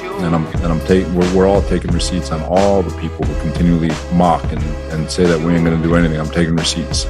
And 0.00 0.34
I'm 0.34 0.46
and 0.46 0.66
I'm 0.66 0.80
taking 0.86 1.14
we're, 1.14 1.34
we're 1.34 1.48
all 1.48 1.62
taking 1.62 1.90
receipts 1.92 2.30
on 2.30 2.42
all 2.42 2.82
the 2.82 2.96
people 3.00 3.24
who 3.26 3.40
continually 3.40 3.90
mock 4.12 4.44
and, 4.52 4.62
and 4.92 5.10
say 5.10 5.24
that 5.24 5.38
we 5.40 5.54
ain't 5.54 5.64
gonna 5.64 5.82
do 5.82 5.94
anything. 5.94 6.20
I'm 6.20 6.30
taking 6.30 6.56
receipts. 6.56 7.04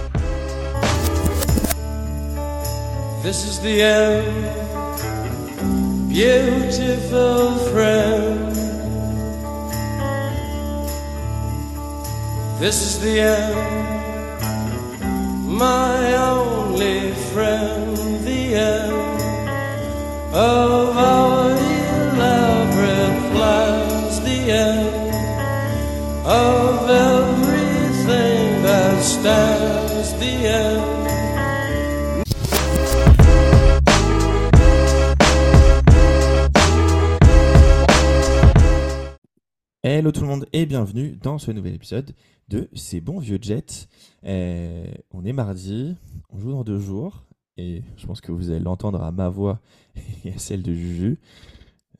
This 3.22 3.44
is 3.46 3.60
the 3.60 3.82
end, 3.82 4.88
beautiful 6.08 7.56
friend. 7.70 8.54
This 12.58 12.82
is 12.82 13.00
the 13.00 13.20
end, 13.20 14.38
my 15.46 16.14
only 16.14 17.12
friend, 17.32 17.96
the 18.24 18.54
end 18.54 18.92
of 20.34 20.96
our 20.96 21.37
of. 26.28 26.68
Hello 39.90 40.12
tout 40.12 40.20
le 40.20 40.26
monde 40.26 40.46
et 40.52 40.66
bienvenue 40.66 41.16
dans 41.22 41.38
ce 41.38 41.50
nouvel 41.50 41.74
épisode 41.74 42.14
de 42.48 42.68
Ces 42.74 43.00
bons 43.00 43.18
vieux 43.18 43.38
Jets. 43.40 43.88
Euh, 44.24 44.84
on 45.12 45.24
est 45.24 45.32
mardi, 45.32 45.96
on 46.28 46.38
joue 46.38 46.50
dans 46.52 46.62
deux 46.62 46.78
jours 46.78 47.24
et 47.56 47.82
je 47.96 48.06
pense 48.06 48.20
que 48.20 48.30
vous 48.30 48.50
allez 48.50 48.60
l'entendre 48.60 49.02
à 49.02 49.12
ma 49.12 49.28
voix 49.28 49.60
et 50.24 50.32
à 50.32 50.38
celle 50.38 50.62
de 50.62 50.74
Juju. 50.74 51.18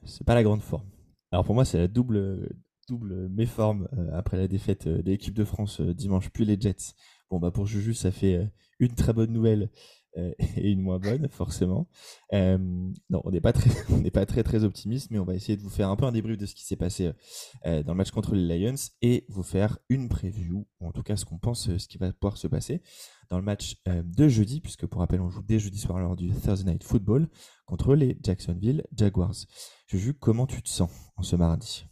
C'est 0.05 0.25
pas 0.25 0.35
la 0.35 0.43
grande 0.43 0.61
forme. 0.61 0.87
Alors 1.33 1.45
pour 1.45 1.55
moi 1.55 1.65
c'est 1.65 1.79
la 1.79 1.89
double 1.89 2.51
double 2.89 3.29
méforme 3.29 3.89
euh, 3.97 4.09
après 4.13 4.37
la 4.37 4.49
défaite 4.49 4.87
euh, 4.87 5.03
de 5.03 5.11
l'équipe 5.11 5.35
de 5.35 5.45
France 5.45 5.81
euh, 5.81 5.95
dimanche 5.95 6.31
puis 6.31 6.45
les 6.45 6.59
Jets. 6.59 6.95
Bon 7.31 7.39
bah 7.39 7.51
pour 7.51 7.67
Juju 7.67 7.95
ça 7.95 8.11
fait 8.11 8.51
une 8.79 8.95
très 8.95 9.13
bonne 9.13 9.33
nouvelle 9.33 9.71
et 10.57 10.71
une 10.71 10.81
moins 10.81 10.99
bonne 10.99 11.29
forcément. 11.29 11.89
Non, 12.33 12.93
on 13.11 13.31
n'est 13.31 13.43
pas 13.43 13.53
très, 13.53 13.71
on 13.93 14.43
très 14.43 14.65
optimiste, 14.65 15.11
mais 15.11 15.19
on 15.19 15.25
va 15.25 15.35
essayer 15.35 15.57
de 15.57 15.63
vous 15.63 15.69
faire 15.69 15.91
un 15.91 15.97
peu 15.97 16.07
un 16.07 16.13
débrief 16.13 16.39
de 16.39 16.47
ce 16.47 16.55
qui 16.55 16.65
s'est 16.65 16.77
passé 16.77 17.13
dans 17.65 17.93
le 17.93 17.95
match 17.95 18.11
contre 18.11 18.35
les 18.35 18.59
Lions 18.59 18.75
et 19.03 19.27
vous 19.29 19.43
faire 19.43 19.79
une 19.91 20.09
preview, 20.09 20.67
ou 20.81 20.89
en 20.89 20.93
tout 20.93 21.03
cas 21.03 21.17
ce 21.17 21.27
qu'on 21.27 21.39
pense, 21.39 21.77
ce 21.77 21.87
qui 21.87 21.99
va 21.99 22.11
pouvoir 22.15 22.39
se 22.39 22.49
passer 22.49 22.83
dans 23.29 23.37
le 23.37 23.45
match 23.45 23.77
de 23.87 24.29
jeudi, 24.29 24.63
puisque 24.63 24.87
pour 24.87 25.03
rappel, 25.03 25.21
on 25.21 25.29
joue 25.29 25.43
dès 25.43 25.59
jeudi 25.59 25.79
soir 25.79 26.01
lors 26.01 26.17
du 26.17 26.31
Thursday 26.31 26.73
Night 26.73 26.83
Football 26.83 27.29
contre 27.67 27.95
les 27.95 28.19
Jacksonville 28.25 28.85
Jaguars. 28.97 29.37
Juju, 29.87 30.15
comment 30.15 30.47
tu 30.47 30.63
te 30.63 30.71
sens 30.71 30.91
en 31.17 31.23
ce 31.23 31.37
mardi? 31.37 31.85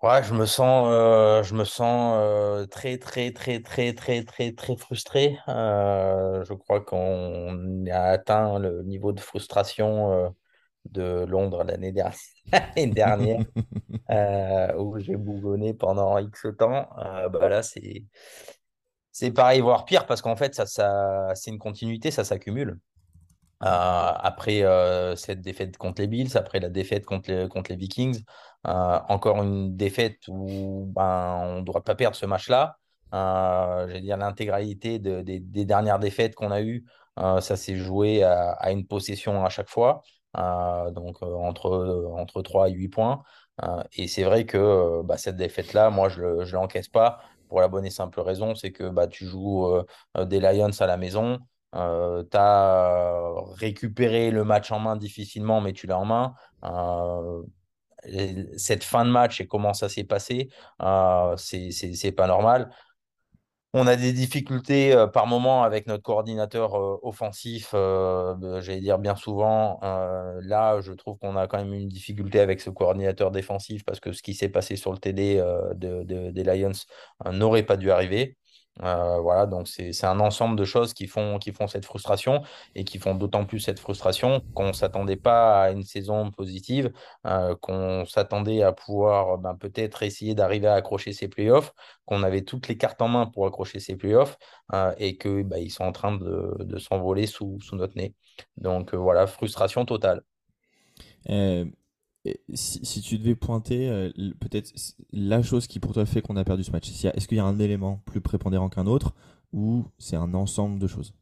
Ouais, 0.00 0.22
je 0.22 0.32
me 0.32 0.46
sens, 0.46 0.86
euh, 0.92 1.42
je 1.42 1.54
me 1.56 1.64
sens 1.64 2.14
euh, 2.20 2.66
très, 2.66 2.98
très, 2.98 3.32
très, 3.32 3.60
très, 3.60 3.92
très, 3.92 4.22
très, 4.22 4.52
très 4.52 4.76
frustré. 4.76 5.36
Euh, 5.48 6.44
je 6.44 6.54
crois 6.54 6.80
qu'on 6.80 7.84
a 7.90 8.00
atteint 8.02 8.60
le 8.60 8.84
niveau 8.84 9.10
de 9.12 9.18
frustration 9.20 10.32
de 10.84 11.24
Londres 11.26 11.64
l'année 11.64 11.90
dernière, 11.92 13.44
dernière 14.08 14.78
où 14.78 14.98
j'ai 15.00 15.16
bougonné 15.16 15.74
pendant 15.74 16.16
X 16.18 16.46
temps. 16.56 16.88
Bah 17.32 17.48
là, 17.48 17.64
c'est, 17.64 18.04
c'est 19.10 19.32
pareil, 19.32 19.60
voire 19.60 19.84
pire, 19.84 20.06
parce 20.06 20.22
qu'en 20.22 20.36
fait, 20.36 20.54
ça, 20.54 20.66
ça, 20.66 21.32
c'est 21.34 21.50
une 21.50 21.58
continuité, 21.58 22.12
ça 22.12 22.22
s'accumule. 22.24 22.78
Après 23.60 24.62
cette 25.16 25.40
défaite 25.40 25.76
contre 25.76 26.00
les 26.02 26.06
Bills, 26.06 26.36
après 26.36 26.60
la 26.60 26.68
défaite 26.68 27.04
contre 27.04 27.30
les, 27.32 27.48
contre 27.48 27.72
les 27.72 27.76
Vikings, 27.76 28.22
encore 28.64 29.42
une 29.42 29.76
défaite 29.76 30.18
où 30.28 30.84
ben, 30.94 31.40
on 31.42 31.56
ne 31.60 31.64
doit 31.64 31.82
pas 31.82 31.94
perdre 31.94 32.16
ce 32.16 32.26
match-là. 32.26 32.76
Euh, 33.14 34.00
dire, 34.00 34.16
l'intégralité 34.18 34.98
de- 34.98 35.22
des, 35.22 35.64
dernières 35.64 35.98
défaites 35.98 36.34
qu'on 36.34 36.50
a 36.50 36.60
eues, 36.60 36.84
euh, 37.18 37.40
ça 37.40 37.56
s'est 37.56 37.76
joué 37.76 38.22
à, 38.22 38.70
une 38.70 38.86
possession 38.86 39.44
à 39.44 39.48
chaque 39.48 39.68
fois, 39.70 40.02
euh, 40.36 40.90
donc 40.90 41.22
euh, 41.22 41.34
entre, 41.34 42.12
entre 42.16 42.42
3 42.42 42.68
et 42.68 42.72
8 42.72 42.88
points. 42.88 43.22
Euh, 43.62 43.82
et 43.92 44.08
c'est 44.08 44.24
vrai 44.24 44.44
que 44.46 44.58
euh, 44.58 45.02
bah, 45.04 45.16
cette 45.16 45.36
défaite-là, 45.36 45.90
moi, 45.90 46.08
je 46.08 46.22
ne 46.22 46.52
l'encaisse 46.52 46.88
pas 46.88 47.20
pour 47.48 47.60
la 47.60 47.68
bonne 47.68 47.86
et 47.86 47.90
simple 47.90 48.20
raison, 48.20 48.54
c'est 48.54 48.72
que 48.72 48.88
bah, 48.88 49.06
tu 49.08 49.24
joues 49.26 49.66
euh, 49.66 49.84
euh, 50.16 50.24
des 50.24 50.40
Lions 50.40 50.70
à 50.78 50.86
la 50.86 50.96
maison. 50.96 51.38
Euh, 51.74 52.22
tu 52.30 52.36
as 52.36 53.32
récupéré 53.56 54.30
le 54.30 54.44
match 54.44 54.70
en 54.70 54.78
main 54.78 54.96
difficilement, 54.96 55.60
mais 55.60 55.72
tu 55.72 55.86
l'as 55.86 55.98
en 55.98 56.04
main. 56.04 56.34
Euh, 56.64 57.42
cette 58.56 58.84
fin 58.84 59.04
de 59.04 59.10
match 59.10 59.40
et 59.40 59.46
comment 59.46 59.74
ça 59.74 59.88
s'est 59.88 60.04
passé, 60.04 60.48
euh, 60.82 61.36
c'est 61.36 62.12
pas 62.12 62.26
normal. 62.26 62.70
On 63.74 63.86
a 63.86 63.96
des 63.96 64.14
difficultés 64.14 64.94
euh, 64.94 65.06
par 65.06 65.26
moment 65.26 65.62
avec 65.62 65.86
notre 65.86 66.02
coordinateur 66.02 66.74
euh, 66.74 66.98
offensif, 67.02 67.72
j'allais 67.72 68.80
dire 68.80 68.98
bien 68.98 69.14
souvent. 69.14 69.78
Là, 70.42 70.80
je 70.80 70.92
trouve 70.92 71.18
qu'on 71.18 71.36
a 71.36 71.46
quand 71.46 71.58
même 71.58 71.74
une 71.74 71.88
difficulté 71.88 72.40
avec 72.40 72.60
ce 72.62 72.70
coordinateur 72.70 73.30
défensif 73.30 73.84
parce 73.84 74.00
que 74.00 74.12
ce 74.12 74.22
qui 74.22 74.34
s'est 74.34 74.48
passé 74.48 74.76
sur 74.76 74.92
le 74.92 74.98
TD 74.98 75.36
de, 75.76 76.02
de- 76.04 76.30
des 76.30 76.44
Lions 76.44 76.72
n'aurait 77.32 77.62
pas 77.64 77.76
dû 77.76 77.90
arriver. 77.90 78.36
Euh, 78.82 79.18
voilà, 79.20 79.46
donc 79.46 79.68
c'est 79.68 80.04
un 80.04 80.20
ensemble 80.20 80.56
de 80.56 80.64
choses 80.64 80.94
qui 80.94 81.06
font, 81.06 81.38
qui 81.38 81.52
font 81.52 81.66
cette 81.66 81.84
frustration 81.84 82.42
et 82.74 82.84
qui 82.84 82.98
font 82.98 83.14
d'autant 83.14 83.44
plus 83.44 83.60
cette 83.60 83.80
frustration 83.80 84.42
qu'on 84.54 84.68
ne 84.68 84.72
s'attendait 84.72 85.16
pas 85.16 85.62
à 85.62 85.70
une 85.70 85.82
saison 85.82 86.30
positive, 86.30 86.92
euh, 87.26 87.56
qu'on 87.56 88.04
s'attendait 88.06 88.62
à 88.62 88.72
pouvoir 88.72 89.38
ben, 89.38 89.54
peut-être 89.56 90.02
essayer 90.02 90.34
d'arriver 90.34 90.68
à 90.68 90.74
accrocher 90.74 91.12
ces 91.12 91.28
playoffs 91.28 91.72
qu'on 92.06 92.22
avait 92.22 92.42
toutes 92.42 92.68
les 92.68 92.76
cartes 92.76 93.02
en 93.02 93.08
main 93.08 93.26
pour 93.26 93.46
accrocher 93.46 93.80
ces 93.80 93.96
playoffs 93.96 94.38
euh, 94.72 94.94
et 94.98 95.16
que 95.16 95.42
bah, 95.42 95.58
ils 95.58 95.70
sont 95.70 95.84
en 95.84 95.92
train 95.92 96.16
de, 96.16 96.56
de 96.60 96.78
s'envoler 96.78 97.26
sous, 97.26 97.60
sous 97.60 97.76
notre 97.76 97.96
nez. 97.96 98.14
Donc 98.56 98.94
voilà, 98.94 99.26
frustration 99.26 99.84
totale. 99.84 100.22
Si, 102.52 102.84
si 102.84 103.00
tu 103.00 103.18
devais 103.18 103.34
pointer 103.34 103.88
euh, 103.88 104.10
peut-être 104.40 104.72
la 105.12 105.42
chose 105.42 105.66
qui 105.66 105.80
pour 105.80 105.94
toi 105.94 106.04
fait 106.04 106.20
qu'on 106.20 106.36
a 106.36 106.44
perdu 106.44 106.64
ce 106.64 106.70
match, 106.72 106.90
est-ce 106.90 107.28
qu'il 107.28 107.36
y 107.38 107.40
a 107.40 107.44
un 107.44 107.58
élément 107.58 108.02
plus 108.04 108.20
prépondérant 108.20 108.68
qu'un 108.68 108.86
autre 108.86 109.14
ou 109.52 109.86
c'est 109.98 110.16
un 110.16 110.34
ensemble 110.34 110.78
de 110.78 110.86
choses? 110.86 111.14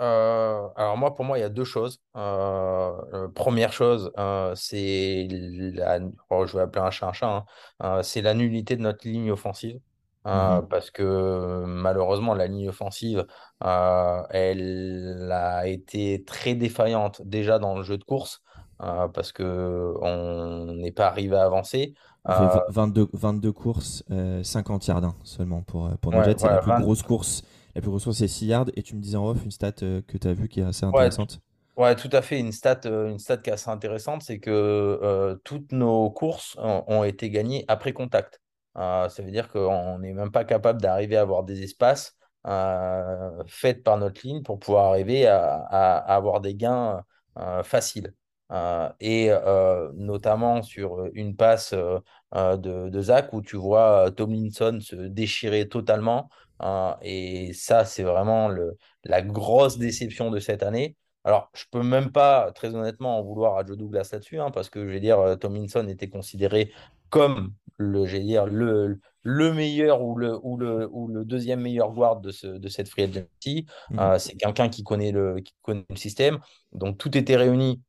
Euh, 0.00 0.68
alors 0.76 0.96
moi, 0.96 1.14
pour 1.14 1.24
moi, 1.24 1.38
il 1.38 1.40
y 1.40 1.44
a 1.44 1.48
deux 1.48 1.64
choses. 1.64 2.00
Euh, 2.16 3.28
première 3.34 3.72
chose, 3.72 4.12
euh, 4.18 4.54
c'est 4.54 5.26
la... 5.30 5.98
oh, 6.30 6.46
je 6.46 6.56
vais 6.56 6.62
appeler 6.62 6.84
un 6.84 6.90
chat 6.90 7.08
un 7.08 7.12
chat, 7.12 7.44
hein. 7.80 8.02
C'est 8.02 8.22
la 8.22 8.34
nullité 8.34 8.76
de 8.76 8.82
notre 8.82 9.06
ligne 9.08 9.30
offensive. 9.30 9.80
Mhm. 10.24 10.66
parce 10.68 10.90
que 10.90 11.64
malheureusement, 11.64 12.34
la 12.34 12.48
ligne 12.48 12.68
offensive, 12.68 13.26
elle 13.62 15.30
a 15.32 15.66
été 15.66 16.22
très 16.24 16.54
défaillante 16.54 17.22
déjà 17.24 17.58
dans 17.58 17.76
le 17.76 17.82
jeu 17.82 17.96
de 17.96 18.04
course, 18.04 18.42
euh, 18.82 19.08
parce 19.08 19.32
que 19.32 19.94
on 20.02 20.74
n'est 20.74 20.92
pas 20.92 21.08
arrivé 21.08 21.36
à 21.36 21.44
avancer. 21.44 21.94
Euh, 22.28 22.46
v- 22.48 22.60
22, 22.68 23.08
22 23.12 23.52
courses, 23.52 24.04
euh, 24.10 24.42
50 24.42 24.86
yards 24.86 25.04
hein, 25.04 25.14
seulement 25.24 25.62
pour, 25.62 25.86
euh, 25.86 25.94
pour 26.00 26.12
nos 26.12 26.20
ouais, 26.20 26.34
la 26.50 26.58
plus 26.58 26.72
20 26.72 26.80
grosse 26.80 27.02
course, 27.02 27.42
la 27.74 27.80
plus 27.80 27.90
grosse 27.90 28.04
course 28.04 28.18
c'est 28.18 28.28
6 28.28 28.46
yards. 28.46 28.66
Et 28.76 28.82
tu 28.82 28.94
me 28.96 29.00
disais 29.00 29.16
en 29.16 29.26
off 29.28 29.42
une 29.44 29.50
stat 29.50 29.72
euh, 29.82 30.02
que 30.06 30.18
tu 30.18 30.28
as 30.28 30.34
vue 30.34 30.48
qui 30.48 30.60
est 30.60 30.64
assez 30.64 30.84
intéressante. 30.84 31.40
Ouais, 31.76 31.94
tout 31.94 32.08
à 32.12 32.22
fait. 32.22 32.40
Une 32.40 32.50
stat, 32.52 32.80
euh, 32.86 33.08
une 33.10 33.18
stat 33.20 33.36
qui 33.38 33.50
est 33.50 33.52
assez 33.52 33.70
intéressante, 33.70 34.22
c'est 34.22 34.40
que 34.40 34.50
euh, 34.50 35.36
toutes 35.44 35.70
nos 35.72 36.10
courses 36.10 36.56
ont, 36.58 36.82
ont 36.88 37.04
été 37.04 37.30
gagnées 37.30 37.64
après 37.68 37.92
contact. 37.92 38.40
Euh, 38.76 39.08
ça 39.08 39.22
veut 39.22 39.30
dire 39.30 39.48
qu'on 39.48 39.98
n'est 40.00 40.12
même 40.12 40.32
pas 40.32 40.44
capable 40.44 40.80
d'arriver 40.82 41.16
à 41.16 41.20
avoir 41.22 41.44
des 41.44 41.62
espaces 41.62 42.16
euh, 42.46 43.44
faits 43.46 43.84
par 43.84 43.96
notre 43.98 44.26
ligne 44.26 44.42
pour 44.42 44.58
pouvoir 44.58 44.86
arriver 44.86 45.26
à, 45.28 45.54
à- 45.70 45.98
à 45.98 46.14
avoir 46.16 46.40
des 46.40 46.54
gains 46.56 47.04
euh, 47.38 47.62
faciles. 47.62 48.12
Euh, 48.50 48.88
et 49.00 49.28
euh, 49.30 49.90
notamment 49.94 50.62
sur 50.62 51.06
une 51.12 51.36
passe 51.36 51.74
euh, 51.74 51.98
euh, 52.34 52.56
de, 52.56 52.88
de 52.88 53.02
Zach 53.02 53.32
où 53.34 53.42
tu 53.42 53.56
vois 53.56 54.06
euh, 54.06 54.10
Tomlinson 54.10 54.78
se 54.80 54.96
déchirer 54.96 55.68
totalement. 55.68 56.30
Euh, 56.62 56.92
et 57.02 57.52
ça, 57.52 57.84
c'est 57.84 58.02
vraiment 58.04 58.48
le, 58.48 58.78
la 59.04 59.22
grosse 59.22 59.78
déception 59.78 60.30
de 60.30 60.38
cette 60.38 60.62
année. 60.62 60.96
Alors, 61.24 61.50
je 61.54 61.64
peux 61.70 61.82
même 61.82 62.10
pas, 62.10 62.50
très 62.52 62.74
honnêtement, 62.74 63.18
en 63.18 63.22
vouloir 63.22 63.58
à 63.58 63.66
Joe 63.66 63.76
Douglas 63.76 64.08
là-dessus, 64.12 64.40
hein, 64.40 64.50
parce 64.50 64.70
que 64.70 64.86
je 64.86 64.90
vais 64.90 65.00
dire, 65.00 65.18
euh, 65.20 65.36
Tomlinson 65.36 65.86
était 65.86 66.08
considéré 66.08 66.72
comme 67.10 67.52
le, 67.76 68.06
je 68.06 68.16
vais 68.16 68.22
dire, 68.22 68.46
le, 68.46 68.98
le 69.22 69.52
meilleur 69.52 70.02
ou 70.02 70.16
le, 70.16 70.38
ou, 70.42 70.56
le, 70.56 70.88
ou 70.90 71.08
le 71.08 71.24
deuxième 71.24 71.60
meilleur 71.60 71.92
guard 71.92 72.20
de, 72.20 72.30
ce, 72.30 72.46
de 72.46 72.68
cette 72.68 72.88
free 72.88 73.02
agency. 73.02 73.66
Euh, 73.98 74.18
c'est 74.18 74.36
quelqu'un 74.36 74.70
qui 74.70 74.84
connaît 74.84 75.12
le, 75.12 75.40
qui 75.40 75.52
connaît 75.60 75.84
le 75.90 75.96
système. 75.96 76.38
Donc, 76.72 76.96
tout 76.96 77.16
était 77.16 77.36
réuni 77.36 77.82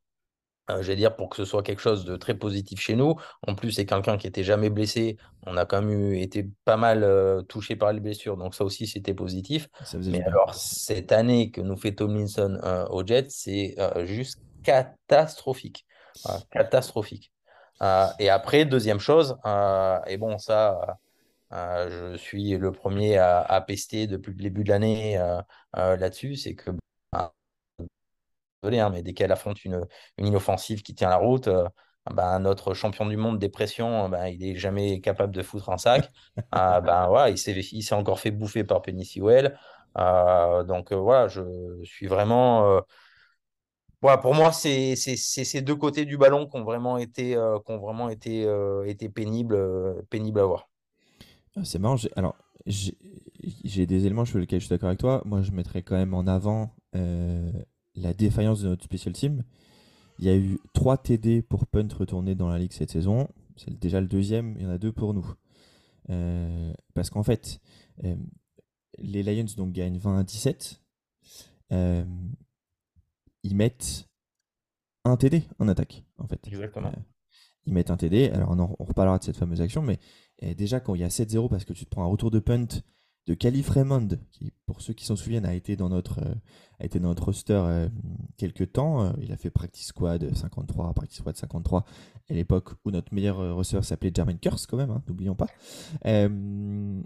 euh, 0.69 0.81
je 0.81 0.88
vais 0.88 0.95
dire, 0.95 1.16
pour 1.16 1.30
que 1.30 1.36
ce 1.36 1.45
soit 1.45 1.63
quelque 1.63 1.81
chose 1.81 2.06
de 2.06 2.16
très 2.16 2.36
positif 2.36 2.80
chez 2.80 2.95
nous. 2.95 3.16
En 3.48 3.56
plus, 3.56 3.71
c'est 3.71 3.86
quelqu'un 3.86 4.18
qui 4.18 4.27
était 4.27 4.44
jamais 4.44 4.69
blessé. 4.69 5.18
On 5.45 5.57
a 5.57 5.66
quand 5.66 5.81
même 5.81 5.92
eu, 5.92 6.19
été 6.19 6.48
pas 6.66 6.77
mal 6.77 7.04
euh, 7.04 7.42
touché 7.42 7.75
par 7.75 7.94
les 7.94 8.00
blessures. 8.00 8.38
Donc, 8.38 8.56
ça 8.56 8.63
aussi, 8.63 8.88
c'était 8.88 9.13
positif. 9.13 9.68
Mais 9.95 10.21
alors, 10.24 10.54
cette 10.54 11.12
année 11.12 11.51
que 11.51 11.62
nous 11.62 11.77
fait 11.77 11.94
Tomlinson 11.94 12.60
euh, 12.63 12.86
aux 12.88 13.06
Jets, 13.06 13.30
c'est 13.30 13.75
euh, 13.80 14.06
juste 14.06 14.39
catastrophique. 14.63 15.86
Voilà, 16.24 16.42
catastrophique. 16.51 17.31
et 18.19 18.30
après, 18.30 18.66
deuxième 18.66 19.00
chose, 19.00 19.38
et 20.07 20.18
bon, 20.18 20.38
ça, 20.38 20.98
je 21.51 22.18
suis 22.18 22.57
le 22.57 22.71
premier 22.71 23.18
à, 23.18 23.63
pester 23.66 24.06
depuis 24.06 24.33
le 24.33 24.44
début 24.44 24.63
de 24.63 24.69
l'année 24.69 25.18
là-dessus, 25.74 26.36
c'est 26.36 26.56
que 26.56 26.71
désolé, 28.61 28.79
hein, 28.79 28.89
mais 28.89 29.03
dès 29.03 29.13
qu'elle 29.13 29.31
affronte 29.31 29.63
une, 29.65 29.85
une 30.17 30.25
ligne 30.25 30.35
offensive 30.35 30.81
qui 30.83 30.95
tient 30.95 31.09
la 31.09 31.17
route, 31.17 31.50
bah, 32.11 32.39
notre 32.39 32.73
champion 32.73 33.06
du 33.06 33.17
monde 33.17 33.39
des 33.39 33.50
pressions, 33.50 34.09
bah, 34.09 34.29
il 34.29 34.39
n'est 34.39 34.56
jamais 34.56 35.01
capable 35.01 35.33
de 35.33 35.41
foutre 35.44 35.69
un 35.69 35.77
sac. 35.77 36.09
bah, 36.51 37.29
il 37.29 37.38
s'est 37.38 37.95
encore 37.95 38.19
fait 38.19 38.31
bouffer 38.31 38.63
par 38.63 38.81
Penny 38.81 39.06
Sewell. 39.06 39.57
donc 39.95 40.91
voilà, 40.94 41.27
je 41.27 41.41
suis 41.83 42.07
vraiment 42.07 42.81
pour 44.01 44.33
moi, 44.33 44.51
c'est 44.51 44.95
ces 44.95 45.61
deux 45.61 45.75
côtés 45.75 46.06
du 46.06 46.17
ballon 46.17 46.47
qui 46.47 46.57
ont 46.57 46.63
vraiment 46.63 46.97
été, 46.97 47.35
euh, 47.35 47.59
qui 47.65 47.71
ont 47.71 47.79
vraiment 47.79 48.09
été, 48.09 48.45
euh, 48.45 48.85
été 48.85 49.09
pénibles, 49.09 49.56
euh, 49.56 50.01
pénibles 50.09 50.39
à 50.39 50.45
voir. 50.45 50.69
Ah, 51.56 51.65
c'est 51.65 51.79
marrant. 51.79 51.97
Alors, 52.15 52.35
j'ai 52.65 53.85
des 53.85 54.06
éléments 54.06 54.25
sur 54.25 54.39
lesquels 54.39 54.59
je 54.59 54.65
suis 54.65 54.73
d'accord 54.73 54.89
avec 54.89 55.00
toi. 55.00 55.21
Moi, 55.25 55.41
je 55.41 55.51
mettrais 55.51 55.81
quand 55.81 55.95
même 55.95 56.13
en 56.13 56.27
avant 56.27 56.73
la 57.95 58.13
défaillance 58.13 58.62
de 58.62 58.69
notre 58.69 58.83
special 58.83 59.13
team. 59.13 59.44
Il 60.19 60.25
y 60.25 60.30
a 60.30 60.36
eu 60.36 60.59
3 60.74 60.97
TD 60.97 61.41
pour 61.41 61.65
punt 61.65 61.88
retourner 61.97 62.36
dans 62.36 62.50
la 62.50 62.59
ligue 62.59 62.74
cette 62.74 62.91
saison. 62.91 63.27
C'est 63.56 63.77
déjà 63.77 64.01
le 64.01 64.07
deuxième. 64.07 64.56
Il 64.57 64.63
y 64.63 64.65
en 64.65 64.69
a 64.69 64.77
deux 64.77 64.91
pour 64.91 65.13
nous. 65.13 65.25
parce 66.94 67.09
qu'en 67.09 67.24
fait, 67.24 67.62
les 68.97 69.24
Lions 69.24 69.45
donc, 69.56 69.71
gagnent 69.71 69.97
20 69.97 70.19
à 70.19 70.24
17 70.24 70.81
ils 73.44 73.56
mettent 73.56 74.07
un 75.06 75.18
TD 75.18 75.44
en 75.59 75.68
attaque, 75.68 76.03
en 76.18 76.27
fait. 76.27 76.39
Exactement. 76.47 76.89
Euh, 76.89 77.01
ils 77.65 77.74
mettent 77.74 77.92
un 77.92 77.97
TD. 77.97 78.30
Alors, 78.30 78.51
on, 78.51 78.59
on, 78.59 78.83
reparlera 78.83 79.18
de 79.18 79.24
cette 79.24 79.38
fameuse 79.38 79.62
action, 79.62 79.81
mais 79.81 80.00
eh, 80.39 80.56
déjà, 80.56 80.80
quand 80.80 80.95
il 80.95 81.01
y 81.01 81.03
a 81.03 81.09
7-0, 81.09 81.50
parce 81.50 81.65
que 81.65 81.74
tu 81.74 81.85
te 81.85 81.89
prends 81.89 82.03
un 82.03 82.07
retour 82.07 82.31
de 82.31 82.39
punt 82.39 82.68
de 83.30 83.36
Calif 83.36 83.70
Raymond, 83.70 84.08
qui, 84.31 84.52
pour 84.66 84.81
ceux 84.81 84.94
qui 84.94 85.06
s'en 85.06 85.16
souviennent, 85.16 85.46
a 85.46 85.54
été 85.54 85.76
dans 85.76 85.90
notre, 85.90 86.20
euh, 86.20 86.34
a 86.80 86.86
été 86.86 87.00
dans 87.00 87.10
notre 87.10 87.26
roster 87.26 87.54
euh, 87.54 87.88
quelques 88.38 88.72
temps. 88.72 89.14
il 89.22 89.31
a 89.31 89.38
fait 89.38 89.52
practice 89.52 89.86
squad 89.86 90.36
53, 90.36 90.92
practice 90.96 91.20
squad 91.20 91.38
53, 91.38 91.86
à 92.28 92.34
l'époque 92.34 92.72
où 92.84 92.90
notre 92.90 93.14
meilleur 93.14 93.56
receveur 93.56 93.86
s'appelait 93.86 94.12
Jermaine 94.14 94.40
Curse, 94.40 94.66
quand 94.66 94.78
même, 94.78 94.90
hein, 94.90 95.04
n'oublions 95.08 95.36
pas. 95.36 95.46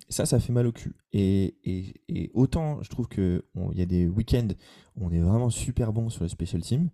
ça, 0.07 0.25
ça 0.25 0.39
fait 0.39 0.53
mal 0.53 0.65
au 0.65 0.71
cul. 0.71 0.95
Et 1.11 2.31
autant, 2.33 2.81
je 2.83 2.89
trouve 2.89 3.09
qu'il 3.09 3.43
y 3.73 3.81
a 3.81 3.85
des 3.85 4.07
week-ends 4.07 4.47
où 4.95 5.05
on 5.05 5.11
est 5.11 5.19
vraiment 5.19 5.49
super 5.49 5.91
bon 5.91 6.09
sur 6.09 6.23
le 6.23 6.29
special 6.29 6.61
team, 6.61 6.89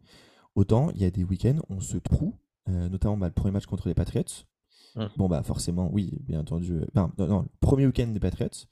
autant 0.55 0.89
il 0.95 1.01
y 1.01 1.05
a 1.05 1.11
des 1.11 1.23
week-ends 1.23 1.59
où 1.69 1.75
on 1.75 1.81
se 1.81 1.97
trouve, 1.97 2.33
notamment 2.65 3.17
bah, 3.17 3.27
le 3.27 3.33
premier 3.33 3.51
match 3.51 3.67
contre 3.67 3.89
les 3.89 3.93
Patriots, 3.93 4.23
Mmh. 4.95 5.05
Bon, 5.17 5.27
bah 5.27 5.43
forcément, 5.43 5.89
oui, 5.91 6.11
bien 6.21 6.39
entendu. 6.39 6.73
Euh, 6.73 6.85
non, 6.95 7.11
non, 7.17 7.41
le 7.41 7.49
premier 7.59 7.85
week-end 7.85 8.07
des 8.07 8.19
Patriots. 8.19 8.65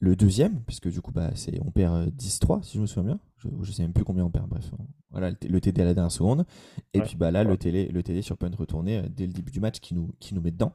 Le 0.00 0.14
deuxième, 0.14 0.62
puisque 0.62 0.88
du 0.88 1.00
coup, 1.00 1.10
bah, 1.10 1.30
c'est, 1.34 1.60
on 1.64 1.72
perd 1.72 2.10
10-3, 2.14 2.58
euh, 2.58 2.62
si 2.62 2.76
je 2.76 2.82
me 2.82 2.86
souviens 2.86 3.14
bien. 3.14 3.20
Je 3.38 3.48
ne 3.48 3.64
sais 3.64 3.82
même 3.82 3.92
plus 3.92 4.04
combien 4.04 4.24
on 4.24 4.30
perd, 4.30 4.48
bref. 4.48 4.70
Voilà, 5.10 5.30
le, 5.30 5.60
TD 5.60 5.80
à 5.80 5.84
la 5.84 5.94
dernière 5.94 6.12
seconde. 6.12 6.44
Et 6.92 7.00
puis 7.00 7.16
bah, 7.16 7.30
là, 7.30 7.44
le, 7.44 7.56
télé, 7.56 7.88
le 7.88 8.02
TD 8.02 8.22
sur 8.22 8.36
point 8.36 8.50
de 8.50 8.56
retourner 8.56 8.98
euh, 8.98 9.08
dès 9.08 9.26
le 9.26 9.32
début 9.32 9.50
du 9.50 9.60
match 9.60 9.80
qui 9.80 9.94
nous, 9.94 10.12
qui 10.20 10.34
nous 10.34 10.40
met 10.40 10.50
dedans. 10.50 10.74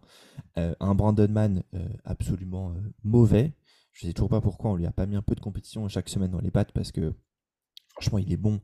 un 0.56 0.96
Brandon 0.96 1.28
Mann 1.30 1.64
absolument 2.04 2.74
mauvais. 3.04 3.54
Je 3.92 4.06
ne 4.06 4.10
sais 4.10 4.14
toujours 4.14 4.30
pas 4.30 4.42
pourquoi 4.42 4.72
on 4.72 4.76
lui 4.76 4.86
a 4.86 4.92
pas 4.92 5.06
mis 5.06 5.16
un 5.16 5.22
peu 5.22 5.36
de 5.36 5.40
compétition 5.40 5.88
chaque 5.88 6.10
semaine 6.10 6.32
dans 6.32 6.42
les 6.42 6.52
pattes, 6.52 6.72
parce 6.72 6.92
que 6.92 7.14
franchement, 7.96 8.18
il 8.18 8.32
est 8.34 8.38
bon 8.38 8.60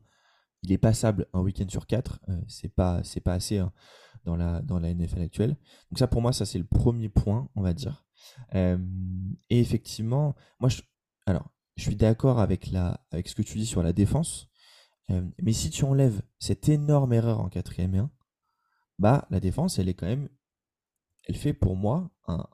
il 0.62 0.72
est 0.72 0.78
passable 0.78 1.26
un 1.32 1.40
week-end 1.40 1.68
sur 1.68 1.86
quatre. 1.86 2.20
Euh, 2.28 2.40
c'est 2.48 2.68
pas 2.68 3.02
c'est 3.04 3.20
pas 3.20 3.34
assez 3.34 3.58
hein, 3.58 3.72
dans 4.24 4.36
la 4.36 4.60
dans 4.62 4.78
la 4.78 4.92
NFL 4.92 5.22
actuelle. 5.22 5.56
Donc 5.90 5.98
ça 5.98 6.06
pour 6.06 6.22
moi 6.22 6.32
ça 6.32 6.46
c'est 6.46 6.58
le 6.58 6.64
premier 6.64 7.08
point 7.08 7.48
on 7.54 7.62
va 7.62 7.72
dire. 7.72 8.04
Euh, 8.54 8.78
et 9.48 9.60
effectivement 9.60 10.34
moi 10.58 10.68
je 10.68 10.82
alors 11.26 11.50
je 11.76 11.82
suis 11.84 11.96
d'accord 11.96 12.40
avec 12.40 12.70
avec 13.10 13.28
ce 13.28 13.34
que 13.34 13.42
tu 13.42 13.58
dis 13.58 13.66
sur 13.66 13.82
la 13.82 13.92
défense. 13.92 14.48
Euh, 15.10 15.22
mais 15.42 15.52
si 15.52 15.70
tu 15.70 15.84
enlèves 15.84 16.22
cette 16.38 16.68
énorme 16.68 17.12
erreur 17.12 17.40
en 17.40 17.48
quatrième 17.48 17.94
et 17.94 17.98
1, 17.98 18.10
bah 18.98 19.26
la 19.30 19.40
défense 19.40 19.78
elle 19.78 19.88
est 19.88 19.94
quand 19.94 20.06
même 20.06 20.28
elle 21.26 21.36
fait 21.36 21.52
pour 21.52 21.76
moi 21.76 22.10
un, 22.26 22.46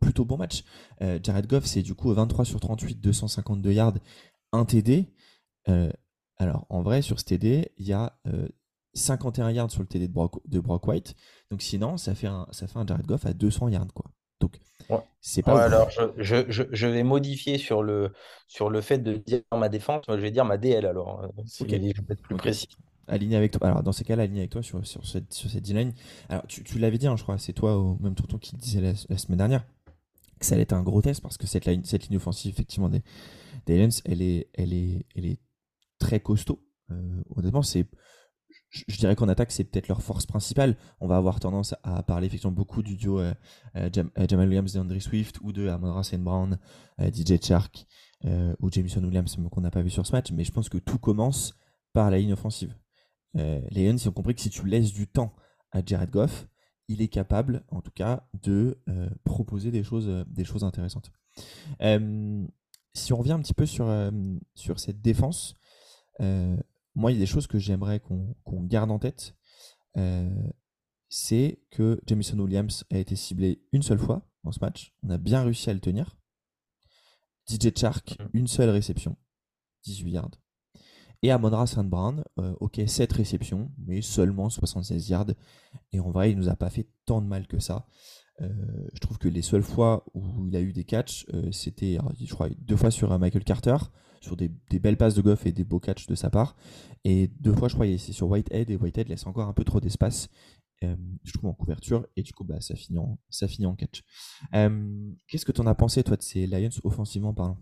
plutôt 0.00 0.24
bon 0.24 0.36
match. 0.36 0.64
Jared 1.00 1.46
Goff 1.46 1.66
c'est 1.66 1.82
du 1.82 1.94
coup 1.94 2.12
23 2.12 2.44
sur 2.44 2.60
38 2.60 3.00
252 3.00 3.72
yards 3.72 3.94
1 4.52 4.64
TD. 4.64 5.12
Alors, 6.40 6.66
en 6.68 6.82
vrai, 6.82 7.02
sur 7.02 7.18
ce 7.18 7.24
TD, 7.24 7.72
il 7.78 7.86
y 7.86 7.92
a 7.92 8.18
51 8.98 9.46
euh, 9.46 9.52
yards 9.52 9.70
sur 9.70 9.80
le 9.80 9.88
TD 9.88 10.08
de 10.08 10.12
Brock, 10.12 10.40
de 10.46 10.60
Brock 10.60 10.86
White. 10.86 11.14
Donc, 11.50 11.62
sinon, 11.62 11.96
ça 11.96 12.14
fait 12.14 12.26
un, 12.26 12.46
ça 12.50 12.66
fait 12.66 12.78
un 12.78 12.86
Jared 12.86 13.06
Goff 13.06 13.24
à 13.26 13.32
200 13.32 13.68
yards, 13.68 13.92
quoi. 13.94 14.10
Donc, 14.40 14.60
c'est 15.20 15.42
pas. 15.42 15.62
alors, 15.62 15.90
je, 15.90 16.44
je, 16.48 16.62
je, 16.70 16.86
vais 16.86 17.02
modifier 17.02 17.58
sur 17.58 17.82
le, 17.82 18.12
sur 18.46 18.70
le 18.70 18.80
fait 18.80 18.98
de 18.98 19.14
dire 19.14 19.40
ma 19.52 19.68
défense. 19.68 20.04
je 20.08 20.14
vais 20.14 20.30
dire 20.30 20.44
ma 20.44 20.58
DL, 20.58 20.86
alors. 20.86 21.24
Euh, 21.24 21.42
je 21.58 21.64
vais 21.64 21.88
être 21.88 22.22
plus 22.22 22.36
précis. 22.36 22.68
Aligné 23.08 23.36
avec 23.36 23.52
toi. 23.52 23.66
Alors, 23.66 23.82
dans 23.82 23.92
ces 23.92 24.04
cas-là, 24.04 24.24
aligné 24.24 24.40
avec 24.40 24.50
toi 24.50 24.62
sur, 24.62 24.86
sur 24.86 25.06
cette, 25.06 25.32
sur 25.32 25.50
cette 25.50 25.64
D-line. 25.64 25.94
Alors, 26.28 26.46
tu, 26.46 26.62
tu 26.62 26.78
l'avais 26.78 26.98
dit, 26.98 27.06
hein, 27.06 27.16
je 27.16 27.22
crois, 27.22 27.38
c'est 27.38 27.54
toi 27.54 27.78
ou 27.78 27.98
même 28.00 28.14
Tonton 28.14 28.38
qui 28.38 28.54
disait 28.56 28.80
la, 28.80 29.18
semaine 29.18 29.38
dernière 29.38 29.64
que 30.38 30.46
ça 30.46 30.54
allait 30.54 30.62
être 30.62 30.72
un 30.72 30.84
gros 30.84 31.02
test 31.02 31.20
parce 31.20 31.36
que 31.36 31.48
cette 31.48 31.64
ligne, 31.64 31.82
cette 31.82 32.06
ligne 32.06 32.18
offensive, 32.18 32.52
effectivement, 32.52 32.88
des, 32.88 33.02
des 33.66 33.78
Lions, 33.78 33.88
elle 34.04 34.22
est, 34.22 34.48
elle 34.54 34.72
est, 34.72 35.06
elle 35.16 35.26
est 35.26 35.40
très 35.98 36.20
costaud. 36.20 36.62
Euh, 36.90 37.22
honnêtement, 37.34 37.62
c'est 37.62 37.86
je, 38.70 38.96
dirais 38.98 39.16
qu'en 39.16 39.28
attaque, 39.28 39.50
c'est 39.50 39.64
peut-être 39.64 39.88
leur 39.88 40.02
force 40.02 40.26
principale. 40.26 40.76
On 41.00 41.06
va 41.06 41.16
avoir 41.16 41.40
tendance 41.40 41.74
à 41.82 42.02
parler 42.02 42.26
effectivement 42.26 42.52
beaucoup 42.52 42.82
du 42.82 42.96
duo 42.96 43.20
euh, 43.20 43.34
euh, 43.76 43.88
Jamal 44.28 44.48
Williams 44.48 44.76
et 44.76 44.78
Andre 44.78 44.98
Swift 44.98 45.38
ou 45.42 45.52
de 45.52 45.68
Amon 45.68 46.02
St. 46.02 46.20
Brown, 46.20 46.58
DJ 46.98 47.40
Chark 47.42 47.86
ou 48.60 48.70
Jamison 48.70 49.02
Williams 49.04 49.38
qu'on 49.50 49.60
n'a 49.60 49.70
pas 49.70 49.82
vu 49.82 49.90
sur 49.90 50.06
ce 50.06 50.12
match. 50.12 50.32
Mais 50.32 50.44
je 50.44 50.52
pense 50.52 50.68
que 50.68 50.78
tout 50.78 50.98
commence 50.98 51.54
par 51.92 52.10
la 52.10 52.18
ligne 52.18 52.32
offensive. 52.32 52.74
les 53.34 53.90
Lions, 53.90 53.96
ont 54.06 54.12
compris 54.12 54.34
que 54.34 54.40
si 54.40 54.50
tu 54.50 54.66
laisses 54.66 54.92
du 54.92 55.06
temps 55.06 55.34
à 55.70 55.80
Jared 55.84 56.10
Goff, 56.10 56.48
il 56.88 57.00
est 57.02 57.08
capable, 57.08 57.64
en 57.68 57.80
tout 57.80 57.90
cas, 57.90 58.28
de 58.42 58.82
proposer 59.24 59.70
des 59.70 59.84
choses, 59.84 60.24
des 60.26 60.44
choses 60.44 60.64
intéressantes. 60.64 61.10
si 62.94 63.12
on 63.12 63.16
revient 63.16 63.32
un 63.32 63.40
petit 63.40 63.54
peu 63.54 63.66
sur, 63.66 63.88
sur 64.54 64.80
cette 64.80 65.00
défense, 65.00 65.54
euh, 66.20 66.56
moi, 66.98 67.12
il 67.12 67.14
y 67.14 67.18
a 67.18 67.20
des 67.20 67.26
choses 67.26 67.46
que 67.46 67.60
j'aimerais 67.60 68.00
qu'on 68.00 68.62
garde 68.64 68.90
en 68.90 68.98
tête. 68.98 69.36
Euh, 69.96 70.28
c'est 71.08 71.62
que 71.70 72.00
Jamison 72.06 72.36
Williams 72.40 72.84
a 72.90 72.98
été 72.98 73.14
ciblé 73.14 73.62
une 73.72 73.82
seule 73.82 74.00
fois 74.00 74.28
dans 74.42 74.50
ce 74.50 74.58
match. 74.60 74.92
On 75.04 75.10
a 75.10 75.16
bien 75.16 75.44
réussi 75.44 75.70
à 75.70 75.74
le 75.74 75.80
tenir. 75.80 76.18
DJ 77.48 77.68
Chark, 77.74 78.18
mhm. 78.18 78.28
une 78.32 78.46
seule 78.48 78.70
réception, 78.70 79.16
18 79.84 80.10
yards. 80.10 80.30
Et 81.22 81.30
Amon 81.30 81.66
St. 81.66 81.88
Brown, 81.88 82.24
euh, 82.40 82.54
ok, 82.58 82.80
7 82.84 83.12
réceptions, 83.12 83.70
mais 83.78 84.02
seulement 84.02 84.50
76 84.50 85.08
yards. 85.08 85.30
Et 85.92 86.00
en 86.00 86.10
vrai, 86.10 86.32
il 86.32 86.36
nous 86.36 86.48
a 86.48 86.56
pas 86.56 86.68
fait 86.68 86.88
tant 87.06 87.22
de 87.22 87.28
mal 87.28 87.46
que 87.46 87.60
ça. 87.60 87.86
je 88.40 88.98
trouve 89.00 89.18
que 89.18 89.28
les 89.28 89.42
seules 89.42 89.62
fois 89.62 90.04
où 90.14 90.46
il 90.46 90.56
a 90.56 90.60
eu 90.60 90.72
des 90.72 90.84
catchs, 90.84 91.26
c'était, 91.52 91.98
je 92.20 92.34
crois, 92.34 92.48
deux 92.58 92.76
fois 92.76 92.90
sur 92.90 93.16
Michael 93.18 93.44
Carter, 93.44 93.76
sur 94.20 94.36
des, 94.36 94.50
belles 94.78 94.96
passes 94.96 95.14
de 95.14 95.22
Goff 95.22 95.46
et 95.46 95.52
des 95.52 95.64
beaux 95.64 95.80
catchs 95.80 96.06
de 96.06 96.14
sa 96.14 96.30
part. 96.30 96.56
Et 97.04 97.28
deux 97.40 97.54
fois, 97.54 97.68
je 97.68 97.74
crois, 97.74 97.86
c'est 97.98 98.12
sur 98.12 98.28
Whitehead 98.28 98.70
et 98.70 98.76
Whitehead 98.76 99.08
laisse 99.08 99.26
encore 99.26 99.48
un 99.48 99.52
peu 99.52 99.64
trop 99.64 99.80
d'espace. 99.80 100.28
Euh, 100.84 100.94
je 101.24 101.32
trouve 101.32 101.50
en 101.50 101.54
couverture 101.54 102.06
et 102.16 102.22
du 102.22 102.32
coup 102.32 102.44
bah, 102.44 102.60
ça 102.60 102.76
finit 102.76 103.00
en, 103.00 103.18
ça 103.30 103.48
finit 103.48 103.66
en 103.66 103.74
catch. 103.74 104.04
Euh, 104.54 105.10
qu'est-ce 105.26 105.44
que 105.44 105.50
tu 105.50 105.60
en 105.60 105.66
as 105.66 105.74
pensé 105.74 106.04
toi 106.04 106.16
de 106.16 106.22
ces 106.22 106.46
Lions 106.46 106.68
offensivement 106.84 107.34
parlant? 107.34 107.58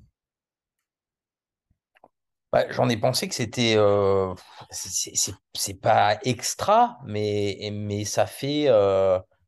Bah, 2.52 2.70
J'en 2.70 2.90
ai 2.90 2.98
pensé 2.98 3.26
que 3.26 3.34
c'était 3.34 3.75
euh, 3.76 4.34
c'est 4.70 5.80
pas 5.80 6.18
extra 6.25 6.98
mais, 7.06 7.70
mais 7.72 8.04
ça 8.04 8.26
fait 8.26 8.66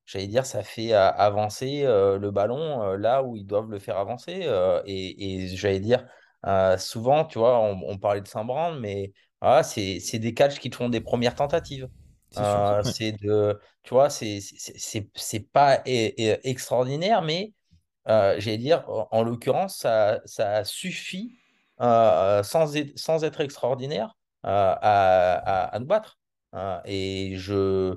j'allais 0.06 0.28
dire 0.28 0.46
ça 0.46 0.62
fait 0.62 0.94
avancer 0.94 1.82
le 1.82 2.30
ballon 2.30 2.94
là 2.94 3.22
où 3.22 3.36
ils 3.36 3.46
doivent 3.46 3.70
le 3.70 3.78
faire 3.78 3.98
avancer 3.98 4.48
et, 4.86 5.42
et 5.42 5.48
j'allais 5.48 5.80
dire 5.80 6.06
euh, 6.46 6.78
souvent, 6.78 7.24
tu 7.24 7.38
vois, 7.38 7.60
on, 7.60 7.98
parlait 7.98 8.20
de 8.20 8.28
Saint-Brand, 8.28 8.78
mais 8.78 9.12
c'est 9.62 10.18
des 10.18 10.34
catchs 10.34 10.58
qui 10.58 10.70
te 10.70 10.76
font 10.76 10.88
des 10.88 11.00
premières 11.00 11.34
tentatives. 11.34 11.88
C'est 12.30 12.40
euh, 12.42 12.82
de, 13.22 13.60
tu 13.82 13.94
vois, 13.94 14.10
c'est 14.10 15.40
pas 15.52 15.82
extraordinaire, 15.84 17.22
mais 17.22 17.52
euh, 18.08 18.36
j'allais 18.38 18.58
dire, 18.58 18.84
en, 18.88 19.22
l'occurrence, 19.22 19.78
ça, 19.78 20.20
ça 20.24 20.64
suffit 20.64 21.32
sans, 21.80 22.76
être, 22.76 22.98
sans 22.98 23.24
être 23.24 23.40
extraordinaire 23.40 24.16
à, 24.42 25.70
à, 25.74 25.78
nous 25.78 25.86
battre. 25.86 26.18
et 26.84 27.32
je, 27.36 27.96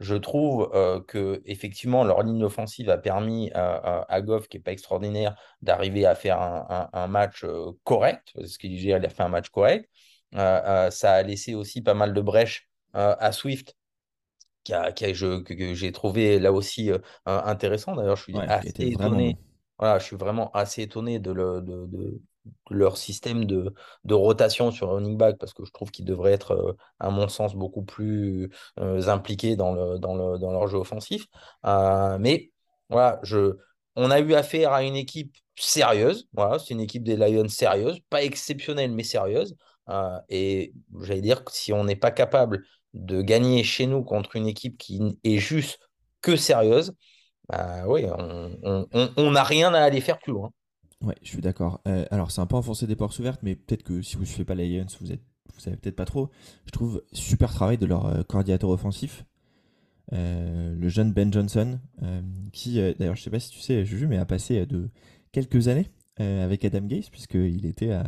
je 0.00 0.14
trouve 0.14 0.70
euh, 0.74 1.00
que 1.00 1.42
effectivement 1.44 2.04
leur 2.04 2.22
ligne 2.22 2.44
offensive 2.44 2.88
a 2.90 2.98
permis 2.98 3.50
à, 3.54 4.20
Goff, 4.22 4.48
qui 4.48 4.56
n'est 4.56 4.62
pas 4.62 4.72
extraordinaire, 4.72 5.36
d'arriver 5.62 6.06
à 6.06 6.14
faire 6.14 6.40
un, 6.40 7.06
match 7.08 7.44
euh, 7.44 7.72
correct, 7.84 8.32
parce 8.34 8.58
qu'il 8.58 8.92
a 8.92 9.08
fait 9.08 9.22
un 9.22 9.28
match 9.28 9.48
correct. 9.48 9.88
Euh, 10.34 10.90
ça 10.90 11.14
a 11.14 11.22
laissé 11.22 11.54
aussi 11.54 11.82
pas 11.82 11.94
mal 11.94 12.12
de 12.14 12.20
brèches 12.20 12.68
à 12.92 13.32
Swift, 13.32 13.76
qui 14.64 14.72
a, 14.74 14.92
qui 14.92 15.04
a- 15.04 15.12
je- 15.12 15.40
que, 15.40 15.74
j'ai 15.74 15.92
trouvé 15.92 16.38
là 16.38 16.52
aussi 16.52 16.90
intéressant. 17.26 17.94
D'ailleurs, 17.96 18.16
je 18.16 18.22
suis 18.22 18.38
Ouais, 18.38 18.44
assez 18.48 18.68
était 18.68 18.90
vraiment 18.90 19.18
étonné. 19.18 19.36
Voilà, 19.78 19.98
je 19.98 20.04
suis 20.04 20.16
vraiment 20.16 20.50
assez 20.52 20.82
étonné 20.82 21.18
de, 21.18 21.30
le- 21.32 21.60
de 21.62 22.20
leur 22.70 22.96
système 22.96 23.44
de, 23.44 23.74
de 24.04 24.14
rotation 24.14 24.70
sur 24.70 24.90
running 24.92 25.16
back 25.16 25.38
parce 25.38 25.54
que 25.54 25.64
je 25.64 25.72
trouve 25.72 25.90
qu'ils 25.90 26.04
devraient 26.04 26.32
être, 26.32 26.52
euh, 26.52 26.76
à 27.00 27.10
mon 27.10 27.28
sens, 27.28 27.54
beaucoup 27.54 27.82
plus 27.82 28.50
euh, 28.80 29.08
impliqués 29.08 29.56
dans 29.56 29.72
le, 29.72 29.98
dans 29.98 30.14
le, 30.14 30.38
dans 30.38 30.52
leur 30.52 30.68
jeu 30.68 30.78
offensif. 30.78 31.26
Euh, 31.66 32.18
mais 32.18 32.50
voilà, 32.88 33.20
je, 33.22 33.56
on 33.96 34.10
a 34.10 34.20
eu 34.20 34.34
affaire 34.34 34.72
à 34.72 34.82
une 34.82 34.96
équipe 34.96 35.36
sérieuse. 35.56 36.28
Voilà, 36.32 36.58
c'est 36.58 36.74
une 36.74 36.80
équipe 36.80 37.04
des 37.04 37.16
Lions 37.16 37.48
sérieuse, 37.48 38.00
pas 38.10 38.22
exceptionnelle, 38.22 38.92
mais 38.92 39.04
sérieuse. 39.04 39.56
Et 40.28 40.74
j'allais 41.00 41.20
dire 41.22 41.44
que 41.44 41.52
si 41.52 41.72
on 41.72 41.84
n'est 41.84 41.96
pas 41.96 42.10
capable 42.10 42.62
de 42.94 43.22
gagner 43.22 43.64
chez 43.64 43.86
nous 43.86 44.02
contre 44.04 44.36
une 44.36 44.46
équipe 44.46 44.76
qui 44.78 45.18
est 45.24 45.38
juste 45.38 45.80
que 46.20 46.36
sérieuse, 46.36 46.92
bah 47.48 47.84
on 47.86 49.30
n'a 49.30 49.42
rien 49.42 49.72
à 49.74 49.80
aller 49.80 50.00
faire 50.00 50.18
plus 50.18 50.32
loin. 50.32 50.50
Ouais, 51.02 51.14
je 51.22 51.28
suis 51.28 51.40
d'accord. 51.40 51.80
Euh, 51.86 52.04
alors, 52.10 52.30
c'est 52.30 52.40
un 52.40 52.46
peu 52.46 52.56
enfoncer 52.56 52.86
des 52.86 52.96
portes 52.96 53.18
ouvertes, 53.18 53.40
mais 53.42 53.54
peut-être 53.54 53.82
que 53.84 54.02
si 54.02 54.16
vous 54.16 54.22
ne 54.22 54.26
suivez 54.26 54.44
pas 54.44 54.54
les 54.56 54.68
Lions, 54.68 54.86
vous 55.00 55.12
êtes, 55.12 55.22
vous 55.54 55.60
savez 55.60 55.76
peut-être 55.76 55.96
pas 55.96 56.04
trop. 56.04 56.28
Je 56.66 56.72
trouve 56.72 57.02
super 57.12 57.52
travail 57.52 57.78
de 57.78 57.86
leur 57.86 58.06
euh, 58.06 58.22
coordinateur 58.24 58.70
offensif, 58.70 59.24
euh, 60.12 60.74
le 60.74 60.88
jeune 60.88 61.12
Ben 61.12 61.32
Johnson, 61.32 61.78
euh, 62.02 62.20
qui, 62.52 62.80
d'ailleurs, 62.98 63.14
je 63.16 63.22
sais 63.22 63.30
pas 63.30 63.38
si 63.40 63.50
tu 63.50 63.60
sais, 63.60 63.84
Juju, 63.84 64.06
mais 64.08 64.16
a 64.16 64.24
passé 64.24 64.66
de 64.66 64.88
quelques 65.32 65.68
années 65.68 65.88
avec 66.20 66.64
Adam 66.64 66.80
Gase, 66.80 67.10
puisqu'il 67.10 67.64
était, 67.64 67.92
à- 67.92 68.04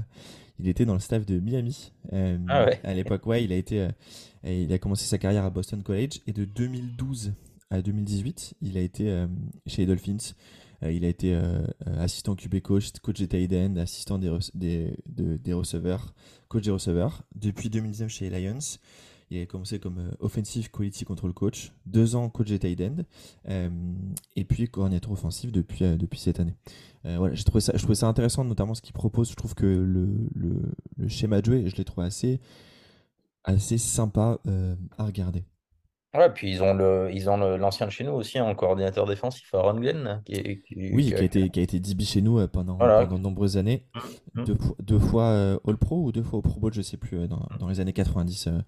il 0.59 0.67
était 0.67 0.85
dans 0.85 0.95
le 0.95 1.01
staff 1.01 1.25
de 1.27 1.39
Miami. 1.39 1.93
Ah 2.49 2.65
ouais. 2.65 2.81
À 2.83 2.93
l'époque, 2.93 3.25
ouais, 3.27 3.45
il 3.45 3.53
a, 3.53 3.57
été, 3.57 3.87
il 4.45 4.73
a 4.73 4.79
commencé 4.81 5.05
sa 5.05 5.17
carrière 5.17 5.45
à 5.45 5.51
Boston 5.51 5.81
College, 5.85 6.19
et 6.27 6.33
de 6.33 6.45
2012 6.45 7.35
à 7.71 7.81
2018, 7.83 8.55
il 8.63 8.77
a 8.77 8.81
été 8.81 9.27
chez 9.69 9.83
les 9.83 9.87
Dolphins. 9.87 10.17
Euh, 10.83 10.93
il 10.93 11.05
a 11.05 11.09
été 11.09 11.35
euh, 11.35 11.63
euh, 11.87 12.01
assistant 12.03 12.35
QB 12.35 12.61
coach, 12.61 12.91
coach 13.03 13.19
des 13.19 13.29
tight 13.29 13.53
end, 13.53 13.77
assistant 13.77 14.19
des, 14.19 14.35
des, 14.55 14.97
de- 15.07 15.37
des 15.37 15.53
receveurs, 15.53 16.15
coach 16.49 16.65
des 16.65 16.71
receveurs. 16.71 17.23
Depuis 17.35 17.69
2019 17.71 18.09
chez 18.11 18.31
les 18.31 18.41
Lions, 18.41 18.59
il 19.31 19.41
a 19.43 19.47
commencé 19.47 19.79
comme 19.79 20.11
offensive 20.19 20.71
quality 20.71 21.05
control 21.05 21.33
coach, 21.33 21.73
deux 21.87 22.17
ans 22.17 22.29
coach 22.31 22.49
des 22.49 22.59
tight 22.59 22.81
end, 22.81 22.97
et 24.35 24.45
puis 24.45 24.67
coordinateur 24.69 25.13
offensif 25.13 25.53
depuis, 25.53 25.85
depuis 25.97 26.19
cette 26.19 26.41
année. 26.41 26.57
Voilà, 27.05 27.35
j'ai 27.35 27.45
trouvé 27.45 27.61
ça, 27.61 27.73
je 27.75 27.79
trouvais 27.79 27.95
ça 27.95 28.09
intéressant, 28.09 28.43
notamment 28.45 28.75
ce 28.75 28.83
qu'il 28.83 28.93
propose. 28.93 29.31
Je 29.31 29.37
trouve 29.37 29.55
que 29.55 29.67
le, 29.67 30.09
le, 30.35 30.61
le 30.97 31.09
schéma 31.09 31.41
de 31.43 31.47
jeu, 31.47 31.69
je 31.69 31.77
l'ai 31.77 31.85
trouvé 31.85 32.09
assez, 32.09 32.41
assez 33.45 33.79
sympa 33.79 34.41
à 34.99 35.05
regarder. 35.05 35.45
Ouais, 36.13 36.29
puis 36.33 36.51
ils 36.51 36.61
ont 36.63 36.75
le, 36.75 37.09
ils 37.13 37.31
ont 37.31 37.37
le- 37.37 37.57
l'ancien 37.57 37.87
de 37.87 37.93
chez 37.93 38.03
nous 38.03 38.11
aussi 38.13 38.41
en 38.41 38.53
coordinateur 38.57 39.07
défensif, 39.07 39.55
Aaron 39.55 39.79
Glenn, 39.79 40.21
qui, 40.25 40.33
est- 40.33 40.61
qui- 40.63 40.91
Oui, 40.93 41.07
qui 41.07 41.15
a 41.15 41.23
été, 41.23 41.51
qui 41.51 41.61
a 41.61 41.63
été 41.63 41.79
DB 41.79 42.03
chez 42.05 42.21
nous 42.21 42.41
euh, 42.41 42.49
pendant, 42.49 42.77
Voilà. 42.77 43.05
pendant 43.07 43.19
de 43.19 43.23
nombreuses 43.23 43.57
années. 43.57 43.87
Mhm. 44.35 44.45
Deux, 44.45 44.55
fois- 44.57 44.77
deux 44.83 44.99
fois 44.99 45.25
euh, 45.27 45.59
All 45.69 45.77
Pro 45.77 46.03
ou 46.05 46.11
deux 46.13 46.25
fois 46.25 46.41
au 46.41 46.43
Pro 46.43 46.59
Bowl, 46.59 46.73
je 46.75 46.83
sais 46.83 46.97
plus, 46.97 47.17
euh, 47.19 47.27
dans, 47.29 47.47
dans 47.61 47.69
les 47.69 47.79
années 47.79 47.93
90, 47.93 48.49
euh, 48.49 48.59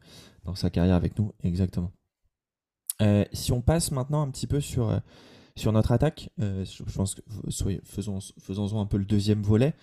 dans 0.45 0.55
sa 0.55 0.71
carrière 0.71 0.95
avec 0.95 1.19
nous, 1.19 1.33
exactement. 1.43 1.91
Euh, 3.01 3.25
si 3.33 3.51
on 3.53 3.61
passe 3.61 3.91
maintenant 3.91 4.23
un 4.23 4.31
petit 4.31 4.47
peu 4.47 4.61
sur, 4.61 4.89
euh, 4.91 4.99
sur 5.57 5.73
notre 5.73 5.91
attaque, 5.91 6.31
euh, 6.41 6.65
je, 6.65 6.85
je 6.87 6.97
pense 6.97 7.17
que 7.17 7.23
soyez- 7.49 7.81
faisons, 7.85 8.21
faisons-en 8.41 8.81
un 8.81 8.87
peu 8.87 8.99
le 8.99 9.05
deuxième 9.05 9.43
volet. 9.43 9.75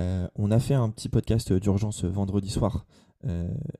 Euh, 0.00 0.26
on 0.34 0.50
a 0.50 0.58
fait 0.58 0.74
un 0.74 0.90
petit 0.90 1.08
podcast 1.08 1.52
d'urgence 1.52 2.04
vendredi 2.04 2.50
soir, 2.50 2.86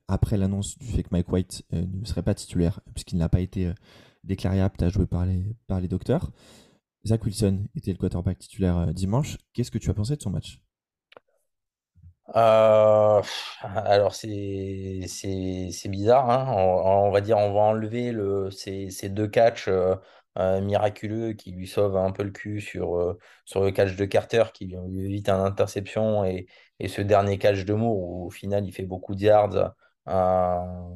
après 0.08 0.36
l'annonce 0.36 0.78
du 0.78 0.86
fait 0.86 1.02
que 1.02 1.08
Mike 1.12 1.30
White 1.30 1.64
euh, 1.72 1.84
ne 1.92 2.04
serait 2.04 2.22
pas 2.22 2.34
titulaire, 2.34 2.80
puisqu'il 2.94 3.18
n'a 3.18 3.28
pas 3.28 3.40
été 3.40 3.66
euh, 3.66 3.74
déclaré 4.22 4.60
apte 4.60 4.82
à 4.82 4.88
jouer 4.88 5.06
par 5.06 5.26
les, 5.26 5.56
par 5.66 5.80
les 5.80 5.88
docteurs. 5.88 6.30
Zach 7.06 7.24
Wilson 7.24 7.66
était 7.74 7.92
le 7.92 7.98
quarterback 7.98 8.38
titulaire 8.38 8.78
euh, 8.78 8.92
dimanche. 8.92 9.38
Qu'est-ce 9.52 9.70
que 9.70 9.78
tu 9.78 9.90
as 9.90 9.94
pensé 9.94 10.16
de 10.16 10.22
son 10.22 10.30
match? 10.30 10.60
Euh, 12.34 13.22
alors 13.62 14.14
c'est 14.14 15.00
c'est 15.06 15.88
bizarre 15.90 16.30
hein. 16.30 16.46
On, 16.56 17.10
va 17.10 17.20
dire 17.20 17.36
on 17.36 17.52
va 17.52 17.60
enlever 17.60 18.12
le 18.12 18.50
ces, 18.50 18.88
ces 18.88 19.10
deux 19.10 19.28
catchs 19.28 19.68
euh, 19.68 19.94
euh, 19.94 19.96
miraculeux 20.36 21.32
qui 21.34 21.52
lui 21.52 21.66
sauvent 21.68 21.96
un 21.96 22.10
peu 22.12 22.22
le 22.24 22.30
cul 22.30 22.60
sur 22.60 22.96
euh, 22.98 23.18
sur 23.44 23.62
le 23.62 23.70
catch 23.70 23.96
de 23.96 24.04
Carter 24.04 24.44
qui 24.52 24.66
lui 24.66 25.04
évite 25.04 25.28
un 25.28 25.44
interception 25.44 26.24
et, 26.24 26.46
et 26.80 26.88
ce 26.88 27.00
dernier 27.02 27.38
catch 27.38 27.64
de 27.64 27.74
Moore 27.74 27.98
où 27.98 28.26
au 28.26 28.30
final 28.30 28.64
il 28.66 28.72
fait 28.72 28.84
beaucoup 28.86 29.14
de 29.14 29.20
yards 29.22 29.74
euh, 30.08 30.94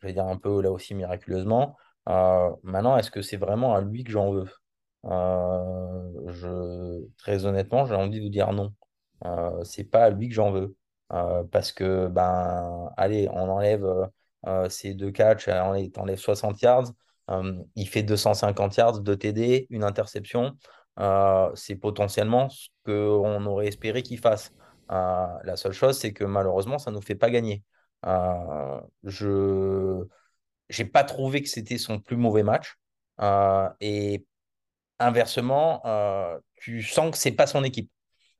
je 0.00 0.06
vais 0.06 0.12
dire 0.12 0.26
un 0.26 0.36
peu 0.36 0.60
là 0.62 0.70
aussi 0.70 0.94
miraculeusement. 0.94 1.76
Euh, 2.08 2.50
maintenant 2.62 2.96
est-ce 2.96 3.10
que 3.10 3.22
c'est 3.22 3.36
vraiment 3.36 3.74
à 3.74 3.80
lui 3.80 4.04
que 4.04 4.10
j'en 4.12 4.30
veux? 4.32 4.48
Euh, 5.06 6.12
je 6.28 7.06
très 7.18 7.44
honnêtement 7.46 7.86
j'ai 7.86 7.94
envie 7.94 8.18
de 8.18 8.24
vous 8.24 8.30
dire 8.30 8.52
non. 8.52 8.72
Euh, 9.26 9.62
c'est 9.64 9.84
pas 9.84 10.04
à 10.04 10.10
lui 10.10 10.28
que 10.28 10.34
j'en 10.34 10.50
veux. 10.52 10.76
Euh, 11.12 11.44
parce 11.44 11.72
que, 11.72 12.06
ben, 12.08 12.90
allez, 12.96 13.28
on 13.32 13.48
enlève 13.50 13.84
euh, 13.84 14.06
euh, 14.46 14.68
ces 14.68 14.94
deux 14.94 15.10
catchs, 15.10 15.48
euh, 15.48 15.60
on 15.62 15.90
t'enlèves 15.90 16.18
60 16.18 16.62
yards, 16.62 16.86
euh, 16.88 16.92
il 17.76 17.88
fait 17.88 18.02
250 18.02 18.76
yards, 18.76 19.00
2 19.00 19.16
TD, 19.16 19.66
une 19.70 19.84
interception. 19.84 20.56
Euh, 20.98 21.50
c'est 21.54 21.76
potentiellement 21.76 22.48
ce 22.48 22.68
qu'on 22.84 23.44
aurait 23.46 23.68
espéré 23.68 24.02
qu'il 24.02 24.18
fasse. 24.18 24.52
Euh, 24.90 25.26
la 25.44 25.56
seule 25.56 25.72
chose, 25.72 25.98
c'est 25.98 26.12
que 26.12 26.24
malheureusement, 26.24 26.78
ça 26.78 26.90
ne 26.90 26.96
nous 26.96 27.02
fait 27.02 27.14
pas 27.14 27.30
gagner. 27.30 27.62
Euh, 28.06 28.80
je 29.04 30.04
n'ai 30.78 30.84
pas 30.84 31.04
trouvé 31.04 31.42
que 31.42 31.48
c'était 31.48 31.78
son 31.78 32.00
plus 32.00 32.16
mauvais 32.16 32.42
match. 32.42 32.76
Euh, 33.20 33.68
et 33.80 34.24
inversement, 34.98 35.82
euh, 35.86 36.38
tu 36.56 36.82
sens 36.82 37.12
que 37.12 37.18
c'est 37.18 37.32
pas 37.32 37.46
son 37.46 37.64
équipe. 37.64 37.90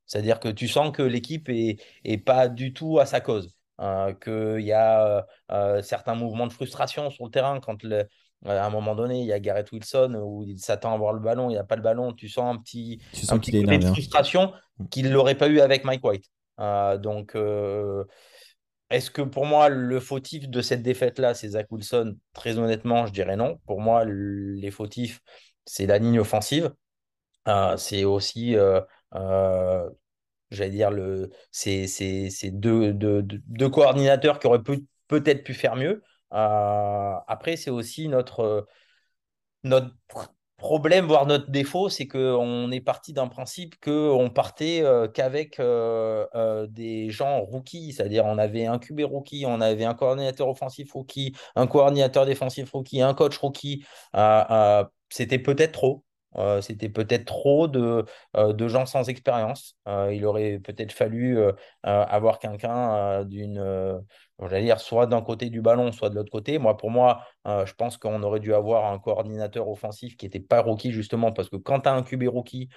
C'est-à-dire 0.07 0.41
que 0.41 0.49
tu 0.49 0.69
sens 0.69 0.93
que 0.93 1.03
l'équipe 1.03 1.49
est, 1.49 1.79
pas 2.25 2.49
du 2.49 2.73
tout 2.73 2.99
à 2.99 3.07
sa 3.07 3.21
cause. 3.21 3.55
Euh, 3.81 4.13
qu'il 4.15 4.65
y 4.67 4.73
a 4.73 5.07
euh, 5.07 5.23
euh, 5.53 5.83
certains 5.83 6.15
mouvements 6.15 6.47
de 6.47 6.53
frustration 6.53 7.11
sur 7.11 7.25
le 7.25 7.31
terrain 7.31 7.61
quand 7.61 7.83
le- 7.83 7.97
euh, 7.97 8.05
à 8.47 8.65
un 8.65 8.71
moment 8.71 8.95
donné, 8.95 9.21
il 9.21 9.27
y 9.27 9.33
a 9.33 9.41
Garrett 9.41 9.71
Wilson 9.71 10.21
où 10.23 10.45
il 10.45 10.59
s'attend 10.59 10.93
à 10.93 10.95
avoir 10.95 11.13
le 11.13 11.21
ballon, 11.21 11.51
il 11.51 11.55
n'y 11.55 11.59
a 11.59 11.65
pas 11.65 11.77
le 11.77 11.83
ballon, 11.83 12.13
tu 12.13 12.29
sens 12.29 12.55
un 12.55 12.59
petit, 12.59 13.01
Tu 13.13 13.21
un 13.21 13.27
sens 13.27 13.39
petit 13.41 13.51
qu'il 13.51 13.61
est 13.61 13.65
côté 13.65 13.79
de 13.79 13.87
hein. 13.87 13.93
frustration 13.93 14.53
qu'il 14.91 15.07
ne 15.07 15.11
l'aurait 15.13 15.35
pas 15.37 15.49
eu 15.49 15.61
avec 15.61 15.85
Mike 15.85 16.05
White. 16.05 16.25
Euh, 16.59 16.97
donc, 16.97 17.35
euh, 17.37 18.05
est-ce 18.89 19.11
que 19.11 19.23
pour 19.23 19.47
moi, 19.47 19.69
le 19.69 20.01
fautif 20.01 20.49
de 20.49 20.63
cette 20.63 20.83
défaite-là, 20.83 21.35
c'est 21.35 21.51
Zach 21.51 21.67
Wilson? 21.71 22.17
Très 22.33 22.59
honnêtement, 22.59 23.07
je 23.07 23.13
dirais 23.13 23.37
non. 23.37 23.59
Pour 23.67 23.81
moi, 23.81 24.05
les 24.05 24.71
fautifs, 24.71 25.21
c'est 25.65 25.87
la 25.87 25.99
ligne 25.99 26.19
offensive. 26.19 26.73
Euh, 27.49 27.77
c'est 27.77 28.05
aussi 28.05 28.57
j'allais 30.51 30.71
dire, 30.71 30.91
le, 30.91 31.31
c'est, 31.53 31.87
deux, 32.51 32.93
deux, 32.93 33.23
deux- 33.23 33.43
deux 33.47 33.69
coordinateurs 33.69 34.39
qui 34.39 34.47
auraient 34.47 34.63
peut, 34.63 34.83
peut-être 35.09 35.45
pu 35.45 35.55
faire 35.55 35.77
mieux. 35.77 36.03
Euh, 36.33 37.15
après, 37.27 37.57
c'est 37.57 37.71
aussi 37.71 38.09
notre, 38.09 38.41
euh, 38.41 38.63
notre 39.65 39.95
pr- 40.09 40.29
problème, 40.57 41.07
voire 41.07 41.27
notre 41.27 41.51
défaut, 41.51 41.89
c'est 41.89 42.07
qu'on 42.07 42.71
est 42.71 42.81
parti 42.81 43.13
d'un 43.15 43.29
principe 43.29 43.81
qu'on 43.83 44.31
partait 44.35 44.83
euh, 44.83 45.09
qu'avec 45.09 45.59
des 46.69 47.11
gens 47.11 47.41
rookies, 47.41 47.93
c'est-à-dire 47.95 48.27
on 48.27 48.39
avait 48.39 48.67
un 48.67 48.79
QB 48.79 49.01
rookie, 49.05 49.45
on 49.47 49.61
avait 49.61 49.85
un 49.85 49.95
coordinateur 49.95 50.49
offensif 50.49 50.93
rookie, 50.93 51.35
un 51.57 51.67
coordinateur 51.67 52.27
défensif 52.27 52.71
rookie, 52.73 53.01
un 53.01 53.15
coach 53.15 53.37
rookie. 53.39 53.85
C'était 55.09 55.39
peut-être 55.39 55.73
trop. 55.73 56.05
Euh, 56.37 56.61
c'était 56.61 56.89
peut-être 56.89 57.25
trop 57.25 57.67
de, 57.69 58.05
euh, 58.37 58.53
de 58.53 58.69
gens 58.69 58.87
sans 58.87 59.09
expérience. 59.09 59.77
Euh, 59.89 60.13
il 60.15 60.25
aurait 60.25 60.59
peut-être 60.59 60.93
fallu 60.93 61.39
avoir 61.83 62.39
quelqu'un 62.39 63.25
d'une, 63.25 64.01
j'allais 64.41 64.65
dire, 64.65 64.81
soit 64.81 65.07
d'un 65.07 65.23
côté 65.23 65.51
du 65.51 65.61
ballon, 65.61 65.93
soit 65.93 66.11
de 66.11 66.15
l'autre 66.15 66.31
côté. 66.31 66.59
Moi, 66.59 66.77
pour 66.77 66.91
moi, 66.91 67.25
je 67.47 67.73
pense 67.75 67.97
qu'on 67.97 68.23
aurait 68.23 68.41
dû 68.41 68.55
avoir 68.55 68.93
un 68.93 68.99
coordinateur 68.99 69.69
offensif 69.69 70.17
qui 70.17 70.27
n'était 70.27 70.41
pas 70.41 70.61
rookie, 70.61 70.93
justement, 70.93 71.33
parce 71.33 71.49
que 71.49 71.57
quand 71.57 71.81
tu 71.81 71.89
as 71.89 71.95
un 71.95 72.03
QB 72.03 72.25
rookie, 72.29 72.69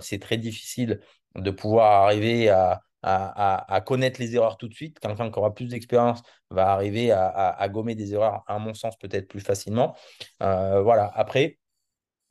c'est 0.00 0.20
très 0.20 0.36
difficile 0.36 1.00
de 1.36 1.50
pouvoir 1.50 2.04
arriver 2.04 2.48
à, 2.48 2.82
à, 3.02 3.80
connaître 3.82 4.20
les 4.20 4.34
erreurs 4.34 4.56
tout 4.56 4.68
de 4.68 4.74
suite. 4.74 4.98
Quelqu'un 4.98 5.30
qui 5.30 5.38
aura 5.38 5.54
plus 5.54 5.66
d'expérience 5.68 6.22
va 6.50 6.70
arriver 6.70 7.10
à, 7.12 7.26
à- 7.28 7.68
gommer 7.68 7.94
des 7.94 8.14
erreurs, 8.14 8.42
à 8.46 8.58
mon 8.58 8.74
sens, 8.74 8.96
peut-être 8.96 9.28
plus 9.28 9.40
facilement. 9.40 9.94
Voilà. 10.40 11.10
Après, 11.14 11.58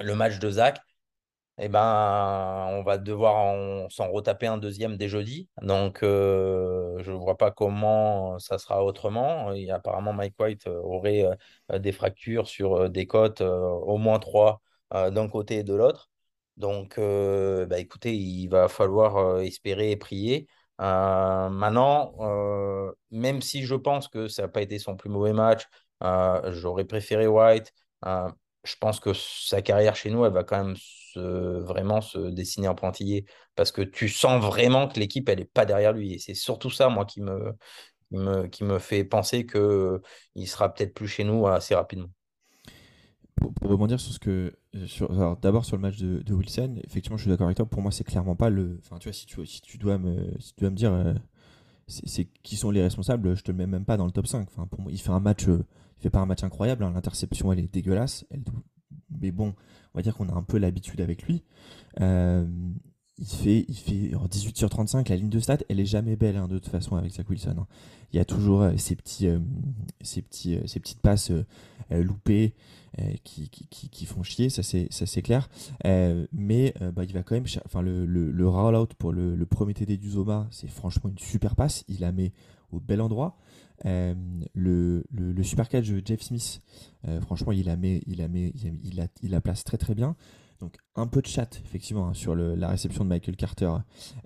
le 0.03 0.15
match 0.15 0.39
de 0.39 0.49
Zach, 0.51 0.79
eh 1.59 1.69
ben, 1.69 2.67
on 2.71 2.83
va 2.83 2.97
devoir 2.97 3.35
en- 3.35 3.89
s'en 3.89 4.11
retaper 4.11 4.47
un 4.47 4.57
deuxième 4.57 4.97
dès 4.97 5.07
jeudi. 5.09 5.49
Donc, 5.61 6.03
euh, 6.03 6.97
je 7.03 7.11
ne 7.11 7.17
vois 7.17 7.37
pas 7.37 7.51
comment 7.51 8.39
ça 8.39 8.57
sera 8.57 8.83
autrement. 8.85 9.49
Apparemment, 9.71 10.13
Mike 10.13 10.35
White 10.39 10.67
euh, 10.67 10.79
aurait 10.81 11.25
euh, 11.71 11.79
des 11.79 11.91
fractures 11.91 12.47
sur 12.47 12.89
des 12.89 13.07
côtes, 13.07 13.41
au 13.41 13.97
moins 13.97 14.19
trois 14.19 14.61
d'un 14.91 15.27
côté 15.27 15.57
et 15.59 15.63
de 15.63 15.73
l'autre. 15.73 16.09
Donc, 16.57 16.99
bah, 16.99 17.79
écoutez, 17.79 18.15
il 18.15 18.47
va 18.47 18.67
falloir 18.69 19.39
espérer 19.41 19.91
et 19.91 19.97
prier. 19.97 20.47
Maintenant, 20.79 22.13
même 23.11 23.41
si 23.41 23.63
je 23.65 23.75
pense 23.75 24.07
que 24.07 24.27
ça 24.27 24.43
n'a 24.43 24.47
pas 24.47 24.61
été 24.61 24.79
son 24.79 24.95
plus 24.95 25.09
mauvais 25.09 25.33
match, 25.33 25.63
j'aurais 26.51 26.85
préféré 26.85 27.27
White. 27.27 27.73
Euh, 28.63 28.67
je 28.67 28.75
pense 28.79 28.99
que 28.99 29.13
sa 29.13 29.61
carrière 29.61 29.95
chez 29.95 30.09
nous, 30.09 30.25
elle 30.25 30.33
va 30.33 30.43
quand 30.43 30.63
même 30.63 30.75
vraiment 31.15 32.01
se 32.01 32.17
dessiner 32.17 32.67
en 32.67 32.75
pointillé 32.75 33.25
parce 33.55 33.71
que 33.71 33.81
tu 33.81 34.09
sens 34.09 34.43
vraiment 34.43 34.87
que 34.87 34.99
l'équipe, 34.99 35.29
elle 35.29 35.39
n'est 35.39 35.45
pas 35.45 35.65
derrière 35.65 35.93
lui. 35.93 36.13
Et 36.13 36.19
c'est 36.19 36.33
surtout 36.33 36.71
ça, 36.71 36.89
moi, 36.89 37.05
qui 37.05 37.21
me, 37.21 37.53
qui 38.09 38.17
me, 38.17 38.47
qui 38.47 38.63
me 38.63 38.79
fait 38.79 39.03
penser 39.03 39.45
qu'il 39.45 40.47
sera 40.47 40.73
peut-être 40.73 40.93
plus 40.93 41.07
chez 41.07 41.23
nous 41.23 41.45
assez 41.47 41.75
rapidement. 41.75 42.09
Pour, 43.35 43.53
rebondir 43.61 43.99
sur 43.99 44.13
ce 44.13 44.19
que. 44.19 44.53
D'abord 45.41 45.65
sur 45.65 45.75
le 45.75 45.81
match 45.81 45.97
de, 45.97 46.33
Wilson, 46.33 46.79
effectivement, 46.83 47.17
je 47.17 47.23
suis 47.23 47.29
d'accord 47.29 47.47
avec 47.47 47.57
toi. 47.57 47.65
Pour 47.65 47.81
moi, 47.81 47.91
c'est 47.91 48.03
clairement 48.03 48.35
pas 48.35 48.49
le. 48.49 48.79
Enfin, 48.79 48.97
tu 48.97 49.09
vois, 49.09 49.13
si 49.13 49.25
tu, 49.25 49.45
si 49.45 49.61
tu, 49.61 49.77
dois, 49.77 49.97
me, 49.97 50.33
si 50.39 50.53
tu 50.53 50.61
dois 50.61 50.69
me 50.71 50.75
dire 50.75 50.93
euh, 50.93 51.13
c'est, 51.87 52.25
qui 52.41 52.55
sont 52.55 52.71
les 52.71 52.81
responsables, 52.81 53.35
je 53.35 53.43
te 53.43 53.51
mets 53.51 53.67
même 53.67 53.85
pas 53.85 53.97
dans 53.97 54.05
le 54.05 54.11
top 54.11 54.27
5. 54.27 54.47
Enfin, 54.49 54.67
pour 54.67 54.81
moi, 54.81 54.91
il 54.91 54.99
fait 54.99 55.11
un 55.11 55.19
match. 55.19 55.47
euh, 55.47 55.63
fait 56.03 56.09
pas 56.09 56.19
un 56.19 56.25
match 56.25 56.43
incroyable. 56.43 56.83
hein. 56.83 56.91
L'interception, 56.93 57.51
elle 57.51 57.59
est 57.59 57.73
dégueulasse. 57.73 58.25
Mais 59.21 59.31
bon, 59.31 59.53
on 59.93 59.97
va 59.97 60.01
dire 60.01 60.15
qu'on 60.15 60.29
a 60.29 60.33
un 60.33 60.43
peu 60.43 60.57
l'habitude 60.57 61.01
avec 61.01 61.23
lui. 61.23 61.43
Euh, 62.01 62.45
il 63.19 63.27
fait, 63.27 63.65
il 63.67 63.75
fait 63.75 64.15
en 64.15 64.25
18 64.27 64.57
sur 64.57 64.69
35, 64.69 65.07
la 65.09 65.15
ligne 65.15 65.29
de 65.29 65.39
stats, 65.39 65.59
elle 65.69 65.79
est 65.79 65.85
jamais 65.85 66.15
belle 66.15 66.35
hein, 66.35 66.47
de 66.47 66.57
toute 66.57 66.71
façon 66.71 66.95
avec 66.95 67.11
Zach 67.11 67.29
Wilson. 67.29 67.55
hein. 67.59 67.67
Il 68.11 68.17
y 68.17 68.19
a 68.19 68.25
toujours 68.25 68.61
euh, 68.61 68.73
ces, 68.77 68.95
petits, 68.95 69.27
euh, 69.27 69.39
ces, 70.01 70.21
petits, 70.21 70.55
euh, 70.55 70.65
ces 70.65 70.79
petites 70.79 70.99
passes 70.99 71.31
loupées 71.89 72.53
qui, 73.23 73.49
qui, 73.49 74.05
font 74.05 74.23
chier, 74.23 74.49
ça 74.49 74.61
c'est, 74.63 75.21
clair. 75.21 75.49
Mais 75.83 76.73
bah, 76.93 77.03
il 77.03 77.13
va 77.13 77.23
quand 77.23 77.35
même, 77.35 77.45
enfin 77.65 77.81
le, 77.81 78.05
le, 78.05 78.31
le 78.31 78.47
roll-out 78.47 78.93
pour 78.95 79.11
le 79.11 79.45
premier 79.45 79.73
TD 79.73 79.97
du 79.97 80.09
Zoma, 80.11 80.47
c'est 80.51 80.69
franchement 80.69 81.09
une 81.09 81.19
super 81.19 81.55
passe. 81.55 81.83
Il 81.87 81.99
la 82.01 82.11
met 82.11 82.33
au 82.71 82.79
bel 82.79 83.01
endroit. 83.01 83.37
Euh, 83.85 84.13
le, 84.53 85.03
le, 85.11 85.31
le 85.33 85.43
super 85.43 85.69
catch 85.69 85.89
de 85.89 86.01
Jeff 86.05 86.21
Smith, 86.21 86.61
euh, 87.07 87.19
franchement, 87.21 87.51
il 87.51 87.65
la 87.65 87.75
met, 87.75 88.01
il 88.07 88.17
la 88.19 88.27
met, 88.27 88.51
il, 88.55 88.63
la- 88.65 88.71
il 88.83 88.95
la, 88.95 89.07
il 89.23 89.31
la 89.31 89.41
place 89.41 89.63
très 89.63 89.77
très 89.77 89.95
bien. 89.95 90.15
Donc 90.59 90.77
un 90.95 91.07
peu 91.07 91.21
de 91.21 91.27
chat 91.27 91.59
effectivement 91.65 92.07
hein, 92.07 92.13
sur 92.13 92.35
le- 92.35 92.55
la 92.55 92.69
réception 92.69 93.03
de 93.03 93.09
Michael 93.09 93.35
Carter 93.35 93.71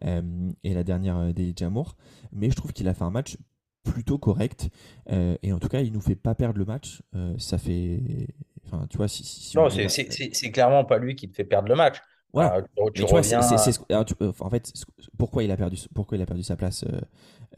euh, 0.05 0.51
et 0.63 0.73
la 0.73 0.83
dernière 0.83 1.33
d'Elijah 1.33 1.65
Jamour, 1.65 1.95
mais 2.31 2.49
je 2.51 2.55
trouve 2.55 2.73
qu'il 2.73 2.87
a 2.87 2.93
fait 2.93 3.03
un 3.03 3.09
match 3.11 3.37
plutôt 3.83 4.17
correct 4.17 4.69
et 5.09 5.53
en 5.53 5.59
tout 5.59 5.69
cas 5.69 5.79
il 5.81 5.93
nous 5.93 6.01
fait 6.01 6.15
pas 6.15 6.35
perdre 6.35 6.59
le 6.59 6.65
match. 6.65 7.01
Ça 7.37 7.57
fait, 7.57 8.27
enfin 8.65 8.85
tu 8.89 8.97
vois 8.97 9.07
si, 9.07 9.23
Non, 9.53 9.69
c'est 9.69 10.51
clairement 10.51 10.85
pas 10.85 10.99
lui 10.99 11.15
qui 11.15 11.29
te 11.29 11.35
fait 11.35 11.45
perdre 11.45 11.69
le 11.69 11.75
match. 11.75 11.97
Voilà. 12.43 12.61
Tu, 12.61 12.67
tu 12.67 12.81
Mais 12.83 12.91
tu 12.91 13.01
vois, 13.11 13.23
c'est- 13.23 13.35
reviens. 13.37 13.41
c'est- 13.57 13.57
c'est 13.57 13.71
ce- 13.73 13.79
alors, 13.89 14.05
tu- 14.05 14.13
en 14.39 14.49
fait, 14.49 14.71
pourquoi 15.17 15.43
il 15.43 15.51
a 15.51 15.57
perdu, 15.57 15.77
pourquoi 15.93 16.17
il 16.17 16.21
a 16.21 16.25
perdu 16.25 16.43
sa 16.43 16.55
place 16.55 16.83
euh, 16.83 16.99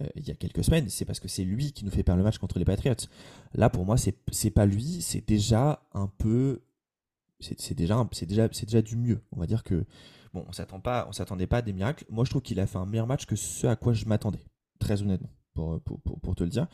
euh, 0.01 0.07
il 0.15 0.27
y 0.27 0.31
a 0.31 0.35
quelques 0.35 0.63
semaines, 0.63 0.89
c'est 0.89 1.05
parce 1.05 1.19
que 1.19 1.27
c'est 1.27 1.43
lui 1.43 1.71
qui 1.71 1.85
nous 1.85 1.91
fait 1.91 2.03
perdre 2.03 2.17
le 2.19 2.23
match 2.23 2.37
contre 2.37 2.59
les 2.59 2.65
Patriots. 2.65 2.95
Là, 3.53 3.69
pour 3.69 3.85
moi, 3.85 3.97
c'est 3.97 4.15
c'est 4.31 4.51
pas 4.51 4.65
lui, 4.65 5.01
c'est 5.01 5.27
déjà 5.27 5.83
un 5.93 6.07
peu, 6.07 6.61
c'est 7.39 7.59
c'est 7.59 7.75
déjà, 7.75 7.95
un- 7.97 8.09
c'est 8.11 8.25
déjà, 8.25 8.47
c'est 8.51 8.65
déjà 8.65 8.81
du 8.81 8.95
mieux. 8.95 9.21
On 9.35 9.39
va 9.39 9.47
dire 9.47 9.63
que 9.63 9.85
bon, 10.33 10.45
on 10.47 10.51
s'attend 10.51 10.79
pas, 10.79 11.05
on 11.09 11.11
s'attendait 11.11 11.47
pas 11.47 11.57
à 11.57 11.61
des 11.61 11.73
miracles. 11.73 12.05
Moi, 12.09 12.23
je 12.25 12.29
trouve 12.29 12.41
qu'il 12.41 12.59
a 12.59 12.67
fait 12.67 12.77
un 12.77 12.85
meilleur 12.85 13.07
match 13.07 13.25
que 13.25 13.35
ce 13.35 13.67
à 13.67 13.75
quoi 13.75 13.93
je 13.93 14.05
m'attendais, 14.05 14.43
très 14.79 15.01
honnêtement. 15.01 15.29
Pour, 15.59 15.81
pour, 15.81 15.99
pour, 16.01 16.19
pour 16.21 16.35
te 16.35 16.43
le 16.43 16.49
dire. 16.49 16.67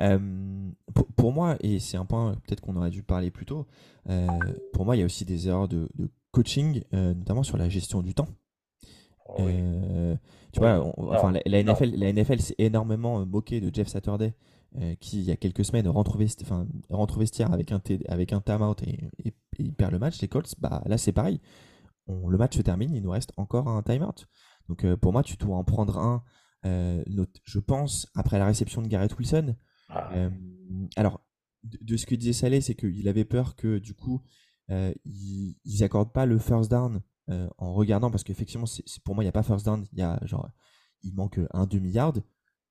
Euh, 0.00 0.18
pour, 1.16 1.32
moi, 1.32 1.56
et 1.60 1.78
c'est 1.78 1.96
un 1.98 2.06
point 2.06 2.32
peut-être 2.46 2.60
qu'on 2.62 2.76
aurait 2.76 2.90
dû 2.90 3.02
parler 3.02 3.30
plus 3.30 3.44
tôt, 3.44 3.66
euh, 4.08 4.26
pour 4.72 4.84
moi, 4.86 4.96
il 4.96 5.00
y 5.00 5.02
a 5.02 5.04
aussi 5.04 5.24
des 5.26 5.48
erreurs 5.48 5.68
de, 5.68 5.88
de 5.94 6.10
coaching, 6.30 6.82
euh, 6.94 7.12
notamment 7.14 7.42
sur 7.42 7.58
la 7.58 7.68
gestion 7.68 8.00
du 8.02 8.14
temps. 8.14 8.28
Oh, 9.28 9.34
oui. 9.40 9.52
Tu 10.52 10.60
Oui. 10.60 10.66
vois, 10.66 10.82
on- 10.96 11.12
enfin, 11.12 11.32
la. 11.32 11.62
NFL, 11.62 11.94
la 11.96 12.08
NFL 12.12 12.40
s'est 12.40 12.54
énormément 12.58 13.20
euh, 13.20 13.24
moqué 13.24 13.60
de 13.60 13.72
Jeff 13.74 13.88
Saturday, 13.88 14.34
qui 15.00 15.18
il 15.18 15.24
y 15.24 15.30
a 15.30 15.36
quelques 15.36 15.64
semaines 15.64 15.86
rentre 15.88 16.16
au 16.16 16.18
vesti- 16.18 16.42
enfin, 16.42 16.66
rentre 16.90 17.18
vestiaire 17.18 17.52
avec 17.52 17.70
un, 17.72 17.80
avec 18.08 18.32
un 18.32 18.40
time-out 18.40 18.82
et, 18.82 19.10
et- 19.24 19.28
et 19.28 19.34
il 19.58 19.74
perd 19.74 19.92
le 19.92 19.98
match. 19.98 20.20
Les 20.22 20.28
Colts, 20.28 20.54
bah, 20.58 20.82
là 20.86 20.96
c'est 20.96 21.12
pareil. 21.12 21.40
On- 22.06 22.28
le 22.28 22.38
match 22.38 22.56
se 22.56 22.62
termine, 22.62 22.94
il 22.94 23.02
nous 23.02 23.10
reste 23.10 23.32
encore 23.36 23.68
un 23.68 23.82
time-out. 23.82 24.26
Donc 24.68 24.84
euh, 24.84 24.96
pour 24.96 25.12
moi, 25.12 25.22
tu 25.22 25.36
dois 25.36 25.56
en 25.56 25.64
prendre 25.64 25.98
un, 25.98 26.22
euh, 26.64 27.02
je 27.44 27.58
pense, 27.58 28.08
après 28.14 28.38
la 28.38 28.46
réception 28.46 28.82
de 28.82 28.88
Garrett 28.88 29.16
Wilson. 29.18 29.56
Ah, 29.88 30.10
Euh, 30.14 30.30
alors, 30.96 31.24
de, 31.64 31.78
de 31.80 31.96
ce 31.96 32.06
que 32.06 32.14
disait 32.14 32.32
Saleh, 32.32 32.60
c'est 32.60 32.74
qu'il 32.74 33.08
avait 33.08 33.24
peur 33.24 33.56
que 33.56 33.78
du 33.78 33.94
coup, 33.94 34.22
euh, 34.70 34.92
ils, 35.04 35.56
ils 35.64 35.84
accordent 35.84 36.12
pas 36.12 36.26
le 36.26 36.38
first 36.38 36.70
down 36.70 37.00
en 37.56 37.72
regardant, 37.72 38.10
parce 38.10 38.24
qu'effectivement, 38.24 38.66
pour 39.04 39.14
moi, 39.14 39.24
il 39.24 39.26
n'y 39.26 39.30
a 39.30 39.32
pas 39.32 39.42
first 39.42 39.64
down, 39.64 39.86
il 39.92 39.98
y 39.98 40.02
a 40.02 40.20
genre, 40.26 40.50
il 41.02 41.14
manque 41.14 41.40
un 41.54 41.66
demi-yard. 41.66 42.22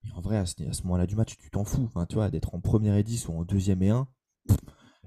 Et 0.04 0.12
en 0.12 0.21
vrai, 0.21 0.38
à 0.38 0.45
ce, 0.45 0.56
moment-là 0.84 1.08
du 1.08 1.15
match, 1.15 1.36
tu 1.38 1.49
t'en 1.49 1.63
fous, 1.63 1.84
Enfin, 1.86 2.06
tu 2.06 2.15
vois, 2.15 2.30
d'être 2.30 2.54
en 2.54 2.60
première 2.60 2.95
et 2.95 3.04
10 3.04 3.27
ou 3.27 3.34
en 3.34 3.43
deuxième 3.43 3.82
et 3.82 3.89
1. 3.89 4.08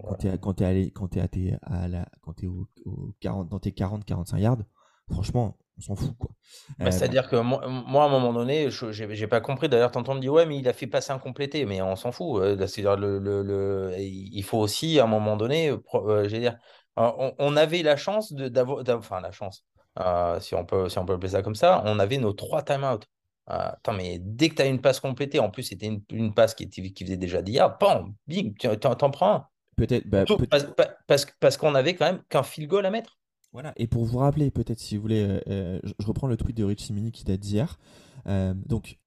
Quand 0.03 0.15
t'es, 0.15 0.29
à- 0.29 0.39
quand 0.39 0.61
allé, 0.63 0.93
à 1.21 1.29
tes, 1.29 1.57
à 1.63 1.87
la, 1.89 2.09
quand 2.21 2.33
t'es 2.35 2.47
au, 2.47 2.69
au 2.85 3.15
40, 3.21 3.49
dans 3.49 3.61
tes 3.61 3.71
40-45 3.71 4.39
yards, 4.39 4.63
franchement, 5.09 5.57
on 5.79 5.81
s'en 5.81 5.97
fout, 5.97 6.17
quoi. 6.19 6.31
Bah, 6.79 6.91
Euh, 6.91 6.91
C'est-à-dire 6.91 7.29
que 7.29 7.37
moi, 7.37 7.67
moi, 7.67 8.05
à 8.05 8.07
un 8.07 8.11
moment 8.11 8.33
donné, 8.33 8.71
je 8.71 8.93
j'ai 8.93 9.13
j'ai 9.15 9.27
pas 9.27 9.41
compris. 9.41 9.69
D'ailleurs, 9.69 9.91
t'entends 9.91 10.15
me 10.15 10.21
dire, 10.21 10.33
ouais, 10.33 10.47
mais 10.47 10.59
il 10.59 10.69
a 10.69 10.73
fait 10.73 10.87
passer 10.87 11.13
un 11.13 11.19
complété, 11.19 11.65
mais 11.67 11.83
on 11.83 11.97
s'en 11.97 12.13
fout. 12.13 12.43
euh, 12.43 12.67
C'est-à-dire, 12.67 12.97
le, 12.97 13.19
le, 13.19 13.43
le- 13.43 13.95
il 13.99 14.43
faut 14.45 14.59
aussi, 14.59 14.99
à 15.01 15.05
un 15.05 15.07
moment 15.07 15.37
donné, 15.37 15.71
euh, 15.95 16.27
dire, 16.29 16.57
euh, 16.99 17.11
on, 17.19 17.35
on 17.39 17.57
avait 17.57 17.83
la 17.83 17.97
chance 17.97 18.33
de- 18.33 18.49
d'avoir, 18.49 18.85
d'av- 18.85 18.99
enfin, 18.99 19.21
la 19.21 19.33
chance, 19.33 19.65
euh, 20.01 20.39
si 20.41 20.55
on 20.55 20.65
peut, 20.65 20.89
si 20.89 20.99
on 20.99 21.07
peut 21.07 21.15
appeler 21.15 21.31
ça 21.31 21.43
comme 21.43 21.55
ça, 21.57 21.83
on 21.87 21.99
avait 21.99 22.19
nos 22.19 22.33
trois 22.33 22.63
time-out. 22.63 23.05
Euh, 23.51 23.55
attends, 23.73 23.93
mais 23.93 24.19
dès 24.21 24.49
que 24.49 24.55
tu 24.55 24.63
as 24.63 24.67
une 24.67 24.81
passe 24.81 25.01
complétée, 25.01 25.39
en 25.39 25.51
plus, 25.51 25.65
c'était 25.65 25.87
une, 25.87 26.03
une 26.11 26.33
passe 26.35 26.55
qui, 26.55 26.63
était- 26.65 26.93
qui 26.93 27.05
faisait 27.05 27.17
déjà 27.19 27.43
10 27.43 27.53
yards, 27.53 27.77
bam, 27.79 28.15
tu 28.29 28.53
t'en 28.81 29.11
prends 29.11 29.35
un. 29.35 29.49
peut-être, 29.77 30.07
bah, 30.09 30.25
peut- 30.27 30.47
Parce, 30.49 30.65
pa- 30.75 30.97
parce, 31.07 31.27
parce 31.41 31.57
qu'on 31.57 31.75
avait 31.75 31.95
quand 31.95 32.07
même 32.07 32.23
qu'un 32.29 32.43
field 32.43 32.69
goal 32.71 32.87
à 32.87 32.91
mettre. 32.91 33.19
Voilà, 33.55 33.73
et 33.77 33.87
pour 33.87 34.05
vous 34.05 34.19
rappeler, 34.19 34.51
peut-être 34.51 34.81
si 34.81 34.97
vous 34.97 35.03
voulez, 35.03 35.23
euh, 35.23 35.41
euh, 35.47 35.81
je, 35.85 36.07
reprends 36.09 36.27
le 36.27 36.37
tweet 36.37 36.57
de 36.57 36.65
Richie 36.65 36.93
Mini 36.93 37.13
qui 37.13 37.23
date 37.23 37.39
d'hier. 37.39 37.79
Euh, 38.27 38.53
donc, 38.53 38.99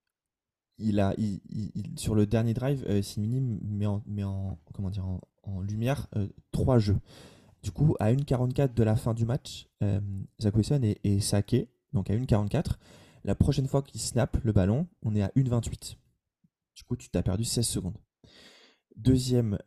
il 0.77 1.01
a, 1.01 1.13
sur 1.97 2.15
le 2.15 2.25
dernier 2.25 2.53
drive, 2.53 3.01
Simini 3.01 3.41
met 3.41 3.85
en, 3.87 4.01
met 4.05 4.23
en, 4.23 4.57
en, 5.43 5.59
lumière 5.59 6.07
trois 6.51 6.79
jeux. 6.79 6.97
Du 7.61 7.71
coup, 7.71 7.97
à 7.99 8.13
1,44 8.13 8.73
de 8.73 8.83
la 8.83 8.95
fin 8.95 9.13
du 9.13 9.25
match, 9.25 9.67
Zach 10.39 10.55
Wilson 10.55 10.79
est, 11.03 11.19
saqué, 11.19 11.69
donc 11.91 12.09
à 12.09 12.13
1,44. 12.13 12.77
La 13.25 13.35
prochaine 13.35 13.67
fois 13.67 13.81
qu'il 13.81 13.99
snap 13.99 14.37
le 14.43 14.53
ballon, 14.53 14.87
on 15.03 15.13
est 15.13 15.23
à 15.23 15.31
1,28. 15.35 15.97
Du 16.75 16.83
coup, 16.83 16.95
tu 16.95 17.09
t'as 17.09 17.23
perdu 17.23 17.43
16 17.43 17.67
secondes. 17.67 17.97
Deuxième, 18.95 19.57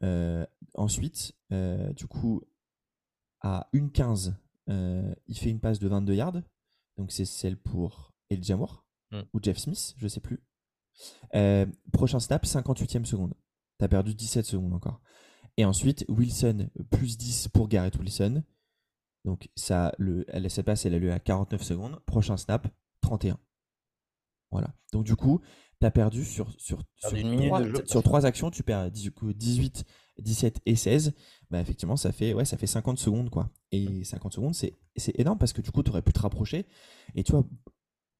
ensuite, 0.74 1.34
du 1.50 2.06
coup, 2.06 2.40
à 3.42 3.68
1,15, 3.74 4.32
euh, 4.70 5.14
il 5.26 5.36
fait 5.38 5.50
une 5.50 5.60
passe 5.60 5.78
de 5.78 5.88
22 5.88 6.14
yards. 6.14 6.40
Donc 6.96 7.12
c'est 7.12 7.24
celle 7.24 7.56
pour 7.56 8.12
El 8.30 8.42
Jamour 8.42 8.84
Mm. 9.12 9.22
ou 9.32 9.40
Jeff 9.42 9.58
Smith, 9.58 9.94
je 9.96 10.08
sais 10.08 10.20
plus. 10.20 10.40
Euh, 11.34 11.66
prochain 11.92 12.20
snap, 12.20 12.44
58e 12.44 13.04
seconde. 13.04 13.34
T'as 13.78 13.88
perdu 13.88 14.14
17 14.14 14.46
secondes 14.46 14.72
encore. 14.72 15.00
Et 15.56 15.64
ensuite, 15.64 16.04
Wilson, 16.08 16.70
plus 16.90 17.18
10 17.18 17.48
pour 17.48 17.68
Garrett 17.68 17.96
Wilson. 17.98 18.44
Donc 19.24 19.50
ça, 19.56 19.92
le, 19.98 20.24
elle, 20.28 20.48
cette 20.50 20.66
passe, 20.66 20.86
elle 20.86 20.94
a 20.94 20.98
lieu 20.98 21.12
à 21.12 21.18
49 21.18 21.62
secondes. 21.62 22.00
Prochain 22.06 22.36
snap, 22.36 22.68
31. 23.00 23.38
Voilà. 24.50 24.74
Donc 24.92 25.04
du 25.04 25.16
coup, 25.16 25.40
t'as 25.80 25.90
perdu 25.90 26.24
sur, 26.24 26.52
sur, 26.58 26.78
Perdu 27.02 27.16
sur, 27.18 27.26
une 27.26 27.30
minute 27.30 27.48
trois, 27.48 27.62
de 27.62 27.68
jeu. 27.68 27.84
sur 27.86 28.02
trois 28.02 28.26
actions, 28.26 28.50
tu 28.50 28.62
perds 28.62 28.90
du 28.90 29.12
coup 29.12 29.32
18, 29.32 29.84
17 30.20 30.60
et 30.66 30.76
16. 30.76 31.14
Bah 31.50 31.60
effectivement, 31.60 31.96
ça 31.96 32.12
fait, 32.12 32.34
ouais, 32.34 32.44
ça 32.44 32.56
fait 32.56 32.66
50 32.66 32.98
secondes, 32.98 33.30
quoi. 33.30 33.50
Et 33.72 34.04
50 34.04 34.32
secondes, 34.34 34.54
c'est 34.54 34.78
c'est 34.96 35.18
énorme 35.18 35.38
parce 35.38 35.52
que 35.52 35.62
du 35.62 35.70
coup, 35.70 35.82
tu 35.82 35.90
aurais 35.90 36.02
pu 36.02 36.12
te 36.12 36.20
rapprocher. 36.20 36.66
Et 37.14 37.22
tu 37.24 37.32
vois, 37.32 37.44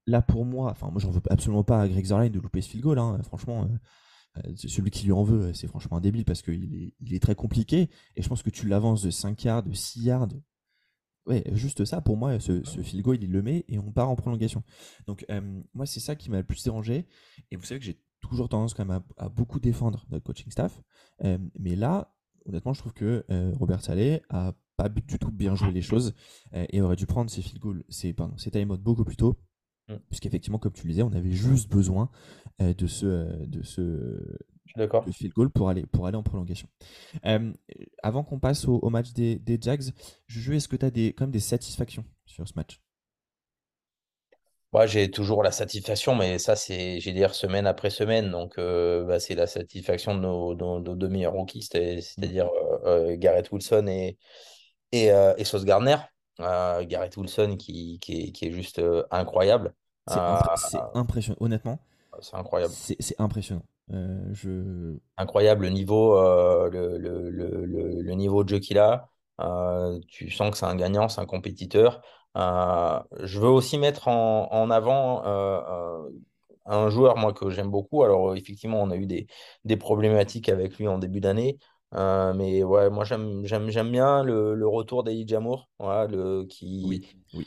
là 0.06 0.22
pour 0.22 0.44
moi, 0.44 0.70
enfin, 0.70 0.90
moi, 0.90 1.00
j'en 1.00 1.10
veux 1.10 1.20
absolument 1.30 1.64
pas 1.64 1.82
à 1.82 1.88
Greg 1.88 2.04
Zorline 2.06 2.32
de 2.32 2.40
louper 2.40 2.60
ce 2.62 2.68
field 2.70 2.84
goal. 2.84 2.98
hein. 2.98 3.18
Franchement, 3.24 3.64
euh, 3.64 4.42
euh, 4.48 4.52
celui 4.56 4.90
qui 4.90 5.06
lui 5.06 5.12
en 5.12 5.24
veut, 5.24 5.52
c'est 5.54 5.66
franchement 5.68 5.98
un 5.98 6.00
débile 6.00 6.24
parce 6.24 6.42
qu'il 6.42 6.74
est, 6.74 6.94
il 7.00 7.14
est 7.14 7.20
très 7.20 7.34
compliqué. 7.34 7.90
Et 8.16 8.22
je 8.22 8.28
pense 8.28 8.42
que 8.42 8.50
tu 8.50 8.68
l'avances 8.68 9.02
de 9.02 9.10
5 9.10 9.44
yards, 9.44 9.62
de 9.64 9.72
6 9.74 10.02
yards. 10.04 10.28
Ouais, 11.26 11.44
juste 11.52 11.84
ça, 11.84 12.00
pour 12.00 12.16
moi, 12.16 12.40
ce, 12.40 12.64
ce 12.64 12.80
field 12.82 13.04
goal, 13.04 13.18
il 13.22 13.30
le 13.30 13.42
met 13.42 13.64
et 13.68 13.78
on 13.78 13.92
part 13.92 14.08
en 14.08 14.16
prolongation. 14.16 14.64
Donc, 15.06 15.24
euh, 15.30 15.62
moi, 15.74 15.86
c'est 15.86 16.00
ça 16.00 16.16
qui 16.16 16.30
m'a 16.30 16.38
le 16.38 16.44
plus 16.44 16.64
dérangé. 16.64 17.06
Et 17.50 17.56
vous 17.56 17.64
savez 17.64 17.78
que 17.78 17.86
j'ai 17.86 18.00
toujours 18.20 18.48
tendance 18.48 18.74
quand 18.74 18.85
même 18.85 19.02
à, 19.16 19.24
à 19.24 19.28
beaucoup 19.28 19.61
défendre 19.61 20.04
notre 20.11 20.24
coaching 20.24 20.50
staff. 20.50 20.80
Euh, 21.24 21.38
mais 21.59 21.76
là, 21.76 22.14
honnêtement, 22.46 22.72
je 22.72 22.80
trouve 22.80 22.92
que 22.92 23.24
euh, 23.30 23.52
Robert 23.54 23.83
Saleh 23.83 24.22
a 24.28 24.54
pas 24.76 24.88
du 24.88 25.18
tout 25.18 25.30
bien 25.30 25.54
joué 25.54 25.72
les 25.72 25.83
choses 25.83 26.14
euh, 26.54 26.66
et 26.70 26.80
aurait 26.80 26.96
dû 26.96 27.06
prendre 27.06 27.30
ses 27.30 27.42
field 27.42 27.61
goals, 27.61 27.85
ses, 27.88 28.12
pardon, 28.12 28.37
ses 28.38 28.50
time 28.50 28.70
out 28.70 28.80
beaucoup 28.80 29.04
plus 29.04 29.16
tôt. 29.16 29.37
Mm. 29.88 29.96
Puisqu'effectivement, 30.09 30.59
comme 30.59 30.72
tu 30.72 30.87
le 30.87 30.92
disais, 30.92 31.02
on 31.02 31.12
avait 31.12 31.33
juste 31.33 31.70
besoin 31.70 32.11
de 32.59 32.87
ce, 32.87 33.46
de 33.46 33.62
ce, 33.62 33.80
de 34.76 35.12
field 35.12 35.33
goal 35.33 35.50
pour 35.50 35.70
aller, 35.70 35.87
pour 35.87 36.06
aller 36.06 36.16
en 36.16 36.22
prolongation. 36.22 36.68
Avant 38.02 38.22
qu'on 38.22 38.38
passe 38.38 38.68
au, 38.68 38.78
au 38.78 38.90
match 38.90 39.12
des, 39.14 39.38
des 39.38 39.59
Jags, 39.61 39.90
Juju, 40.26 40.56
est-ce 40.56 40.68
que 40.68 40.76
tu 40.76 40.85
as 40.85 40.90
des, 40.90 41.14
quand 41.14 41.24
même 41.24 41.30
des 41.30 41.40
satisfactions 41.40 42.04
sur 42.26 42.46
ce 42.46 42.52
match? 42.54 42.80
Moi, 44.72 44.87
j'ai 44.87 45.11
toujours 45.11 45.42
la 45.42 45.50
satisfaction, 45.50 46.14
mais 46.14 46.38
ça, 46.38 46.54
c'est, 46.54 47.00
j'ai 47.00 47.12
dire, 47.12 47.35
semaine 47.35 47.66
après 47.66 47.90
semaine. 47.90 48.30
Donc, 48.30 48.56
euh, 48.59 49.04
bah, 49.04 49.18
c'est 49.18 49.35
la 49.35 49.48
satisfaction 49.48 50.14
de 50.14 50.20
nos, 50.20 50.54
nos- 50.54 50.80
nos 50.80 50.94
deux 50.94 51.09
meilleurs 51.09 51.33
rookies, 51.33 51.62
c'est- 51.62 52.00
c'est-à-dire 52.00 52.48
euh, 52.85 53.12
euh, 53.12 53.16
Garrett 53.18 53.50
Wilson 53.50 53.87
et, 53.88 54.16
et, 54.92 55.12
euh, 55.12 55.35
et 55.38 55.44
Sauce 55.44 55.64
Gardner. 55.64 55.96
Euh, 56.40 56.85
Garrett 56.85 57.16
Wilson 57.16 57.56
qui, 57.59 57.98
qui 58.00 58.28
est, 58.28 58.33
qui 58.33 58.46
est 58.46 58.52
juste 58.52 58.80
incroyable. 59.11 59.74
C'est 60.06 60.18
impré- 60.18 60.88
impressionnant. 60.94 61.38
Honnêtement, 61.40 61.78
c'est 62.20 62.37
incroyable. 62.37 62.72
c'est 62.74 63.20
impressionnant. 63.20 63.62
Je... 64.33 64.96
Incroyable 65.16 65.64
le 65.64 65.70
niveau, 65.70 66.16
le, 66.70 66.96
le, 66.96 67.30
le, 67.30 68.12
niveau 68.14 68.44
de 68.44 68.48
jeu 68.48 68.59
qu'il 68.61 68.78
a. 68.78 69.09
Tu 70.09 70.30
sens 70.30 70.50
que 70.52 70.56
c'est 70.56 70.66
un 70.66 70.76
gagnant, 70.76 71.09
c'est 71.09 71.20
un 71.20 71.26
compétiteur. 71.26 72.02
Euh, 72.37 73.01
je 73.23 73.40
veux 73.40 73.49
aussi 73.49 73.79
mettre 73.79 74.09
en, 74.09 74.71
avant 74.71 75.25
euh, 75.27 75.61
euh, 75.69 76.11
un 76.66 76.88
joueur 76.90 77.16
moi 77.16 77.33
que 77.33 77.51
j'aime 77.51 77.71
beaucoup. 77.71 78.03
Alors 78.03 78.37
effectivement, 78.37 78.83
on 78.83 78.90
a 78.90 78.97
eu 78.97 79.07
des, 79.07 79.27
problématiques 79.77 80.49
avec 80.49 80.79
lui 80.79 80.88
en 80.88 80.99
début 80.99 81.21
d'année. 81.21 81.59
Mais 81.93 82.62
ouais, 82.62 82.90
moi 82.90 83.05
j'aime 83.05 83.90
bien 83.90 84.23
le, 84.23 84.66
retour 84.66 85.03
d'Elijah 85.03 85.37
Jamour, 85.37 85.69
le, 85.81 86.43
Oui, 86.43 86.49
qui, 86.49 87.03
oui. 87.35 87.47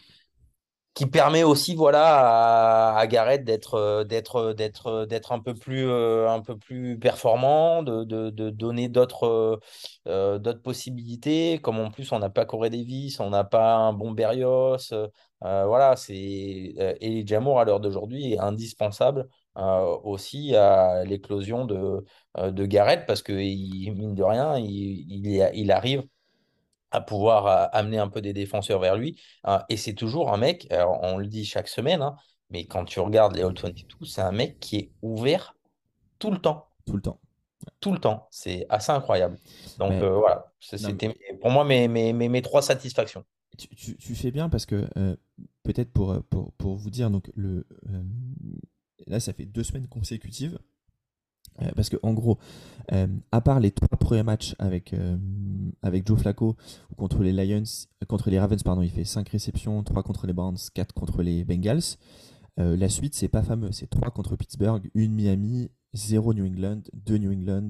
Qui 0.93 1.08
permet 1.08 1.43
aussi 1.43 1.75
voilà 1.75 2.91
à, 2.93 2.97
à 2.99 3.08
Gareth 3.08 3.43
d'être 3.43 3.75
euh, 3.75 4.03
d'être 4.03 4.36
euh, 4.38 4.53
d'être 4.53 4.88
euh, 4.88 5.06
d'être 5.08 5.32
un 5.32 5.39
peu 5.39 5.53
plus 5.56 5.89
un 5.91 6.41
peu 6.41 6.58
plus 6.58 6.99
performant 6.99 7.82
de, 7.84 8.03
de, 8.03 8.49
donner 8.51 8.89
d'autres 8.89 9.60
d'autres 10.06 10.62
possibilités. 10.62 11.60
Comme 11.62 11.79
en 11.79 11.89
plus 11.91 12.12
on 12.12 12.19
n'a 12.19 12.29
pas 12.29 12.45
Corey 12.45 12.69
Davis 12.69 13.19
on 13.19 13.29
n'a 13.32 13.43
pas 13.43 13.75
un 13.75 13.93
bon 13.93 14.12
Berrios 14.12 14.77
euh, 14.93 15.08
voilà 15.41 15.95
c'est 15.95 16.13
et 16.15 17.23
Jamour 17.27 17.60
à 17.60 17.65
l'heure 17.65 17.79
d'aujourd'hui 17.79 18.34
est 18.34 18.39
indispensable 18.39 19.27
aussi 20.03 20.56
à 20.56 21.03
l'éclosion 21.06 21.65
de 21.65 22.06
de 22.38 22.65
Gareth 22.65 23.06
parce 23.08 23.21
que 23.21 23.34
il, 23.34 23.91
mine 23.93 24.15
de 24.15 24.23
rien 24.23 24.58
il, 24.58 25.06
il 25.53 25.71
arrive 25.71 26.03
à 26.93 27.01
pouvoir 27.01 27.47
euh, 27.47 27.65
amener 27.73 27.97
un 27.97 28.08
peu 28.08 28.21
des 28.21 28.34
défenseurs 28.34 28.79
vers 28.79 28.95
lui. 28.95 29.19
Euh, 29.47 29.60
et 29.69 29.77
c'est 29.77 29.93
toujours 29.93 30.34
un 30.34 30.38
mec, 30.38 30.71
alors 30.71 30.99
on 31.03 31.17
le 31.17 31.27
dit 31.27 31.45
chaque 31.45 31.67
semaine, 31.67 32.01
hein, 32.01 32.15
mais 32.49 32.65
quand 32.65 32.86
tu 32.86 32.99
regardes 32.99 33.36
les 33.36 33.43
All 33.43 33.53
22, 33.53 34.06
c'est 34.06 34.21
un 34.21 34.32
mec 34.32 34.60
qui 34.60 34.77
est 34.77 34.91
ouvert 35.01 35.56
tout 36.19 36.32
le 36.32 36.38
temps. 36.39 36.67
Tout 36.86 36.95
le 36.95 37.01
temps. 37.01 37.19
Tout 37.79 37.91
le 37.91 37.99
temps. 37.99 38.27
C'est 38.29 38.65
assez 38.69 38.91
incroyable. 38.91 39.38
Donc 39.79 39.91
Mais, 39.91 40.01
euh, 40.03 40.15
voilà, 40.17 40.45
c'était 40.60 41.15
pour 41.41 41.49
moi 41.51 41.63
mes, 41.65 41.88
mes, 41.88 42.13
mes, 42.13 42.29
mes 42.29 42.41
trois 42.41 42.62
satisfactions. 42.62 43.23
tu, 43.58 43.67
tu- 43.69 43.97
tu 43.97 44.15
fais 44.15 44.32
bien 44.32 44.49
parce 44.49 44.65
que 44.65 44.88
euh, 44.97 45.15
peut-être 45.63 45.91
pour, 45.91 46.21
pour, 46.29 46.51
pour 46.53 46.75
vous 46.75 46.89
dire, 46.89 47.10
donc 47.10 47.32
le, 47.36 47.65
euh, 47.89 48.03
là 49.08 49.19
ça 49.19 49.34
fait 49.34 49.45
deux 49.45 49.63
semaines 49.63 49.88
consécutives. 49.88 50.60
Euh, 51.62 51.69
parce 51.75 51.89
que 51.89 51.97
en 52.01 52.13
gros, 52.13 52.39
à 53.32 53.41
part 53.41 53.60
les 53.60 53.71
trois 53.71 53.88
premiers 53.97 54.23
matchs 54.23 54.56
avec, 54.60 54.93
avec 55.84 56.08
Joe 56.08 56.19
Flacco 56.19 56.56
ou 56.91 56.96
contre 56.96 57.22
les 57.22 57.32
Lions, 57.32 57.63
euh, 58.02 58.06
contre 58.08 58.30
les 58.30 58.39
Ravens, 58.39 58.62
il 58.82 58.89
fait 58.89 59.06
5 59.06 59.30
réceptions, 59.30 59.84
3 59.84 60.04
contre 60.04 60.26
les 60.26 60.34
Browns, 60.34 60.58
4 60.74 60.93
contre 60.93 61.22
les 61.22 61.43
Bengals. 61.43 61.98
Euh, 62.60 62.76
la 62.78 62.89
suite, 62.89 63.13
c'est 63.15 63.28
pas 63.28 63.43
fameux, 63.43 63.72
c'est 63.72 63.89
3 63.89 64.12
contre 64.12 64.36
Pittsburgh, 64.36 64.89
1 64.96 65.10
Miami, 65.10 65.69
0 65.93 66.34
New 66.34 66.46
England, 66.46 66.82
2 66.93 67.17
New 67.17 67.32
England, 67.32 67.69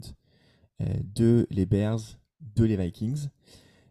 2 1.15 1.47
les 1.49 1.65
Bears, 1.65 2.19
2 2.55 2.65
les 2.65 2.77
Vikings. 2.77 3.27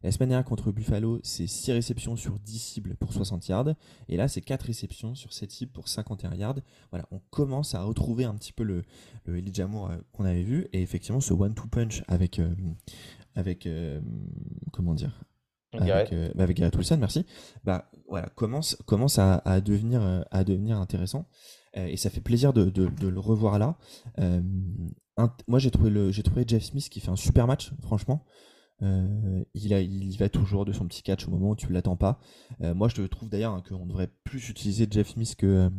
La 0.03 0.11
semaine 0.11 0.31
dernière 0.31 0.45
contre 0.45 0.73
Buffalo, 0.73 1.21
c'est 1.23 1.47
6 1.47 1.73
réceptions 1.73 2.17
sur 2.17 2.37
10 2.41 2.59
cibles 2.59 2.97
pour 2.97 3.13
60 3.13 3.47
yards. 3.47 3.75
Et 4.09 4.17
là, 4.17 4.27
c'est 4.27 4.41
4 4.41 4.63
réceptions 4.63 5.15
sur 5.15 5.33
7 5.33 5.51
cibles 5.53 5.71
pour 5.71 5.87
51 5.87 6.35
yards. 6.35 6.59
Voilà, 6.91 7.07
on 7.13 7.21
commence 7.31 7.77
à 7.77 7.85
retrouver 7.85 8.25
un 8.25 8.35
petit 8.35 8.53
peu 8.53 8.65
le, 8.65 8.83
le 9.27 9.39
Elijah 9.39 9.69
euh, 9.73 9.99
qu'on 10.13 10.25
avait 10.25 10.43
vu. 10.43 10.67
Et 10.73 10.83
effectivement, 10.83 11.21
ce 11.21 11.33
one-two 11.33 11.69
punch 11.69 12.03
avec, 12.09 12.41
euh, 12.41 12.53
avec 13.35 13.67
euh, 13.67 14.01
comment 14.73 14.95
dire 14.95 15.25
avec, 16.01 16.13
euh, 16.13 16.31
bah, 16.35 16.45
avec 16.45 16.59
Garrett 16.59 16.77
Wilson, 16.77 16.99
merci. 17.01 17.25
Bah 17.65 17.91
voilà, 18.09 18.29
commence, 18.35 18.77
commence 18.87 19.19
à, 19.19 19.37
à 19.47 19.61
devenir, 19.63 20.03
euh, 20.03 20.21
à 20.31 20.45
devenir 20.45 20.77
intéressant. 20.79 21.27
Euh, 21.79 21.87
et 21.87 21.97
ça 21.97 22.11
fait 22.11 22.21
plaisir 22.21 22.53
de, 22.53 22.67
de- 22.67 22.89
de 22.89 23.09
le 23.09 23.19
revoir 23.19 23.59
là. 23.59 23.79
Euh, 24.19 24.43
un- 25.17 25.35
moi, 25.49 25.59
j'ai 25.59 25.71
trouvé, 25.71 25.89
le, 25.89 26.11
j'ai 26.13 26.23
trouvé 26.23 26.45
Jeff 26.47 26.65
Smith 26.65 26.91
qui 26.91 27.01
fait 27.01 27.09
un 27.11 27.17
super 27.17 27.47
match, 27.47 27.73
franchement. 27.81 28.27
Euh, 28.83 29.45
il, 29.55 29.73
a, 29.73 29.81
il 29.81 30.13
y 30.13 30.17
va 30.19 30.29
toujours 30.29 30.65
de 30.67 30.73
son 30.73 30.87
petit 30.89 31.03
catch 31.03 31.27
au 31.27 31.31
moment 31.31 31.51
où 31.51 31.57
tu 31.57 31.73
l'attends 31.73 31.97
pas. 31.97 32.19
Euh, 32.63 32.75
moi, 32.75 32.89
je 32.89 33.01
trouve 33.03 33.31
d'ailleurs 33.31 33.55
hein, 33.55 33.63
qu'on 33.67 33.87
devrait 33.87 34.11
plus 34.25 34.51
utiliser 34.51 34.87
Jeff 34.91 35.09
Smith 35.11 35.37
que, 35.37 35.47
euh, 35.47 35.71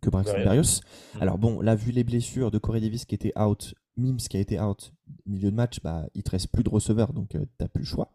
que 0.00 0.08
Braxton 0.08 0.32
Berrios. 0.34 0.44
Berrios. 0.46 0.80
Mm. 1.16 1.22
Alors 1.22 1.36
bon, 1.38 1.60
là, 1.60 1.74
vu 1.74 1.90
les 1.92 2.04
blessures 2.04 2.50
de 2.50 2.58
Corey 2.58 2.80
Davis 2.80 3.04
qui 3.04 3.14
était 3.14 3.32
out, 3.38 3.74
Mims 3.96 4.16
qui 4.16 4.36
a 4.36 4.40
été 4.40 4.60
out, 4.60 4.92
milieu 5.26 5.50
de 5.50 5.56
match, 5.56 5.80
bah, 5.82 6.06
il 6.14 6.22
te 6.22 6.30
reste 6.30 6.48
plus 6.48 6.64
de 6.64 6.70
receveur, 6.70 7.12
donc 7.12 7.34
euh, 7.34 7.44
t'as 7.58 7.68
plus 7.68 7.82
le 7.82 7.86
choix. 7.86 8.10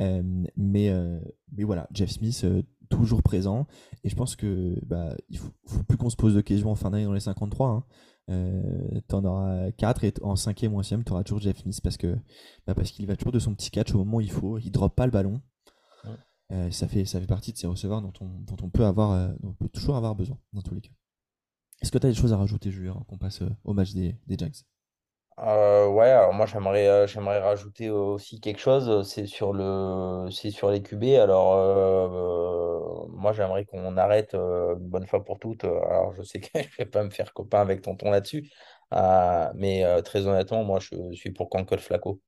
Euh, 0.00 0.22
mais, 0.56 0.88
euh, 0.88 1.20
mais 1.52 1.64
voilà, 1.64 1.88
Jeff 1.92 2.10
Smith 2.10 2.46
toujours 2.88 3.22
présent. 3.22 3.66
Et 4.02 4.08
je 4.08 4.16
pense 4.16 4.36
que 4.36 4.78
bah, 4.84 5.14
il 5.28 5.38
faut, 5.38 5.52
faut 5.66 5.82
plus 5.84 5.96
qu'on 5.96 6.10
se 6.10 6.16
pose 6.16 6.34
de 6.34 6.40
questions 6.40 6.70
en 6.70 6.74
fin 6.74 6.90
d'année 6.90 7.04
dans 7.04 7.12
les 7.12 7.20
53. 7.20 7.68
Hein. 7.68 7.84
Euh, 8.30 9.00
t'en 9.08 9.24
auras 9.24 9.72
4 9.72 10.04
et 10.04 10.14
en 10.22 10.34
5e 10.34 10.68
ou 10.68 10.80
11e, 10.80 11.02
t'auras 11.02 11.24
toujours 11.24 11.40
Jeff 11.40 11.58
Smith 11.58 11.80
parce 11.82 11.96
que 11.96 12.16
bah, 12.66 12.74
parce 12.74 12.90
qu'il 12.92 13.06
va 13.06 13.16
toujours 13.16 13.32
de 13.32 13.38
son 13.38 13.54
petit 13.54 13.70
catch 13.70 13.94
au 13.94 13.98
moment 13.98 14.18
où 14.18 14.20
il 14.20 14.30
faut. 14.30 14.58
Il 14.58 14.70
drop 14.70 14.94
pas 14.94 15.06
le 15.06 15.12
ballon. 15.12 15.40
Ouais. 16.04 16.70
Ça, 16.72 16.88
fait, 16.88 17.04
ça 17.04 17.20
fait 17.20 17.28
partie 17.28 17.52
de 17.52 17.58
ces 17.58 17.68
receveurs 17.68 18.02
dont 18.02 18.12
on, 18.20 18.26
dont 18.40 18.56
on 18.62 18.70
peut 18.70 18.84
avoir, 18.84 19.28
dont 19.38 19.50
on 19.50 19.52
peut 19.52 19.68
toujours 19.68 19.96
avoir 19.96 20.16
besoin 20.16 20.36
dans 20.52 20.62
tous 20.62 20.74
les 20.74 20.80
cas. 20.80 20.90
Est-ce 21.80 21.92
que 21.92 21.98
tu 21.98 22.06
as 22.06 22.10
des 22.10 22.16
choses 22.16 22.32
à 22.32 22.36
rajouter, 22.36 22.72
Julien, 22.72 23.04
qu'on 23.06 23.18
passe 23.18 23.42
au 23.62 23.72
match 23.72 23.94
des, 23.94 24.16
des 24.26 24.36
Jags? 24.36 24.64
Euh, 25.42 25.88
ouais, 25.88 26.10
alors 26.10 26.34
moi 26.34 26.44
j'aimerais 26.44 26.86
euh, 26.86 27.06
j'aimerais 27.06 27.38
rajouter 27.40 27.88
aussi 27.88 28.40
quelque 28.40 28.58
chose, 28.60 29.08
c'est 29.08 29.24
sur 29.26 29.54
le 29.54 30.28
c'est 30.30 30.50
sur 30.50 30.70
les 30.70 30.82
QB. 30.82 31.04
Alors 31.18 31.54
euh, 31.54 32.08
euh, 33.06 33.06
moi 33.08 33.32
j'aimerais 33.32 33.64
qu'on 33.64 33.96
arrête 33.96 34.34
euh, 34.34 34.74
une 34.76 34.88
bonne 34.88 35.06
fois 35.06 35.24
pour 35.24 35.38
toutes. 35.38 35.64
euh, 35.64 35.80
Alors 35.88 36.12
je 36.14 36.22
sais 36.22 36.40
que 36.40 36.48
je 36.62 36.76
vais 36.76 36.84
pas 36.86 37.02
me 37.04 37.08
faire 37.10 37.32
copain 37.32 37.60
avec 37.62 37.80
tonton 37.80 38.10
là-dessus, 38.10 38.50
euh, 38.92 39.50
mais 39.54 39.82
euh, 39.84 40.02
très 40.02 40.26
honnêtement, 40.26 40.62
moi 40.62 40.78
je 40.78 40.94
suis 41.14 41.30
pour 41.32 41.48
qu'on 41.48 41.64
colle 41.64 41.78
Flacco. 41.80 42.20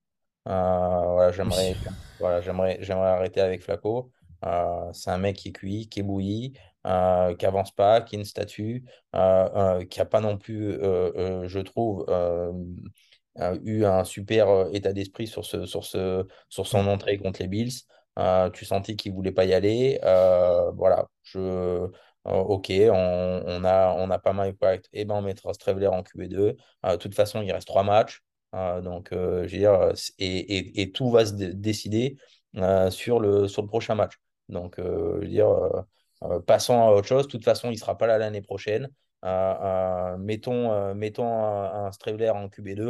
Euh, 0.49 0.51
voilà, 0.51 1.33
j'aimerais 1.33 1.77
voilà, 2.19 2.41
j'aimerais 2.41 2.79
j'aimerais 2.81 3.11
arrêter 3.11 3.41
avec 3.43 3.63
Flacco. 3.63 4.11
Euh, 4.45 4.93
c'est 4.93 5.11
un 5.11 5.19
mec 5.19 5.37
qui 5.37 5.49
est 5.51 5.53
cuit, 5.53 5.89
qui 5.89 6.01
est 6.01 6.03
bouilli, 6.03 6.55
euh, 6.87 7.35
qui 7.37 7.47
avance 7.47 7.71
pas, 7.73 8.01
qui 8.01 8.17
a 8.17 8.19
une 8.19 8.25
statue, 8.25 8.85
euh, 9.15 9.49
euh, 9.81 9.85
qui 9.85 10.01
a 10.01 10.05
pas 10.05 10.21
non 10.21 10.39
plus, 10.39 10.73
euh, 10.73 11.47
je 11.49 11.59
trouve, 11.61 12.07
eu 13.65 13.85
un 13.85 14.05
super 14.05 14.67
état 14.75 14.93
d'esprit 14.93 15.27
sur 15.27 15.45
ce, 15.45 15.65
sur 15.67 15.85
ce, 15.85 16.27
sur 16.49 16.67
son 16.67 16.87
entrée 16.87 17.19
contre 17.19 17.41
les 17.43 17.49
Bills. 17.49 17.73
Tu 18.55 18.65
sentis 18.65 18.97
qu'il 18.97 19.13
voulait 19.13 19.33
pas 19.33 19.45
y 19.45 19.55
aller. 19.55 19.99
Voilà, 20.75 21.07
je, 21.23 21.89
ok, 22.25 22.67
on, 22.91 23.43
on 23.47 23.65
a, 23.65 23.95
on 23.99 24.11
a 24.11 24.19
pas 24.19 24.33
mal 24.33 24.55
correct. 24.57 24.89
Et 24.93 25.05
ben 25.05 25.17
on 25.17 25.23
mettra 25.23 25.53
Strebler 25.55 25.87
en 25.89 26.03
QB2. 26.03 26.57
Euh, 26.85 26.93
de 26.93 26.97
toute 26.97 27.15
façon, 27.15 27.43
il 27.43 27.53
reste 27.53 27.67
trois 27.67 27.85
matchs. 27.85 28.23
Donc, 28.53 29.09
je 29.13 29.17
veux 29.17 29.47
dire, 29.47 29.93
et, 30.19 30.59
et, 30.59 30.83
et 30.83 30.93
tout 30.93 31.11
va 31.11 31.25
se 31.25 31.33
dé- 31.33 31.55
décider 31.55 32.17
sur 32.91 33.19
le, 33.21 33.49
sur 33.49 33.63
le 33.63 33.69
prochain 33.69 33.95
match. 33.95 34.15
Donc, 34.51 34.75
je 34.79 34.83
veux 34.83 35.27
dire, 35.29 35.49
passons 36.47 36.81
à 36.83 36.91
autre 36.93 37.07
chose. 37.09 37.27
De 37.27 37.31
toute 37.31 37.45
façon, 37.45 37.69
il 37.69 37.75
ne 37.75 37.79
sera 37.79 37.97
pas 37.99 38.07
là 38.07 38.19
l'année 38.19 38.43
prochaine. 38.43 38.89
Euh, 39.25 39.55
euh, 39.63 40.17
mettons, 40.19 40.73
euh, 40.73 40.95
mettons 40.95 41.27
un, 41.45 41.87
un 41.87 41.91
en 41.91 42.49
QB2 42.49 42.81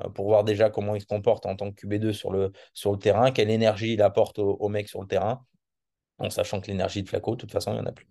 euh, 0.00 0.08
pour 0.14 0.26
voir 0.26 0.42
déjà 0.42 0.70
comment 0.70 0.94
il 0.94 1.02
se 1.02 1.06
comporte 1.06 1.44
en 1.44 1.54
tant 1.54 1.70
que 1.70 1.86
QB2 1.86 2.12
sur 2.12 2.32
le, 2.32 2.52
sur 2.72 2.92
le 2.92 2.98
terrain, 2.98 3.30
quelle 3.30 3.50
énergie 3.50 3.92
il 3.92 4.00
apporte 4.02 4.38
au, 4.38 4.56
au 4.58 4.68
mec 4.70 4.88
sur 4.88 5.02
le 5.02 5.06
terrain, 5.06 5.44
en 6.18 6.30
sachant 6.30 6.60
que 6.60 6.68
l'énergie 6.68 7.02
de 7.02 7.08
Flaco, 7.08 7.32
de 7.32 7.40
toute 7.40 7.52
façon, 7.52 7.72
il 7.72 7.74
n'y 7.74 7.80
en 7.80 7.86
a 7.86 7.92
plus. 7.92 8.08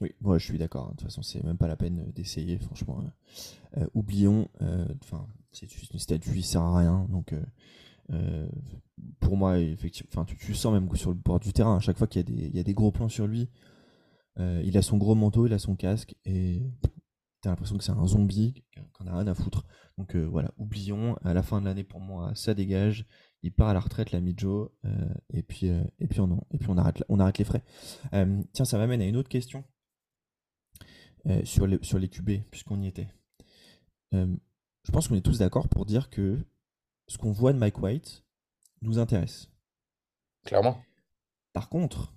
Oui, 0.00 0.12
moi 0.20 0.38
je 0.38 0.44
suis 0.44 0.58
d'accord. 0.58 0.86
hein. 0.86 0.90
De 0.92 0.96
toute 0.96 1.08
façon, 1.08 1.22
c'est 1.22 1.42
même 1.42 1.58
pas 1.58 1.66
la 1.66 1.76
peine 1.76 2.00
euh, 2.06 2.12
d'essayer, 2.12 2.58
franchement. 2.58 3.00
Euh, 3.76 3.80
euh, 3.82 3.86
oublions. 3.94 4.48
euh, 4.62 4.86
Enfin, 5.02 5.26
c'est 5.50 5.68
juste 5.70 5.92
une 5.92 5.98
statue, 5.98 6.30
il 6.36 6.44
sert 6.44 6.62
à 6.62 6.78
rien. 6.78 7.06
Donc, 7.10 7.32
euh, 7.32 7.36
euh, 7.36 7.42
pour 9.20 9.36
moi, 9.36 9.58
effectivement, 9.58 10.24
tu, 10.24 10.36
tu 10.36 10.54
sens 10.54 10.72
même 10.72 10.94
sur 10.96 11.10
le 11.10 11.16
bord 11.16 11.40
du 11.40 11.52
terrain, 11.52 11.76
à 11.76 11.80
chaque 11.80 11.98
fois 11.98 12.06
qu'il 12.06 12.28
y, 12.30 12.56
y 12.56 12.60
a 12.60 12.62
des 12.62 12.74
gros 12.74 12.90
plans 12.90 13.08
sur 13.08 13.26
lui, 13.26 13.48
euh, 14.38 14.62
il 14.64 14.76
a 14.78 14.82
son 14.82 14.96
gros 14.96 15.14
manteau, 15.14 15.46
il 15.46 15.52
a 15.52 15.58
son 15.58 15.76
casque, 15.76 16.14
et 16.24 16.62
t'as 17.40 17.50
l'impression 17.50 17.76
que 17.76 17.84
c'est 17.84 17.92
un 17.92 18.06
zombie, 18.06 18.64
qu'on 18.92 19.06
a 19.06 19.16
rien 19.16 19.26
à 19.26 19.34
foutre. 19.34 19.64
Donc 19.96 20.14
euh, 20.14 20.24
voilà, 20.24 20.52
oublions. 20.58 21.16
À 21.24 21.34
la 21.34 21.42
fin 21.42 21.60
de 21.60 21.66
l'année, 21.66 21.84
pour 21.84 22.00
moi, 22.00 22.32
ça 22.34 22.54
dégage. 22.54 23.06
Il 23.42 23.52
part 23.52 23.68
à 23.68 23.74
la 23.74 23.80
retraite, 23.80 24.12
l'ami 24.12 24.34
Joe, 24.36 24.70
euh, 24.84 25.14
et 25.32 25.42
puis 25.42 25.68
euh, 25.68 25.82
et 26.00 26.08
puis 26.08 26.20
on 26.20 26.44
et 26.50 26.58
puis 26.58 26.68
on 26.70 26.76
arrête 26.76 27.04
on 27.08 27.20
arrête 27.20 27.38
les 27.38 27.44
frais. 27.44 27.62
Euh, 28.12 28.42
tiens, 28.52 28.64
ça 28.64 28.78
m'amène 28.78 29.00
à 29.00 29.06
une 29.06 29.16
autre 29.16 29.28
question 29.28 29.64
euh, 31.26 31.44
sur 31.44 31.66
les 31.66 31.78
sur 31.82 31.98
les 31.98 32.08
QB 32.08 32.42
puisqu'on 32.50 32.82
y 32.82 32.88
était. 32.88 33.08
Euh, 34.14 34.34
je 34.84 34.90
pense 34.90 35.06
qu'on 35.06 35.14
est 35.14 35.20
tous 35.24 35.38
d'accord 35.38 35.68
pour 35.68 35.84
dire 35.86 36.10
que 36.10 36.38
ce 37.08 37.18
qu'on 37.18 37.32
voit 37.32 37.52
de 37.52 37.58
Mike 37.58 37.78
White 37.78 38.24
nous 38.82 38.98
intéresse. 38.98 39.50
Clairement. 40.44 40.82
Par 41.52 41.68
contre, 41.68 42.12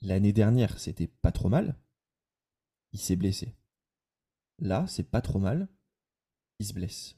L'année 0.00 0.32
dernière, 0.32 0.78
c'était 0.78 1.08
pas 1.08 1.32
trop 1.32 1.48
mal. 1.48 1.76
Il 2.92 3.00
s'est 3.00 3.16
blessé. 3.16 3.56
Là, 4.58 4.86
c'est 4.86 5.10
pas 5.10 5.20
trop 5.20 5.38
mal. 5.38 5.68
Il 6.60 6.66
se 6.66 6.72
blesse. 6.72 7.16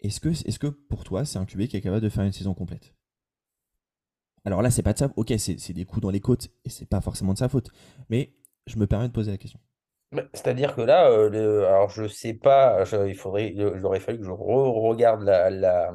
Est-ce 0.00 0.20
que, 0.20 0.28
est 0.30 0.58
que 0.58 0.66
pour 0.66 1.04
toi, 1.04 1.24
c'est 1.24 1.38
un 1.38 1.46
QB 1.46 1.66
qui 1.66 1.76
est 1.76 1.80
capable 1.80 2.02
de 2.02 2.08
faire 2.08 2.24
une 2.24 2.32
saison 2.32 2.54
complète? 2.54 2.94
Alors 4.44 4.62
là, 4.62 4.70
c'est 4.70 4.82
pas 4.82 4.92
de 4.92 4.98
sa 4.98 5.08
faute. 5.08 5.18
Ok, 5.18 5.38
c'est 5.38 5.72
des 5.72 5.84
coups 5.84 6.02
dans 6.02 6.10
les 6.10 6.20
côtes 6.20 6.48
et 6.64 6.70
c'est 6.70 6.86
pas 6.86 7.00
forcément 7.00 7.32
de 7.32 7.38
sa 7.38 7.48
faute. 7.48 7.70
Mais 8.08 8.36
je 8.66 8.76
me 8.76 8.86
permets 8.86 9.08
de 9.08 9.12
poser 9.12 9.30
la 9.30 9.38
question. 9.38 9.60
Bah, 10.12 10.24
C'est-à-dire 10.34 10.74
que 10.76 10.80
là, 10.82 11.10
euh, 11.10 11.28
le- 11.30 11.66
alors 11.66 11.88
je 11.90 12.06
sais 12.06 12.34
pas, 12.34 12.84
je- 12.84 13.06
il 13.08 13.14
faudrait, 13.16 13.52
il 13.54 13.84
aurait 13.84 14.00
fallu 14.00 14.18
que 14.18 14.24
je 14.24 14.30
re-regarde 14.30 15.22
la, 15.22 15.48
la, 15.50 15.92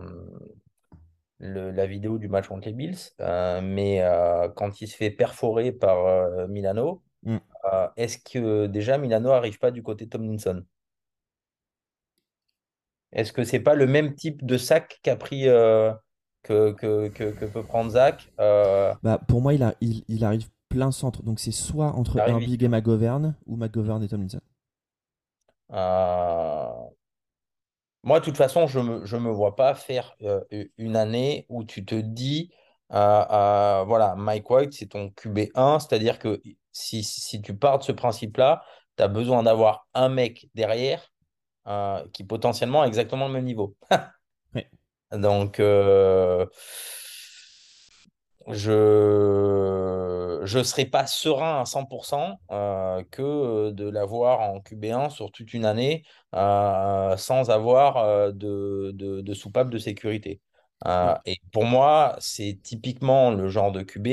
le- 1.40 1.72
la 1.72 1.86
vidéo 1.86 2.18
du 2.18 2.28
match 2.28 2.48
contre 2.48 2.68
les 2.68 2.74
Bills, 2.74 2.98
euh, 3.22 3.62
mais 3.62 4.02
euh, 4.02 4.50
quand 4.50 4.82
il 4.82 4.88
se 4.88 4.96
fait 4.96 5.12
perforer 5.12 5.72
par 5.72 6.06
euh, 6.06 6.48
Milano, 6.48 7.04
Mm. 7.26 7.42
euh, 7.74 7.88
est-ce 7.98 8.20
que 8.20 8.68
déjà 8.68 8.98
Milano 9.00 9.32
arrive 9.32 9.60
pas 9.60 9.72
du 9.72 9.84
côté 9.84 10.06
de 10.06 10.12
Tomlinson? 10.12 10.66
Est-ce 13.12 13.34
que 13.34 13.44
c'est 13.44 13.60
pas 13.60 13.76
le 13.76 13.86
même 13.88 14.16
type 14.16 14.46
de 14.46 14.58
sac 14.58 15.00
qu'a 15.04 15.16
pris 15.16 15.48
euh, 15.48 15.94
que, 16.44 16.72
que, 16.74 17.08
que, 17.10 17.32
que 17.32 17.46
peut 17.46 17.64
prendre 17.64 17.92
Zach? 17.92 18.32
Euh, 18.40 18.94
Bah, 19.04 19.18
pour 19.28 19.42
moi, 19.42 19.54
il, 19.54 19.64
a, 19.64 19.76
il, 19.82 20.04
il 20.08 20.24
arrive 20.24 20.50
plein 20.70 20.92
centre. 20.92 21.24
Donc 21.24 21.40
c'est 21.40 21.52
soit 21.52 21.94
entre 21.96 22.22
Herbig 22.26 22.64
et 22.64 22.68
McGovern 22.68 23.36
ou 23.46 23.56
McGovern 23.58 24.04
et 24.04 24.08
Tomlinson. 24.08 24.40
euh, 25.72 26.90
Moi, 28.04 28.20
de 28.20 28.26
toute 28.26 28.38
façon, 28.38 28.68
je 28.68 28.80
ne 28.80 28.84
me, 29.00 29.06
je 29.06 29.18
me 29.18 29.30
vois 29.32 29.56
pas 29.56 29.76
faire 29.76 30.16
euh, 30.22 30.42
une 30.78 30.96
année 30.96 31.46
où 31.50 31.64
tu 31.66 31.84
te 31.86 31.96
dis, 31.96 32.52
euh, 32.94 33.26
euh, 33.30 33.84
voilà, 33.86 34.16
Mike 34.16 34.50
White, 34.50 34.74
c'est 34.74 34.88
ton 34.88 35.10
QB1, 35.10 35.80
c'est-à-dire 35.80 36.20
que 36.20 36.42
si, 36.72 37.04
si 37.04 37.42
tu 37.42 37.56
pars 37.58 37.80
de 37.80 37.84
ce 37.84 37.92
principe-là, 37.92 38.64
tu 38.98 39.04
as 39.04 39.08
besoin 39.10 39.44
d'avoir 39.44 39.88
un 39.94 40.10
mec 40.10 40.50
derrière 40.56 41.12
qui 42.14 42.24
potentiellement 42.24 42.84
a 42.84 42.88
exactement 42.88 43.28
le 43.28 43.34
même 43.34 43.44
niveau. 43.44 43.76
Donc, 45.12 45.60
je 48.50 50.42
je 50.46 50.64
serais 50.64 50.86
pas 50.86 51.08
serein 51.08 51.62
à 51.62 51.66
100% 51.66 52.40
euh, 52.52 53.04
que 53.12 53.72
de 53.72 53.90
l'avoir 53.90 54.40
en 54.42 54.62
QB1 54.62 55.10
sur 55.10 55.32
toute 55.32 55.54
une 55.54 55.66
année 55.66 56.04
euh, 56.36 57.18
sans 57.18 57.50
avoir 57.50 57.98
euh, 57.98 58.32
de, 58.32 58.92
de, 58.96 59.22
de 59.22 59.34
soupape 59.34 59.70
de 59.70 59.78
sécurité. 59.78 60.42
Euh, 60.86 61.14
Ouais. 61.14 61.18
et 61.26 61.38
pour 61.52 61.66
moi, 61.66 62.16
c'est 62.20 62.60
typiquement 62.64 63.32
le 63.32 63.50
genre 63.50 63.72
de 63.72 63.82
QB. 63.84 64.08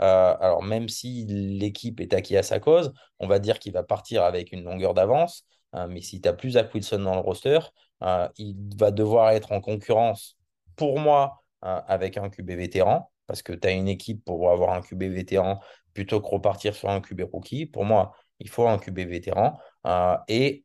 euh, 0.00 0.36
alors, 0.40 0.62
même 0.62 0.88
si 0.88 1.26
l'équipe 1.28 2.00
est 2.00 2.12
acquis 2.14 2.36
à 2.36 2.42
sa 2.42 2.60
cause, 2.60 2.92
on 3.18 3.26
va 3.26 3.38
dire 3.38 3.58
qu'il 3.58 3.72
va 3.72 3.82
partir 3.82 4.22
avec 4.22 4.52
une 4.52 4.64
longueur 4.64 4.94
d'avance. 4.94 5.44
euh, 5.74 5.86
mais 5.88 6.00
si 6.00 6.20
tu 6.20 6.28
n'as 6.28 6.34
plus 6.34 6.52
Zach 6.52 6.72
Wilson 6.74 7.00
dans 7.00 7.14
le 7.14 7.20
roster, 7.20 7.58
euh, 8.02 8.28
il 8.38 8.56
va 8.78 8.90
devoir 8.90 9.30
être 9.30 9.52
en 9.52 9.60
concurrence, 9.60 10.36
pour 10.76 10.98
moi, 11.00 11.42
euh, 11.64 11.80
avec 11.86 12.16
un 12.18 12.28
QB 12.30 12.50
vétéran 12.52 13.10
parce 13.26 13.42
que 13.42 13.52
tu 13.52 13.66
as 13.68 13.72
une 13.72 13.88
équipe 13.88 14.24
pour 14.24 14.50
avoir 14.50 14.72
un 14.72 14.82
QB 14.82 15.04
vétéran 15.04 15.60
plutôt 15.94 16.20
que 16.20 16.26
repartir 16.28 16.74
sur 16.74 16.90
un 16.90 17.00
QB 17.00 17.22
rookie. 17.32 17.66
Pour 17.66 17.84
moi, 17.84 18.14
il 18.38 18.48
faut 18.48 18.68
un 18.68 18.78
QB 18.78 19.00
vétéran 19.00 19.58
euh, 19.86 20.16
et 20.28 20.64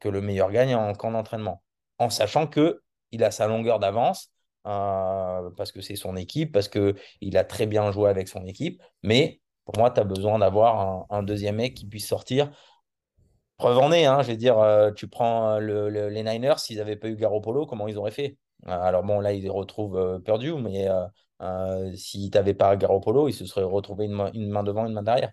que 0.00 0.08
le 0.08 0.20
meilleur 0.20 0.50
gagne 0.50 0.74
en 0.74 0.92
camp 0.94 1.12
d'entraînement, 1.12 1.62
en 1.98 2.10
sachant 2.10 2.46
que 2.46 2.82
il 3.12 3.22
a 3.24 3.30
sa 3.30 3.46
longueur 3.46 3.78
d'avance 3.78 4.30
euh, 4.66 5.50
parce 5.56 5.70
que 5.72 5.80
c'est 5.80 5.96
son 5.96 6.16
équipe, 6.16 6.52
parce 6.52 6.68
qu'il 6.68 7.36
a 7.36 7.44
très 7.44 7.66
bien 7.66 7.90
joué 7.92 8.10
avec 8.10 8.28
son 8.28 8.44
équipe. 8.46 8.82
Mais 9.02 9.40
pour 9.64 9.76
moi, 9.78 9.90
tu 9.90 10.00
as 10.00 10.04
besoin 10.04 10.38
d'avoir 10.40 11.06
un, 11.10 11.22
deuxième 11.22 11.56
mec 11.56 11.74
qui 11.74 11.86
puisse 11.86 12.06
sortir. 12.06 12.50
Preuve 13.58 13.78
en 13.78 13.92
est, 13.92 14.06
hein, 14.06 14.22
je 14.22 14.32
veux 14.32 14.36
dire, 14.36 14.58
euh, 14.58 14.90
tu 14.90 15.06
prends 15.08 15.58
le- 15.60 15.88
le- 15.88 16.08
les 16.08 16.24
Niners, 16.24 16.58
s'ils 16.58 16.78
n'avaient 16.78 16.96
pas 16.96 17.08
eu 17.08 17.16
Garoppolo, 17.16 17.66
comment 17.66 17.86
ils 17.86 17.96
auraient 17.96 18.10
fait? 18.10 18.36
Alors 18.66 19.02
bon, 19.04 19.20
là, 19.20 19.32
ils 19.32 19.48
retrouvent 19.50 20.20
Purdue, 20.24 20.54
mais 20.54 20.88
euh, 21.42 21.90
euh, 21.90 21.96
s'ils 21.96 22.30
n'avaient 22.30 22.54
pas 22.54 22.76
Garoppolo, 22.76 23.28
ils 23.28 23.32
se 23.32 23.46
seraient 23.46 23.62
retrouvés 23.64 24.06
une 24.06 24.12
main, 24.12 24.30
une 24.32 24.50
main 24.50 24.62
devant, 24.62 24.86
une 24.86 24.92
main 24.92 25.02
derrière. 25.02 25.32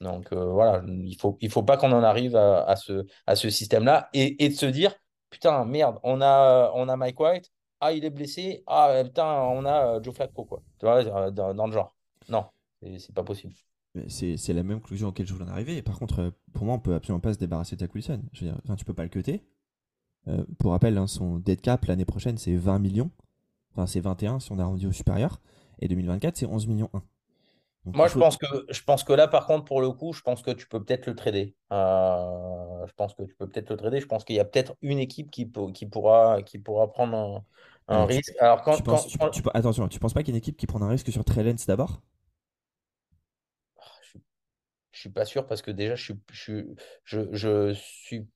Donc 0.00 0.32
euh, 0.32 0.44
voilà, 0.46 0.82
il 0.86 1.16
faut, 1.16 1.38
il 1.40 1.50
faut 1.50 1.62
pas 1.62 1.76
qu'on 1.76 1.92
en 1.92 2.02
arrive 2.02 2.36
à, 2.36 2.76
ce, 2.76 3.06
à 3.26 3.36
ce 3.36 3.50
système-là 3.50 4.08
et, 4.12 4.48
de 4.48 4.54
se 4.54 4.66
dire, 4.66 4.94
putain, 5.30 5.64
merde, 5.64 5.98
on 6.02 6.20
a, 6.20 6.72
on 6.74 6.88
a 6.88 6.96
Mike 6.96 7.20
White, 7.20 7.50
ah, 7.80 7.92
il 7.92 8.04
est 8.04 8.10
blessé, 8.10 8.62
ah, 8.66 9.02
putain, 9.04 9.26
on 9.26 9.64
a 9.64 9.96
euh, 9.96 10.02
Joe 10.02 10.14
Flacco, 10.14 10.44
quoi. 10.44 10.62
Tu 10.78 10.86
vois, 10.86 11.04
euh, 11.04 11.30
dans, 11.30 11.54
dans 11.54 11.66
le 11.66 11.72
genre. 11.72 11.94
Non, 12.28 12.46
c'est 12.80 13.14
pas 13.14 13.24
possible. 13.24 13.54
C'est 14.08 14.52
la 14.52 14.62
même 14.62 14.80
conclusion 14.80 15.08
auquel 15.08 15.26
je 15.26 15.34
voulais 15.34 15.44
en 15.44 15.52
arriver. 15.52 15.80
Par 15.82 15.98
contre, 15.98 16.32
pour 16.52 16.64
moi, 16.64 16.74
on 16.74 16.78
peut 16.80 16.94
absolument 16.94 17.20
pas 17.20 17.34
se 17.34 17.38
débarrasser 17.38 17.76
de 17.76 17.80
Zach 17.80 17.94
Wilson. 17.94 18.22
Je 18.32 18.40
veux 18.44 18.50
dire, 18.50 18.60
enfin, 18.64 18.74
tu 18.74 18.84
peux 18.84 18.94
pas 18.94 19.04
le 19.04 19.08
cuter. 19.08 19.44
Euh, 20.28 20.44
pour 20.58 20.70
rappel, 20.72 20.96
hein, 20.98 21.06
son 21.06 21.38
dead 21.38 21.60
cap 21.60 21.84
l'année 21.84 22.04
prochaine, 22.04 22.38
c'est 22.38 22.56
20 22.56 22.78
millions. 22.78 23.10
Enfin, 23.74 23.86
c'est 23.86 24.00
21 24.00 24.40
si 24.40 24.52
on 24.52 24.58
a 24.58 24.64
rendu 24.64 24.86
au 24.86 24.92
supérieur. 24.92 25.40
Et 25.80 25.88
2024, 25.88 26.36
c'est 26.36 26.46
11 26.46 26.66
millions 26.66 26.90
1. 26.94 27.02
Donc, 27.84 27.96
Moi, 27.96 28.06
je 28.08 28.12
faut- 28.14 28.20
pense 28.20 28.36
que, 28.38 28.46
je 28.70 28.82
pense 28.82 29.04
que 29.04 29.12
là, 29.12 29.28
par 29.28 29.46
contre, 29.46 29.64
pour 29.64 29.80
le 29.82 29.90
coup, 29.90 30.12
je 30.14 30.22
pense 30.22 30.40
que 30.42 30.52
tu 30.52 30.66
peux 30.68 30.82
peut-être 30.82 31.06
le 31.06 31.14
trader. 31.14 31.54
Euh, 31.72 32.86
je 32.86 32.92
pense 32.94 33.14
que 33.14 33.24
tu 33.24 33.34
peux 33.34 33.46
peut-être 33.48 33.70
le 33.70 33.76
trader. 33.76 34.00
Je 34.00 34.06
pense 34.06 34.24
qu'il 34.24 34.36
y 34.36 34.40
a 34.40 34.44
peut-être 34.44 34.74
une 34.80 34.98
équipe 34.98 35.30
qui, 35.30 35.44
pour- 35.44 35.72
qui, 35.72 35.84
pourra, 35.86 36.42
qui 36.42 36.58
pourra 36.58 36.90
prendre 36.90 37.14
un, 37.16 37.44
un 37.88 37.94
Alors, 37.96 38.08
tu- 38.08 38.14
risque. 38.16 38.34
Alors, 38.40 38.62
quand, 38.62 38.76
tu 38.76 38.82
penses, 38.84 39.02
quand- 39.02 39.08
tu- 39.08 39.18
quand- 39.18 39.30
tu- 39.30 39.42
attention, 39.58 39.88
tu 39.88 39.98
penses 39.98 40.14
pas 40.14 40.22
qu'il 40.22 40.32
y 40.32 40.34
a 40.34 40.36
une 40.36 40.42
équipe 40.42 40.56
qui 40.56 40.66
prend 40.66 40.80
un 40.80 40.88
risque 40.88 41.10
sur 41.12 41.24
Trey 41.24 41.42
Lance 41.42 41.66
d'abord 41.66 42.00
je, 44.02 44.18
je 44.92 45.00
suis 45.00 45.10
pas 45.10 45.24
sûr 45.24 45.46
parce 45.46 45.60
que 45.62 45.70
déjà, 45.70 45.94
je 45.94 46.02
suis, 46.04 46.20
je, 46.32 46.74
je, 47.04 47.32
je 47.32 47.72
suis, 47.74 48.26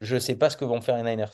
je 0.00 0.18
sais 0.18 0.36
pas 0.36 0.50
ce 0.50 0.56
que 0.56 0.64
vont 0.64 0.80
faire 0.80 0.96
les 1.02 1.08
Niners. 1.10 1.32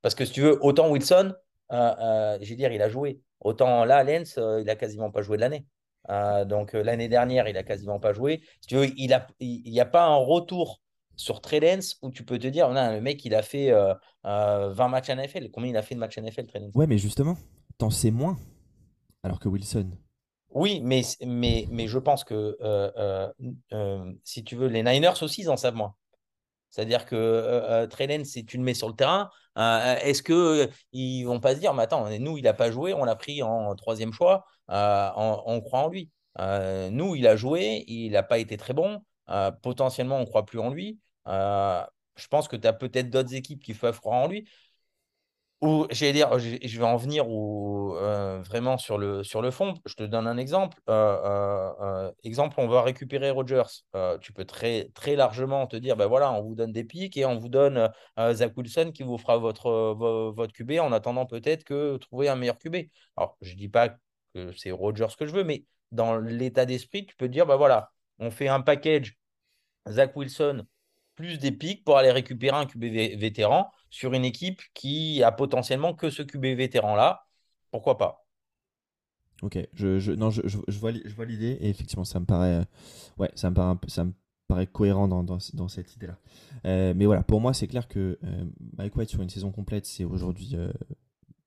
Parce 0.00 0.14
que 0.16 0.24
si 0.24 0.32
tu 0.32 0.40
veux, 0.40 0.58
autant 0.64 0.90
Wilson, 0.90 1.34
euh, 1.72 2.38
je 2.40 2.50
veux 2.50 2.56
dire, 2.56 2.72
il 2.72 2.82
a 2.82 2.88
joué. 2.88 3.20
Autant 3.40 3.84
là, 3.84 4.04
Lens, 4.04 4.38
euh, 4.38 4.60
il 4.60 4.70
a 4.70 4.76
quasiment 4.76 5.10
pas 5.10 5.22
joué 5.22 5.36
de 5.36 5.42
l'année. 5.42 5.66
Euh, 6.10 6.44
donc 6.44 6.74
euh, 6.74 6.82
l'année 6.82 7.08
dernière, 7.08 7.48
il 7.48 7.56
a 7.56 7.62
quasiment 7.62 8.00
pas 8.00 8.12
joué. 8.12 8.42
Si 8.60 8.68
tu 8.68 8.76
veux, 8.76 8.88
il 8.96 9.12
a, 9.12 9.26
il 9.40 9.70
n'y 9.70 9.80
a 9.80 9.86
pas 9.86 10.04
un 10.04 10.16
retour 10.16 10.80
sur 11.16 11.40
Lance 11.52 11.98
où 12.02 12.10
tu 12.10 12.24
peux 12.24 12.38
te 12.38 12.46
dire, 12.46 12.68
non, 12.70 12.92
le 12.92 13.00
mec, 13.00 13.24
il 13.24 13.34
a 13.34 13.42
fait 13.42 13.70
euh, 13.70 13.94
euh, 14.26 14.72
20 14.72 14.88
matchs 14.88 15.10
NFL. 15.10 15.50
Combien 15.50 15.70
il 15.70 15.76
a 15.76 15.82
fait 15.82 15.94
de 15.94 16.00
matchs 16.00 16.18
NFL, 16.18 16.46
Lance? 16.54 16.74
Ouais, 16.74 16.86
mais 16.86 16.98
justement, 16.98 17.36
t'en 17.78 17.90
sais 17.90 18.10
moins. 18.10 18.36
Alors 19.22 19.38
que 19.38 19.48
Wilson. 19.48 19.90
Oui, 20.50 20.80
mais, 20.82 21.02
mais, 21.24 21.66
mais 21.70 21.86
je 21.86 21.98
pense 21.98 22.24
que 22.24 22.56
euh, 22.60 24.12
si 24.24 24.44
tu 24.44 24.56
veux, 24.56 24.66
les 24.66 24.82
Niners 24.82 25.22
aussi, 25.22 25.42
ils 25.42 25.50
en 25.50 25.56
savent 25.56 25.76
moins. 25.76 25.94
C'est-à-dire 26.70 27.06
que 27.06 27.86
Lance, 28.00 28.26
si 28.26 28.44
tu 28.44 28.56
le 28.56 28.62
mets 28.62 28.74
sur 28.74 28.88
le 28.88 28.94
terrain, 28.94 29.30
euh, 29.58 29.96
est-ce 30.02 30.22
que 30.22 30.32
euh, 30.32 30.66
ils 30.92 31.24
vont 31.24 31.40
pas 31.40 31.54
se 31.54 31.60
dire, 31.60 31.74
mais 31.74 31.82
attends, 31.82 32.08
nous, 32.18 32.38
il 32.38 32.44
n'a 32.44 32.54
pas 32.54 32.70
joué, 32.70 32.94
on 32.94 33.04
l'a 33.04 33.16
pris 33.16 33.42
en 33.42 33.74
troisième 33.74 34.12
choix, 34.12 34.44
euh, 34.70 35.10
on, 35.16 35.60
croit 35.60 35.80
en 35.80 35.88
lui. 35.88 36.10
Nous, 36.38 37.16
il 37.16 37.26
a 37.26 37.36
joué, 37.36 37.84
il 37.86 38.12
n'a 38.12 38.22
pas 38.22 38.38
été 38.38 38.56
très 38.56 38.74
bon, 38.74 39.02
potentiellement, 39.62 40.16
on 40.16 40.20
ne 40.20 40.26
croit 40.26 40.46
plus 40.46 40.60
en 40.60 40.70
lui. 40.70 40.98
Je 41.26 42.28
pense 42.30 42.48
que 42.48 42.56
tu 42.56 42.66
as 42.66 42.72
peut-être 42.72 43.10
d'autres 43.10 43.34
équipes 43.34 43.62
qui 43.62 43.74
peuvent 43.74 44.00
croire 44.00 44.22
en 44.22 44.28
lui. 44.28 44.48
Ou, 45.62 45.86
j'allais 45.92 46.12
dire, 46.12 46.36
je 46.40 46.78
vais 46.78 46.84
en 46.84 46.96
venir 46.96 47.28
où, 47.28 47.94
euh, 47.96 48.40
vraiment 48.42 48.78
sur 48.78 48.98
le, 48.98 49.22
sur 49.22 49.40
le 49.42 49.52
fond. 49.52 49.74
Je 49.86 49.94
te 49.94 50.02
donne 50.02 50.26
un 50.26 50.36
exemple. 50.36 50.76
Euh, 50.90 51.72
euh, 51.80 52.12
exemple, 52.24 52.56
on 52.58 52.66
va 52.66 52.82
récupérer 52.82 53.30
Rodgers. 53.30 53.62
Euh, 53.94 54.18
tu 54.18 54.32
peux 54.32 54.44
très, 54.44 54.90
très 54.94 55.14
largement 55.14 55.68
te 55.68 55.76
dire, 55.76 55.96
ben 55.96 56.06
voilà, 56.08 56.32
on 56.32 56.42
vous 56.42 56.56
donne 56.56 56.72
des 56.72 56.82
pics 56.82 57.16
et 57.16 57.24
on 57.26 57.38
vous 57.38 57.48
donne 57.48 57.88
Zach 58.32 58.56
Wilson 58.56 58.90
qui 58.92 59.04
vous 59.04 59.18
fera 59.18 59.38
votre, 59.38 59.70
vo- 59.94 60.32
votre 60.32 60.52
QB 60.52 60.80
en 60.80 60.90
attendant 60.90 61.26
peut-être 61.26 61.62
que 61.62 61.96
trouver 61.98 62.28
un 62.28 62.34
meilleur 62.36 62.58
QB. 62.58 62.76
Alors, 63.16 63.36
je 63.40 63.54
dis 63.54 63.68
pas 63.68 63.90
que 64.34 64.50
c'est 64.56 64.72
Rodgers 64.72 65.14
que 65.16 65.26
je 65.26 65.32
veux, 65.32 65.44
mais 65.44 65.64
dans 65.92 66.16
l'état 66.18 66.66
d'esprit, 66.66 67.06
tu 67.06 67.14
peux 67.14 67.28
te 67.28 67.32
dire, 67.32 67.46
ben 67.46 67.56
voilà, 67.56 67.92
on 68.18 68.32
fait 68.32 68.48
un 68.48 68.62
package 68.62 69.16
Zach 69.88 70.16
Wilson 70.16 70.66
plus 71.14 71.38
des 71.38 71.52
pics 71.52 71.84
pour 71.84 71.98
aller 71.98 72.10
récupérer 72.12 72.56
un 72.56 72.66
QB 72.66 72.84
vé- 72.84 73.16
vétéran 73.18 73.70
sur 73.90 74.14
une 74.14 74.24
équipe 74.24 74.62
qui 74.74 75.22
a 75.22 75.32
potentiellement 75.32 75.94
que 75.94 76.10
ce 76.10 76.22
QB 76.22 76.46
vétéran-là. 76.56 77.26
Pourquoi 77.70 77.98
pas? 77.98 78.26
Ok, 79.42 79.58
je, 79.74 79.98
je, 79.98 80.12
non, 80.12 80.30
je, 80.30 80.40
je, 80.46 80.78
vois, 80.78 80.92
je 80.92 81.14
vois 81.14 81.24
l'idée 81.24 81.58
et 81.60 81.68
effectivement, 81.68 82.04
ça 82.04 82.20
me 82.20 82.24
paraît, 82.24 82.60
euh, 82.60 82.64
ouais, 83.18 83.30
ça 83.34 83.50
me 83.50 83.54
paraît, 83.56 83.76
ça 83.88 84.04
me 84.04 84.12
paraît 84.46 84.68
cohérent 84.68 85.08
dans, 85.08 85.24
dans, 85.24 85.38
dans 85.54 85.68
cette 85.68 85.96
idée-là. 85.96 86.16
Euh, 86.64 86.94
mais 86.96 87.06
voilà, 87.06 87.24
pour 87.24 87.40
moi, 87.40 87.52
c'est 87.52 87.66
clair 87.66 87.88
que 87.88 88.18
euh, 88.22 88.44
Mike 88.78 88.94
White 88.96 89.10
sur 89.10 89.20
une 89.20 89.30
saison 89.30 89.50
complète, 89.50 89.84
c'est 89.84 90.04
aujourd'hui, 90.04 90.54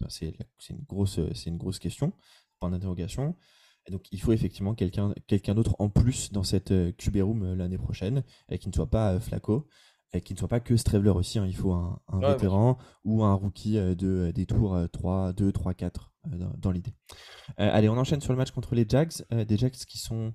ben, 0.02 0.10
c'est 0.10 0.34
une 0.72 0.84
grosse, 0.88 1.20
c'est 1.34 1.50
une 1.50 1.58
grosse 1.58 1.80
question, 1.80 2.14
point 2.60 2.70
d'interrogation. 2.72 3.36
Donc, 3.92 4.04
il 4.12 4.20
faut 4.20 4.32
effectivement 4.32 4.74
quelqu'un, 4.74 5.14
quelqu'un 5.28 5.54
d'autre 5.56 5.76
en 5.80 5.90
plus 5.90 6.32
dans 6.32 6.44
cette 6.44 6.72
euh, 6.72 6.92
QB 6.92 7.18
room 7.22 7.44
euh, 7.44 7.56
l'année 7.56 7.78
prochaine, 7.78 8.24
et 8.50 8.58
qui 8.58 8.68
ne 8.70 8.74
soit 8.74 8.90
pas 8.90 9.14
euh, 9.14 9.20
Flacco, 9.20 9.68
et 10.14 10.22
qui 10.22 10.34
ne 10.34 10.40
soit 10.40 10.48
pas 10.48 10.60
que 10.60 10.76
Stravler 10.78 11.10
aussi. 11.12 11.40
hein. 11.40 11.46
Il 11.46 11.56
faut 11.56 11.74
un, 11.74 12.00
un 12.08 12.16
Ouais, 12.16 12.20
bien 12.22 12.32
vétéran 12.34 12.78
ou 13.04 13.24
un 13.24 13.34
rookie 13.34 13.78
euh, 13.78 13.96
de 13.96 14.32
des 14.34 14.46
tours 14.46 14.76
euh, 14.76 14.88
3, 14.88 15.34
2, 15.34 15.52
3, 15.52 15.74
4 15.74 16.14
euh, 16.34 16.38
dans, 16.38 16.54
dans 16.58 16.72
l'idée. 16.72 16.94
Euh, 17.60 17.70
allez, 17.72 17.90
on 17.90 17.98
enchaîne 17.98 18.22
sur 18.22 18.34
le 18.34 18.38
match 18.38 18.52
contre 18.52 18.74
les 18.76 18.86
Jags. 18.88 19.12
Euh, 19.34 19.46
des 19.46 19.58
Jags 19.58 19.72
qui 19.74 19.98
sont 19.98 20.34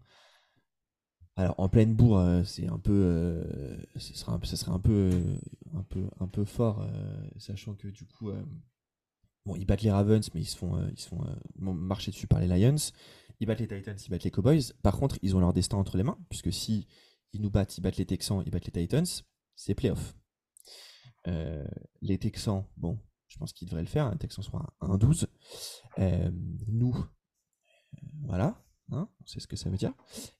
alors 1.36 1.54
en 1.58 1.68
pleine 1.68 1.94
bourre, 1.94 2.18
euh, 2.18 2.44
c'est 2.44 2.66
un 2.66 2.78
peu, 2.78 2.92
euh, 2.92 3.76
ce 3.96 4.14
sera 4.14 4.34
un, 4.34 4.40
ce 4.42 4.56
serait 4.56 4.72
un 4.72 4.78
peu, 4.80 5.10
euh, 5.12 5.36
un 5.74 5.82
peu, 5.84 6.04
un 6.18 6.26
peu 6.28 6.44
fort, 6.44 6.82
euh, 6.82 7.22
sachant 7.38 7.74
que 7.74 7.88
du 7.88 8.04
coup, 8.04 8.28
euh, 8.30 8.42
bon, 9.46 9.56
ils 9.56 9.64
battent 9.64 9.82
les 9.82 9.90
Ravens, 9.90 10.28
mais 10.34 10.40
ils 10.42 10.46
se 10.46 10.56
font, 10.58 10.76
euh, 10.76 10.90
ils 10.92 11.00
se 11.00 11.08
font 11.08 11.22
euh, 11.24 11.72
marcher 11.72 12.10
dessus 12.10 12.26
par 12.26 12.40
les 12.40 12.46
Lions. 12.46 12.76
Ils 13.40 13.46
battent 13.46 13.60
les 13.60 13.68
Titans, 13.68 13.96
ils 14.06 14.10
battent 14.10 14.24
les 14.24 14.30
Cowboys. 14.30 14.72
Par 14.82 14.96
contre, 14.98 15.18
ils 15.22 15.34
ont 15.34 15.40
leur 15.40 15.52
destin 15.52 15.78
entre 15.78 15.96
les 15.96 16.02
mains, 16.02 16.18
puisque 16.28 16.52
si 16.52 16.86
ils 17.32 17.40
nous 17.40 17.50
battent, 17.50 17.78
ils 17.78 17.80
battent 17.80 17.96
les 17.96 18.06
Texans, 18.06 18.42
ils 18.44 18.50
battent 18.50 18.66
les 18.66 18.72
Titans, 18.72 19.06
c'est 19.56 19.74
playoff. 19.74 20.14
Euh, 21.26 21.66
les 22.02 22.18
Texans, 22.18 22.64
bon, 22.76 22.98
je 23.28 23.38
pense 23.38 23.52
qu'ils 23.52 23.68
devraient 23.68 23.82
le 23.82 23.88
faire. 23.88 24.06
hein, 24.06 24.12
Les 24.12 24.18
Texans 24.18 24.44
sont 24.44 24.58
à 24.58 24.72
1-12. 24.80 25.26
Euh, 25.98 26.30
nous, 26.66 26.94
euh, 26.96 28.06
voilà, 28.24 28.62
hein, 28.90 29.08
on 29.22 29.26
sait 29.26 29.40
ce 29.40 29.46
que 29.46 29.56
ça 29.56 29.70
veut 29.70 29.76
dire. 29.76 29.94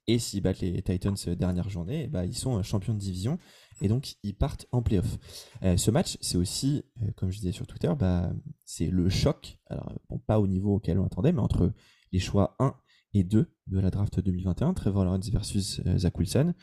Et 0.07 0.19
s'ils 0.19 0.43
battent 0.43 0.61
les 0.61 0.83
Titans 0.83 1.17
dernière 1.39 1.69
journée, 1.71 2.05
eh 2.05 2.09
ben, 2.09 2.25
ils 2.25 2.37
sont 2.37 2.63
champions 2.63 2.95
de 2.95 2.99
division 2.99 3.39
et 3.81 3.89
donc 3.89 4.17
ils 4.23 4.35
partent 4.35 4.67
en 4.73 4.83
playoff. 4.83 5.19
Euh, 5.63 5.77
ce 5.79 5.91
match, 5.91 6.19
c'est 6.21 6.37
aussi, 6.37 6.83
comme 7.17 7.31
je 7.31 7.39
disais 7.39 7.53
sur 7.53 7.67
Twitter, 7.67 7.93
bah, 7.99 8.31
c'est 8.67 8.89
le 8.89 9.09
choc, 9.09 9.59
alors 9.67 9.93
bon, 10.11 10.19
pas 10.19 10.39
au 10.39 10.47
niveau 10.47 10.75
auquel 10.75 10.99
on 10.99 11.07
attendait, 11.07 11.33
mais 11.33 11.41
entre 11.41 11.73
les 12.13 12.19
choix 12.19 12.57
1 12.59 12.75
et 13.15 13.25
2 13.25 13.51
de 13.67 13.81
la 13.81 13.91
draft 13.91 14.21
2021, 14.21 14.75
Trevor 14.75 15.05
Lawrence 15.05 15.31
versus 15.31 15.81
euh, 15.87 15.99
Zach 15.99 16.19
Wilson. 16.19 16.55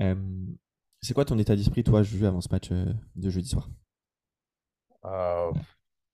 Euh, 0.00 0.14
c'est 1.02 1.14
quoi 1.14 1.24
ton 1.24 1.38
état 1.38 1.56
d'esprit, 1.56 1.84
toi, 1.84 2.02
Juju, 2.02 2.26
avant 2.26 2.40
ce 2.40 2.48
match 2.50 2.70
euh, 2.72 2.86
de 3.16 3.30
jeudi 3.30 3.48
soir? 3.48 3.68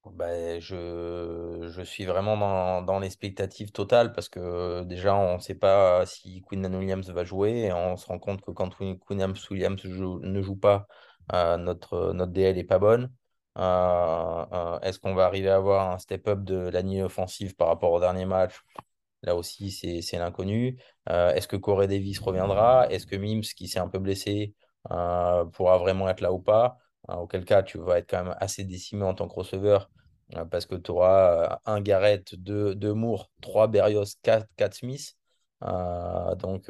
Ben, 0.04 0.60
je, 0.60 1.68
je 1.72 1.82
suis 1.82 2.04
vraiment 2.06 2.36
dans, 2.36 2.82
dans 2.82 2.98
l'expectative 2.98 3.70
totale 3.70 4.12
parce 4.12 4.28
que 4.28 4.82
déjà, 4.82 5.14
on 5.14 5.36
ne 5.36 5.40
sait 5.40 5.54
pas 5.54 6.04
si 6.06 6.42
Quinnan 6.42 6.74
Williams 6.74 7.08
va 7.10 7.22
jouer 7.24 7.66
et 7.66 7.72
on 7.72 7.96
se 7.96 8.06
rend 8.06 8.18
compte 8.18 8.40
que 8.42 8.50
quand 8.50 8.74
Quinn- 8.76 8.98
Williams 9.08 9.84
ne 9.86 10.42
joue 10.42 10.56
pas, 10.56 10.86
notre, 11.32 12.12
notre 12.14 12.32
DL 12.32 12.56
n'est 12.56 12.64
pas 12.64 12.80
bonne. 12.80 13.12
Est-ce 13.56 14.98
qu'on 14.98 15.14
va 15.14 15.26
arriver 15.26 15.48
à 15.50 15.56
avoir 15.56 15.92
un 15.92 15.98
step-up 15.98 16.42
de 16.42 16.56
la 16.56 16.82
ligne 16.82 17.04
offensive 17.04 17.54
par 17.54 17.68
rapport 17.68 17.92
au 17.92 18.00
dernier 18.00 18.24
match? 18.24 18.60
Là 19.22 19.36
aussi, 19.36 19.70
c'est 19.70 20.18
l'inconnu. 20.18 20.78
Euh, 21.08 21.32
est-ce 21.34 21.46
que 21.46 21.56
Corey 21.56 21.86
Davis 21.86 22.18
reviendra? 22.18 22.88
Est-ce 22.90 23.06
que 23.06 23.14
Mims, 23.16 23.42
qui 23.42 23.68
s'est 23.68 23.78
un 23.78 23.88
peu 23.88 24.00
blessé, 24.00 24.52
euh, 24.90 25.44
pourra 25.44 25.78
vraiment 25.78 26.08
être 26.08 26.20
là 26.20 26.32
ou 26.32 26.40
pas? 26.40 26.76
Euh, 27.08 27.14
auquel 27.14 27.44
cas, 27.44 27.62
tu 27.62 27.78
vas 27.78 27.98
être 27.98 28.10
quand 28.10 28.24
même 28.24 28.34
assez 28.40 28.64
décimé 28.64 29.04
en 29.04 29.14
tant 29.14 29.28
que 29.28 29.34
receveur 29.34 29.90
euh, 30.34 30.44
parce 30.44 30.66
que 30.66 30.74
tu 30.74 30.90
auras 30.90 31.60
un 31.66 31.80
Garrett, 31.80 32.34
deux, 32.34 32.74
deux 32.74 32.94
Moore, 32.94 33.30
trois 33.40 33.68
Berrios, 33.68 34.04
quatre, 34.22 34.46
quatre 34.56 34.74
Smith. 34.74 35.14
Donc, 35.60 36.68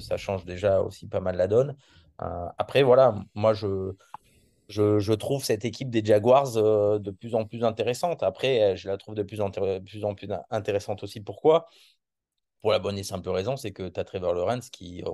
ça 0.00 0.18
change 0.18 0.44
déjà 0.44 0.82
aussi 0.82 1.08
pas 1.08 1.20
mal 1.20 1.36
la 1.36 1.46
donne. 1.46 1.74
Après, 2.18 2.82
voilà, 2.82 3.14
moi, 3.34 3.54
je, 3.54 3.94
je, 4.68 4.98
je 4.98 5.12
trouve 5.14 5.44
cette 5.44 5.64
équipe 5.64 5.90
des 5.90 6.04
Jaguars 6.04 6.56
euh, 6.56 6.98
de 6.98 7.10
plus 7.10 7.34
en 7.34 7.44
plus 7.46 7.64
intéressante. 7.64 8.22
Après, 8.22 8.62
euh, 8.72 8.76
je 8.76 8.88
la 8.88 8.96
trouve 8.98 9.14
de 9.14 9.22
plus 9.22 9.40
en, 9.40 9.50
plus, 9.50 10.04
en 10.04 10.14
plus 10.14 10.28
intéressante 10.50 11.02
aussi. 11.02 11.20
Pourquoi? 11.20 11.66
Pour 12.60 12.72
la 12.72 12.80
bonne 12.80 12.98
et 12.98 13.04
simple 13.04 13.28
raison, 13.30 13.56
c'est 13.56 13.70
que 13.72 13.88
tu 13.88 14.00
as 14.00 14.04
Trevor 14.04 14.34
Lawrence 14.34 14.68
qui, 14.68 15.04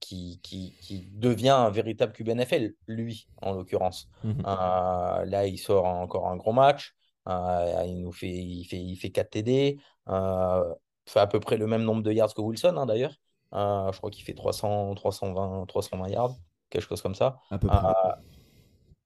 qui, 0.00 0.40
qui, 0.42 0.76
qui 0.80 1.06
devient 1.12 1.50
un 1.50 1.70
véritable 1.70 2.12
QB 2.12 2.30
NFL, 2.30 2.72
lui, 2.88 3.28
en 3.40 3.52
l'occurrence. 3.52 4.08
Mhm. 4.24 4.42
Euh, 4.44 5.24
là, 5.24 5.46
il 5.46 5.58
sort 5.58 5.84
encore 5.86 6.26
un 6.28 6.36
gros 6.36 6.52
match. 6.52 6.94
Euh, 7.28 7.84
il 7.86 8.00
nous 8.02 8.10
fait, 8.12 8.28
il 8.28 8.64
fait, 8.64 8.78
il 8.80 8.96
fait 8.96 9.10
4 9.10 9.30
TD. 9.30 9.78
Euh, 10.08 10.74
fait 11.06 11.20
à 11.20 11.26
peu 11.28 11.38
près 11.40 11.56
le 11.56 11.66
même 11.68 11.84
nombre 11.84 12.02
de 12.02 12.10
yards 12.12 12.34
que 12.34 12.40
Wilson, 12.40 12.76
hein, 12.76 12.86
d'ailleurs. 12.86 13.14
Euh, 13.54 13.92
je 13.92 13.98
crois 13.98 14.10
qu'il 14.10 14.24
fait 14.24 14.34
300, 14.34 14.94
320, 14.94 15.66
320 15.66 16.08
yards, 16.08 16.34
quelque 16.68 16.82
chose 16.88 17.00
comme 17.00 17.14
ça. 17.14 17.38
À 17.50 17.58
peu 17.58 17.68
Euh, 17.68 17.70
près. 17.70 17.88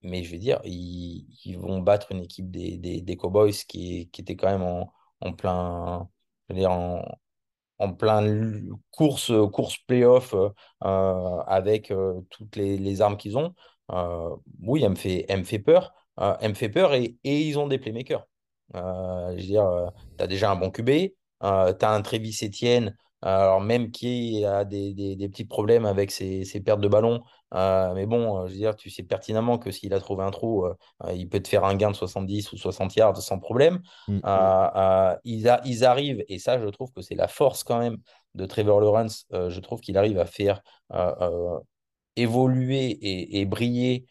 Mais 0.03 0.23
je 0.25 0.31
vais 0.31 0.39
dire, 0.39 0.61
ils, 0.65 1.57
vont 1.59 1.81
battre 1.81 2.13
une 2.13 2.23
équipe 2.23 2.51
des, 2.51 2.77
des, 2.79 3.17
Cowboys 3.17 3.53
qui, 3.69 4.11
était 4.19 4.37
quand 4.37 4.51
même 4.51 4.63
en, 4.63 4.93
en 5.21 5.33
plein, 5.33 6.09
je 6.49 6.55
veux 6.55 6.61
dire, 6.61 6.71
en, 6.73 7.05
en 7.83 7.93
plein 7.95 8.23
course, 8.91 9.33
course 9.53 9.79
playoff 9.79 10.35
euh, 10.35 10.51
euh, 10.85 11.39
avec 11.47 11.91
euh, 11.91 12.21
toutes 12.31 12.57
les, 12.57 13.01
armes 13.01 13.17
qu'ils 13.17 13.37
ont. 13.37 13.55
Oui, 14.63 14.83
elle 14.83 14.91
me 14.91 14.95
fait, 14.97 15.27
elle 15.29 15.41
me 15.41 15.45
fait 15.45 15.59
peur. 15.59 15.93
Elle 16.41 16.51
me 16.51 16.55
fait 16.55 16.69
peur 16.69 16.95
et, 16.95 17.17
et 17.25 17.41
ils 17.41 17.59
ont 17.59 17.67
des 17.67 17.79
playmakers. 17.79 18.27
Je 18.75 19.35
veux 19.35 19.43
dire, 19.43 19.91
tu 20.19 20.25
as 20.25 20.27
déjà 20.27 20.51
un 20.51 20.57
bon 20.57 20.71
QB, 20.71 20.89
tu 20.91 21.15
as 21.41 21.91
un 21.91 22.03
Travis 22.03 22.39
Etienne, 22.43 22.97
alors 23.21 23.61
même 23.61 23.91
qui 23.91 24.45
a 24.45 24.65
des, 24.65 24.95
des- 24.95 25.17
des 25.17 25.29
petits 25.29 25.45
problèmes 25.45 25.85
avec 25.87 26.11
ses, 26.11 26.45
ses 26.45 26.61
pertes 26.61 26.81
de 26.81 26.89
ballon. 26.89 27.23
Euh, 27.55 27.93
mais 27.95 28.07
bon, 28.07 28.39
euh, 28.39 28.47
je 28.47 28.53
veux 28.53 28.59
dire, 28.59 28.77
tu 28.77 28.89
sais 28.91 29.03
pertinemment 29.03 29.59
que 29.59 29.71
s'il 29.71 29.93
a 29.95 30.01
trouvé 30.01 30.25
un 30.25 30.31
trou, 30.31 30.65
euh, 30.65 30.75
il 31.15 31.29
peut 31.29 31.41
te 31.41 31.49
faire 31.49 31.65
un 31.65 31.75
gain 31.75 31.91
de 31.91 31.97
70 31.97 32.53
ou 32.53 32.57
60 32.57 32.95
yards 32.97 33.17
sans 33.19 33.39
problème. 33.39 33.83
Mm. 34.09 34.19
Euh, 34.25 34.69
euh, 34.77 35.17
ils, 35.25 35.49
a- 35.49 35.61
ils 35.65 35.85
arrivent, 35.85 36.25
et 36.29 36.39
ça, 36.39 36.59
je 36.59 36.67
trouve 36.69 36.91
que 36.93 37.03
c'est 37.03 37.15
la 37.15 37.29
force 37.29 37.63
quand 37.65 37.79
même 37.79 37.99
de 38.35 38.47
Trevor 38.47 38.81
Lawrence. 38.81 39.27
je 39.31 39.61
trouve 39.61 39.81
qu'il 39.81 39.99
arrive 39.99 40.19
à 40.19 40.25
faire 40.25 40.63
évoluer 42.17 42.87
et, 42.91 43.41
et 43.41 43.45
briller 43.45 44.07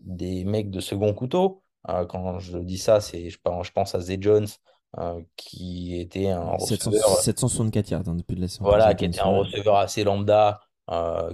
des 0.00 0.44
mecs 0.44 0.70
de 0.70 0.80
second 0.80 1.14
couteau. 1.14 1.62
Quand 2.08 2.40
je 2.40 2.58
dis 2.58 2.78
ça, 2.78 3.00
c'est, 3.00 3.30
je, 3.30 3.38
pense- 3.42 3.66
je 3.68 3.72
pense 3.72 3.94
à 3.94 4.00
Zay 4.00 4.18
Jones, 4.20 4.48
euh, 4.98 5.20
qui 5.36 6.00
était 6.00 6.30
un 6.30 6.58
700 6.58 6.90
receveur, 6.90 7.10
764 7.18 7.90
yards 7.90 8.08
hein, 8.08 8.14
depuis 8.14 8.34
de 8.34 8.40
la 8.40 8.46
voilà, 8.60 8.94
qui 8.94 9.04
était 9.04 9.20
un 9.20 9.24
receveur 9.26 9.76
assez 9.76 10.02
lambda, 10.04 10.60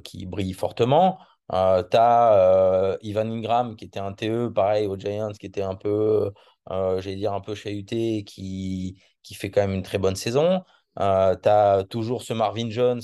qui 0.05 0.27
brille 0.27 0.53
fortement. 0.55 1.19
Euh, 1.53 1.83
tu 1.91 1.97
as 1.99 2.97
Ivan 3.03 3.31
Ingram, 3.31 3.77
qui 3.77 3.85
était 3.85 4.01
un 4.01 4.13
TE, 4.13 4.49
pareil, 4.49 4.87
aux 4.87 4.97
Giants, 4.97 5.33
qui 5.39 5.47
était 5.47 5.63
un 5.63 5.75
peu, 5.75 6.33
euh, 6.71 7.01
j'allais 7.01 7.17
dire, 7.17 7.33
un 7.35 7.41
peu 7.41 7.55
chahuté, 7.55 8.25
qui, 8.25 9.03
qui 9.23 9.35
fait 9.35 9.51
quand 9.51 9.61
même 9.63 9.75
une 9.75 9.83
très 9.83 9.99
bonne 9.99 10.17
saison. 10.17 10.63
Euh, 11.01 11.37
tu 11.43 11.49
as 11.49 11.85
toujours 11.89 12.23
ce 12.23 12.33
Marvin 12.33 12.71
Jones, 12.71 13.01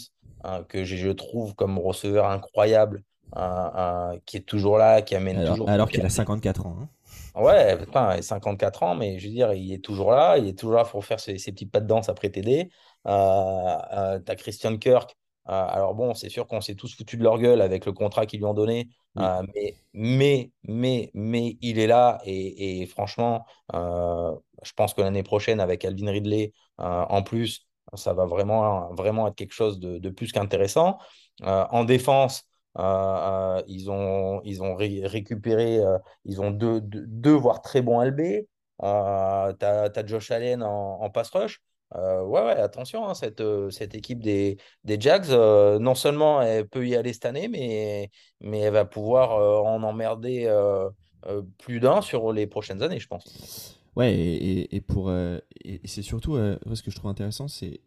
euh, 0.46 0.62
que 0.64 0.84
je, 0.84 1.10
trouve 1.10 1.54
comme 1.54 1.78
receveur 1.78 2.26
incroyable, 2.26 3.02
euh, 3.36 3.40
euh, 3.76 4.18
qui 4.24 4.36
est 4.38 4.46
toujours 4.46 4.78
là, 4.78 5.02
qui 5.02 5.14
amène 5.14 5.38
Alors, 5.38 5.52
toujours. 5.54 5.68
alors 5.68 5.88
qu'il 5.90 6.04
a 6.04 6.08
54 6.08 6.66
ans. 6.66 6.76
hein. 6.80 6.88
Ouais, 7.34 7.76
putain, 7.76 8.14
il 8.14 8.18
a 8.18 8.22
54 8.22 8.82
ans, 8.82 8.94
mais 8.94 9.18
je 9.18 9.26
veux 9.26 9.32
dire, 9.32 9.52
il 9.52 9.72
est 9.72 9.84
toujours 9.84 10.10
là. 10.12 10.38
Il 10.38 10.48
est 10.48 10.58
toujours 10.58 10.76
là 10.76 10.84
pour 10.84 11.04
faire 11.04 11.20
ses, 11.20 11.38
ses 11.38 11.52
petits 11.52 11.66
pas 11.66 11.80
de 11.80 11.86
danse 11.86 12.08
après 12.08 12.30
TD. 12.30 12.70
Euh, 13.06 13.10
euh, 13.92 14.18
t'as 14.20 14.34
Christian 14.34 14.76
Kirk. 14.76 15.16
Euh, 15.48 15.66
alors 15.68 15.94
bon, 15.94 16.14
c'est 16.14 16.28
sûr 16.28 16.46
qu'on 16.46 16.60
s'est 16.60 16.74
tous 16.74 16.94
foutus 16.96 17.18
de 17.18 17.24
leur 17.24 17.38
gueule 17.38 17.60
avec 17.62 17.86
le 17.86 17.92
contrat 17.92 18.26
qu'ils 18.26 18.40
lui 18.40 18.46
ont 18.46 18.54
donné. 18.54 18.88
Oui. 19.16 19.24
Euh, 19.24 19.42
mais, 19.54 19.74
mais, 19.94 20.52
mais, 20.64 21.10
mais 21.14 21.56
il 21.60 21.78
est 21.78 21.86
là. 21.86 22.18
Et, 22.24 22.82
et 22.82 22.86
franchement, 22.86 23.46
euh, 23.74 24.34
je 24.62 24.72
pense 24.74 24.94
que 24.94 25.00
l'année 25.00 25.22
prochaine, 25.22 25.60
avec 25.60 25.84
Alvin 25.84 26.10
Ridley 26.10 26.52
en 26.78 27.22
plus, 27.22 27.66
ça 27.94 28.12
va 28.12 28.26
vraiment, 28.26 28.92
vraiment 28.94 29.26
être 29.28 29.34
quelque 29.34 29.54
chose 29.54 29.80
de, 29.80 29.98
de 29.98 30.10
plus 30.10 30.30
qu'intéressant. 30.32 30.98
En 31.42 31.84
défense, 31.84 32.44
euh, 32.78 32.82
euh, 32.82 33.62
ils 33.66 33.90
ont, 33.90 34.40
ils 34.44 34.62
ont 34.62 34.74
ré- 34.74 35.02
récupéré. 35.06 35.78
euh, 35.78 35.98
ils 36.24 36.40
ont 36.40 36.50
deux, 36.50 36.80
deux, 36.80 37.04
deux, 37.06 37.32
voire 37.34 37.62
très 37.62 37.82
bons 37.82 38.02
LB. 38.02 38.46
Euh, 38.82 39.52
tu 39.58 39.64
as, 39.66 40.06
Josh 40.06 40.30
Allen 40.30 40.62
en, 40.62 41.00
en 41.00 41.10
pass 41.10 41.30
rush. 41.30 41.60
Euh, 41.94 42.22
ouais, 42.22 42.42
ouais, 42.42 42.52
attention, 42.52 43.08
hein, 43.08 43.14
cette, 43.14 43.40
euh, 43.40 43.70
cette 43.70 43.94
équipe 43.94 44.20
des, 44.20 44.58
des 44.84 45.00
Jags, 45.00 45.30
euh, 45.30 45.78
non 45.78 45.94
seulement 45.94 46.42
elle 46.42 46.68
peut 46.68 46.86
y 46.86 46.94
aller 46.94 47.12
cette 47.14 47.24
année, 47.24 47.48
mais, 47.48 48.10
mais 48.40 48.60
elle 48.60 48.74
va 48.74 48.84
pouvoir 48.84 49.32
en 49.64 49.82
emmerder 49.82 50.46
plus 51.58 51.80
d'un 51.80 52.00
sur 52.00 52.32
les 52.32 52.46
prochaines 52.46 52.82
années, 52.82 53.00
je 53.00 53.08
pense. 53.08 53.78
Ouais, 53.96 54.14
et, 54.14 54.76
et- 54.76 54.80
pour 54.80 55.10
et 55.10 55.80
c'est 55.84 56.02
surtout 56.02 56.36
ce 56.36 56.82
que 56.82 56.90
je 56.90 56.96
trouve 56.96 57.10
intéressant, 57.10 57.48
c'est 57.48 57.80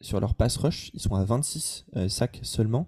sur 0.00 0.20
leur 0.20 0.34
pass 0.34 0.56
rush, 0.58 0.90
ils 0.94 1.00
sont 1.00 1.14
à 1.14 1.24
26 1.24 1.86
euh, 1.96 2.08
sacs 2.08 2.38
seulement, 2.42 2.86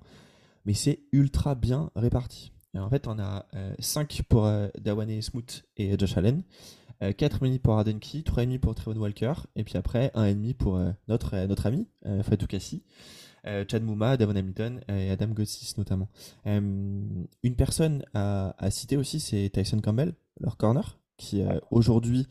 mais 0.67 0.75
c'est 0.75 1.01
ultra 1.13 1.55
bien 1.55 1.91
réparti. 1.97 2.53
Et 2.75 2.79
en 2.79 2.91
fait, 2.91 3.09
on 3.09 3.19
a 3.19 3.47
5 3.81 4.23
pour 4.29 4.51
Dawane 4.81 5.23
Smoot 5.23 5.65
et 5.79 5.99
Josh 5.99 6.17
Allen, 6.19 6.43
euh, 7.03 7.13
4,5 7.13 7.61
pour 7.61 7.75
Arden 7.75 7.99
Key, 7.99 8.19
3,5 8.21 8.59
pour 8.59 8.75
Trevon 8.75 9.01
Walker, 9.01 9.33
et 9.57 9.65
puis 9.65 9.77
après 9.77 10.11
1,5 10.15 10.55
pour 10.55 10.77
euh, 10.77 10.91
notre, 11.07 11.35
euh, 11.35 11.47
notre 11.47 11.67
ami 11.67 11.87
euh, 12.07 12.23
Fatou 12.23 12.47
Kassi, 12.47 12.83
Chad 13.69 13.83
Mouma, 13.83 14.19
Davon 14.19 14.37
Hamilton 14.37 14.81
et 14.89 15.11
Adam 15.11 15.29
Gotsis 15.29 15.75
notamment. 15.79 16.11
Une 16.45 17.27
personne 17.57 18.05
à, 18.13 18.55
à 18.59 18.71
citer 18.71 18.99
aussi, 18.99 19.21
c'est 19.21 19.49
Tyson 19.49 19.81
Campbell, 19.81 20.13
leur 20.39 20.59
corner, 20.59 20.99
qui 21.17 21.43
aujourd'hui, 21.71 22.27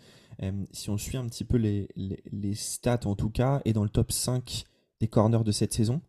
si 0.74 0.92
on 0.92 0.98
suit 1.00 1.18
un 1.18 1.26
petit 1.26 1.44
peu 1.44 1.58
les, 1.58 1.88
les, 1.96 2.22
les 2.32 2.54
stats 2.54 3.00
en 3.06 3.16
tout 3.16 3.32
cas, 3.32 3.62
est 3.66 3.74
dans 3.74 3.82
le 3.84 3.90
top 3.90 4.12
5 4.12 4.66
des 5.00 5.08
corners 5.08 5.44
de 5.44 5.52
cette 5.52 5.74
saison. 5.74 6.02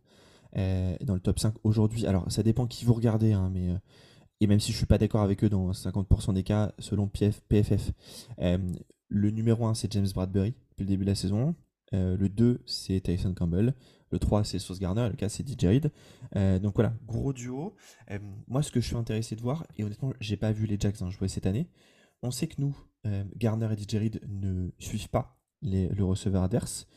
Dans 0.53 1.15
le 1.15 1.19
top 1.19 1.39
5 1.39 1.55
aujourd'hui. 1.63 2.05
Alors, 2.05 2.31
ça 2.31 2.43
dépend 2.43 2.67
qui 2.67 2.85
vous 2.85 2.93
regardez, 2.93 3.33
hein, 3.33 3.49
mais 3.51 3.69
et 4.41 4.47
même 4.47 4.59
si 4.59 4.71
je 4.71 4.77
suis 4.77 4.85
pas 4.85 4.97
d'accord 4.97 5.21
avec 5.21 5.43
eux 5.43 5.49
dans 5.49 5.71
50% 5.71 6.33
des 6.33 6.43
cas, 6.43 6.71
selon 6.79 7.07
PF, 7.07 7.41
PFF, 7.49 7.91
euh, 8.39 8.57
le 9.09 9.31
numéro 9.31 9.65
1, 9.65 9.73
c'est 9.73 9.91
James 9.91 10.07
Bradbury 10.13 10.53
depuis 10.71 10.83
le 10.83 10.89
début 10.89 11.03
de 11.03 11.09
la 11.09 11.15
saison. 11.15 11.55
Euh, 11.93 12.15
le 12.15 12.29
2, 12.29 12.61
c'est 12.65 13.01
Tyson 13.01 13.33
Campbell. 13.33 13.73
Le 14.11 14.19
3, 14.19 14.43
c'est 14.43 14.59
Sauce 14.59 14.79
Garner. 14.79 15.09
Le 15.09 15.15
4, 15.15 15.29
c'est 15.29 15.47
DJ 15.47 15.65
Reed. 15.65 15.91
Euh, 16.35 16.59
donc 16.59 16.75
voilà, 16.75 16.93
gros 17.05 17.33
duo. 17.33 17.75
Moi, 18.47 18.63
ce 18.63 18.71
que 18.71 18.79
je 18.79 18.87
suis 18.87 18.95
intéressé 18.95 19.35
de 19.35 19.41
voir, 19.41 19.65
et 19.77 19.83
honnêtement, 19.83 20.13
j'ai 20.21 20.37
pas 20.37 20.51
vu 20.51 20.65
les 20.65 20.79
Jacks 20.79 21.01
hein, 21.01 21.09
jouer 21.09 21.27
cette 21.27 21.45
année. 21.45 21.67
On 22.21 22.31
sait 22.31 22.47
que 22.47 22.55
nous, 22.59 22.75
Garner 23.35 23.69
et 23.71 23.77
DJ 23.77 23.95
Reed 23.95 24.21
ne 24.27 24.69
suivent 24.77 25.09
pas 25.09 25.37
le 25.61 26.03
receveur 26.03 26.43
adverse. 26.43 26.87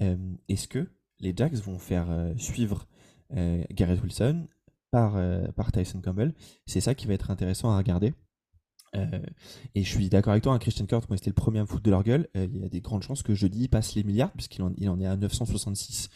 Est-ce 0.00 0.68
que 0.68 0.90
les 1.20 1.32
Jacks 1.34 1.54
vont 1.54 1.78
faire 1.78 2.34
suivre 2.36 2.86
Garrett 3.30 4.02
Wilson 4.02 4.46
par, 4.90 5.16
par 5.54 5.72
Tyson 5.72 6.00
Campbell 6.00 6.34
C'est 6.66 6.80
ça 6.80 6.94
qui 6.94 7.06
va 7.06 7.14
être 7.14 7.30
intéressant 7.30 7.70
à 7.70 7.78
regarder. 7.78 8.14
Euh, 8.96 9.20
et 9.74 9.82
je 9.82 9.88
suis 9.88 10.08
d'accord 10.08 10.32
avec 10.32 10.42
toi, 10.42 10.54
hein, 10.54 10.58
Christian 10.58 10.86
Kirk, 10.86 11.08
moi 11.08 11.16
c'était 11.16 11.30
le 11.30 11.34
premier 11.34 11.60
à 11.60 11.66
foutre 11.66 11.82
de 11.82 11.90
leur 11.90 12.02
gueule. 12.02 12.28
Euh, 12.36 12.46
il 12.52 12.60
y 12.60 12.64
a 12.64 12.68
des 12.68 12.80
grandes 12.80 13.02
chances 13.02 13.22
que 13.22 13.34
jeudi 13.34 13.68
passe 13.68 13.94
les 13.94 14.04
milliards, 14.04 14.32
puisqu'il 14.32 14.62
en, 14.62 14.72
il 14.76 14.88
en 14.88 15.00
est 15.00 15.06
à 15.06 15.16
966 15.16 16.08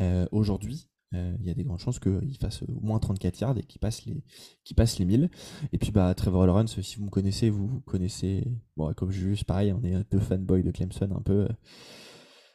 euh, 0.00 0.26
aujourd'hui. 0.32 0.88
il 1.12 1.44
y 1.44 1.50
a 1.50 1.54
des 1.54 1.64
grandes 1.64 1.80
chances 1.80 1.98
qu'il 1.98 2.36
fasse 2.40 2.62
au 2.62 2.80
moins 2.80 2.98
34 2.98 3.40
yards 3.40 3.58
et 3.58 3.62
qu'il 3.62 3.80
passe 3.80 4.04
les, 4.04 4.22
qu'il 4.64 4.76
passe 4.76 4.98
les 4.98 5.04
1000. 5.04 5.30
Et 5.72 5.78
puis 5.78 5.90
bah 5.90 6.14
Trevor 6.14 6.46
Lawrence, 6.46 6.80
si 6.80 6.96
vous 6.96 7.06
me 7.06 7.10
connaissez, 7.10 7.50
vous, 7.50 7.80
connaissez. 7.80 8.46
Bon, 8.76 8.92
comme 8.94 9.10
Julius, 9.10 9.44
pareil, 9.44 9.72
on 9.72 9.82
est 9.82 10.10
deux 10.10 10.20
fanboys 10.20 10.62
de 10.62 10.70
Clemson 10.70 11.10
un 11.16 11.22
peu 11.22 11.48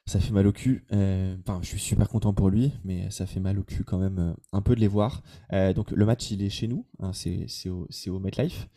ça 0.05 0.19
fait 0.19 0.31
mal 0.31 0.45
au 0.47 0.51
cul. 0.51 0.85
Euh, 0.91 1.35
enfin, 1.41 1.59
je 1.61 1.67
suis 1.67 1.79
super 1.79 2.09
content 2.09 2.33
pour 2.33 2.49
lui, 2.49 2.73
mais 2.83 3.09
ça 3.09 3.25
fait 3.25 3.39
mal 3.39 3.57
au 3.59 3.63
cul 3.63 3.83
quand 3.83 3.97
même 3.97 4.19
euh, 4.19 4.33
un 4.51 4.61
peu 4.61 4.75
de 4.75 4.79
les 4.79 4.87
voir. 4.87 5.23
Euh, 5.51 5.73
donc 5.73 5.91
le 5.91 6.05
match, 6.05 6.29
il 6.31 6.43
est 6.43 6.49
chez 6.49 6.67
nous, 6.67 6.85
hein, 6.99 7.11
c'est 7.13 7.69
au, 7.69 7.87
au 8.07 8.19
MetLife. 8.19 8.67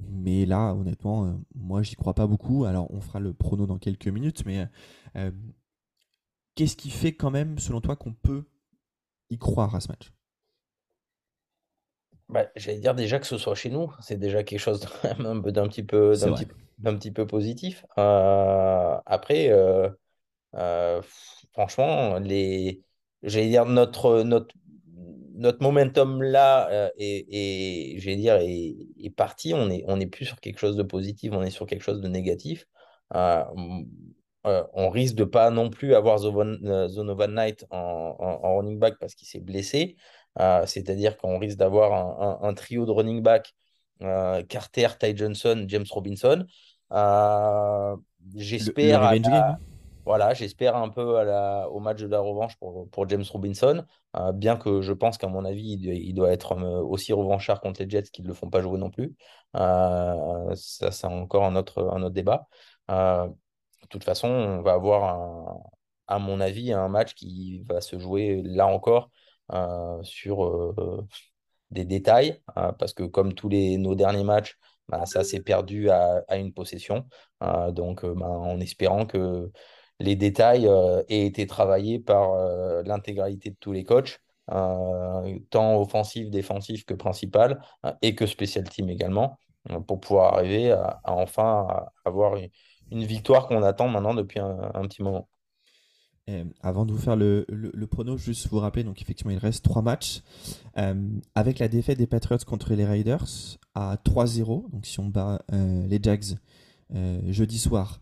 mais 0.00 0.46
là, 0.46 0.74
honnêtement, 0.74 1.40
moi, 1.54 1.82
j'y 1.82 1.96
crois 1.96 2.14
pas 2.14 2.26
beaucoup. 2.26 2.64
Alors, 2.64 2.90
on 2.92 3.00
fera 3.00 3.20
le 3.20 3.32
prono 3.34 3.66
dans 3.66 3.78
quelques 3.78 4.08
minutes, 4.08 4.44
mais 4.46 4.66
qu'est-ce 6.54 6.76
qui 6.76 6.90
fait 6.90 7.12
quand 7.14 7.30
même, 7.30 7.58
selon 7.58 7.80
toi, 7.80 7.96
qu'on 7.96 8.14
peut 8.14 8.44
y 9.30 9.38
croire 9.38 9.74
à 9.74 9.80
ce 9.80 9.88
match? 9.88 10.12
Bah, 12.28 12.46
J'allais 12.56 12.78
dire 12.78 12.94
déjà 12.94 13.18
que 13.18 13.26
ce 13.26 13.38
soit 13.38 13.54
chez 13.54 13.70
nous, 13.70 13.92
c'est 14.00 14.18
déjà 14.18 14.42
quelque 14.42 14.60
chose 14.60 14.80
d'un 15.18 15.68
petit 15.68 15.82
peu, 15.82 16.14
d'un 16.16 16.32
petit, 16.34 16.46
petit, 16.82 17.10
peu 17.10 17.26
positif. 17.26 17.84
Euh, 17.98 18.96
après, 19.06 19.50
euh, 19.50 19.88
euh, 20.54 21.00
franchement, 21.52 22.18
les, 22.18 22.82
j'allais 23.22 23.48
dire 23.48 23.66
notre, 23.66 24.22
notre, 24.22 24.54
notre 25.34 25.62
momentum 25.62 26.22
là 26.22 26.90
est, 26.98 27.26
est, 27.30 28.16
dire, 28.16 28.36
est, 28.36 28.76
est, 28.98 29.10
parti. 29.10 29.54
On 29.54 29.66
n'est 29.66 29.84
on 29.86 30.00
est 30.00 30.06
plus 30.06 30.26
sur 30.26 30.40
quelque 30.40 30.58
chose 30.58 30.76
de 30.76 30.82
positif, 30.82 31.32
on 31.32 31.42
est 31.42 31.50
sur 31.50 31.66
quelque 31.66 31.82
chose 31.82 32.00
de 32.00 32.08
négatif. 32.08 32.66
on 33.14 34.90
risque 34.90 35.14
de 35.14 35.24
pas 35.24 35.50
non 35.50 35.70
plus 35.70 35.94
avoir 35.94 36.18
Zonovan 36.18 37.32
Knight 37.32 37.64
en, 37.70 38.16
en 38.18 38.56
running 38.58 38.78
back 38.78 38.98
parce 38.98 39.14
qu'il 39.14 39.28
s'est 39.28 39.40
blessé. 39.40 39.96
Euh, 40.38 40.66
c'est-à-dire 40.66 41.16
qu'on 41.16 41.38
risque 41.38 41.58
d'avoir 41.58 42.42
un, 42.44 42.54
trio 42.54 42.86
de 42.86 42.90
running 42.90 43.22
back 43.22 43.54
euh, 44.02 44.42
Carter, 44.44 44.88
Ty 44.98 45.16
Johnson, 45.16 45.64
James 45.66 45.86
Robinson. 45.90 46.46
Euh, 46.92 47.96
j'espère. 48.36 49.14
Voilà, 50.04 50.32
j'espère 50.32 50.74
un 50.74 50.88
peu 50.88 51.02
au 51.70 51.80
match 51.80 52.00
de 52.00 52.06
la 52.06 52.20
revanche 52.20 52.56
pour, 52.56 53.08
James 53.08 53.24
Robinson, 53.30 53.84
bien 54.32 54.56
que 54.56 54.80
je 54.80 54.94
pense 54.94 55.18
qu'à 55.18 55.28
mon 55.28 55.44
avis, 55.44 55.72
il, 55.82 56.14
doit 56.14 56.32
être 56.32 56.56
aussi 56.82 57.12
revanchard 57.12 57.60
contre 57.60 57.82
les 57.82 57.90
Jets 57.90 58.04
qui 58.10 58.22
ne 58.22 58.28
le 58.28 58.32
font 58.32 58.48
pas 58.48 58.62
jouer 58.62 58.78
non 58.78 58.88
plus. 58.88 59.14
ça, 59.52 60.54
c'est 60.54 61.06
encore 61.06 61.44
un 61.44 61.56
autre, 61.56 61.90
un 61.92 62.02
autre 62.02 62.14
débat. 62.14 62.46
de 62.88 63.86
toute 63.90 64.02
façon, 64.02 64.28
on 64.28 64.62
va 64.62 64.72
avoir, 64.72 65.58
à 66.06 66.18
mon 66.18 66.40
avis, 66.40 66.72
un 66.72 66.88
match 66.88 67.12
qui 67.12 67.62
va 67.68 67.82
se 67.82 67.98
jouer 67.98 68.40
là 68.42 68.66
encore 68.66 69.10
sur 70.02 70.44
euh, 70.44 71.06
des 71.70 71.84
détails, 71.84 72.40
hein, 72.56 72.72
parce 72.78 72.94
que 72.94 73.04
comme 73.04 73.34
tous 73.34 73.48
les, 73.48 73.78
nos 73.78 73.94
derniers 73.94 74.24
matchs, 74.24 74.58
bah, 74.88 75.06
ça 75.06 75.24
s'est 75.24 75.40
perdu 75.40 75.90
à, 75.90 76.24
une 76.36 76.52
possession. 76.52 77.06
Euh, 77.42 77.70
donc, 77.72 78.04
bah, 78.04 78.26
en 78.26 78.60
espérant 78.60 79.06
que 79.06 79.50
les 80.00 80.16
détails 80.16 80.68
aient 81.08 81.26
été 81.26 81.46
travaillés 81.46 81.98
par 81.98 82.32
l'intégralité 82.84 83.50
de 83.50 83.56
tous 83.58 83.72
les 83.72 83.84
coachs, 83.84 84.20
tant 84.46 85.80
offensif, 85.80 86.30
défensif 86.30 86.84
que 86.84 86.94
principal, 86.94 87.60
hein, 87.82 87.96
et 88.02 88.14
que 88.14 88.26
special 88.26 88.68
team 88.68 88.88
également, 88.90 89.38
pour 89.86 90.00
pouvoir 90.00 90.34
arriver 90.34 90.70
à, 90.72 91.00
enfin 91.04 91.66
avoir 92.04 92.36
une, 92.90 93.04
victoire 93.04 93.48
qu'on 93.48 93.62
attend 93.62 93.88
maintenant 93.88 94.14
depuis 94.14 94.38
un 94.40 94.82
petit 94.88 95.02
moment. 95.02 95.28
Euh, 96.28 96.44
avant 96.60 96.84
de 96.84 96.92
vous 96.92 96.98
faire 96.98 97.16
le, 97.16 97.46
le, 97.48 97.86
prono, 97.86 98.18
juste 98.18 98.48
vous 98.48 98.58
rappeler, 98.58 98.84
donc 98.84 99.00
effectivement 99.00 99.32
il 99.32 99.38
reste 99.38 99.64
trois 99.64 99.80
matchs. 99.80 100.20
Euh, 100.76 101.08
avec 101.34 101.58
la 101.58 101.68
défaite 101.68 101.96
des 101.96 102.06
Patriots 102.06 102.44
contre 102.46 102.74
les 102.74 102.84
Raiders 102.84 103.58
à 103.74 103.96
3-0, 104.04 104.70
donc 104.70 104.84
si 104.84 105.00
on 105.00 105.08
bat 105.08 105.42
euh, 105.52 105.86
les 105.86 106.00
Jags 106.02 106.36
jeudi 107.28 107.58
soir, 107.58 108.00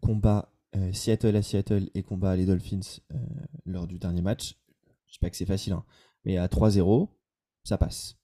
combat 0.00 0.52
Seattle 0.92 1.34
à 1.34 1.42
Seattle 1.42 1.90
et 1.94 2.04
combat 2.04 2.36
les 2.36 2.46
Dolphins 2.46 3.00
lors 3.66 3.88
du 3.88 3.98
dernier 3.98 4.22
match, 4.22 4.56
je 5.08 5.14
sais 5.14 5.18
pas 5.20 5.28
que 5.28 5.36
c'est 5.36 5.46
facile, 5.46 5.72
hein, 5.72 5.84
mais 6.24 6.36
à 6.36 6.46
3-0, 6.46 7.08
ça 7.64 7.78
passe. 7.78 8.18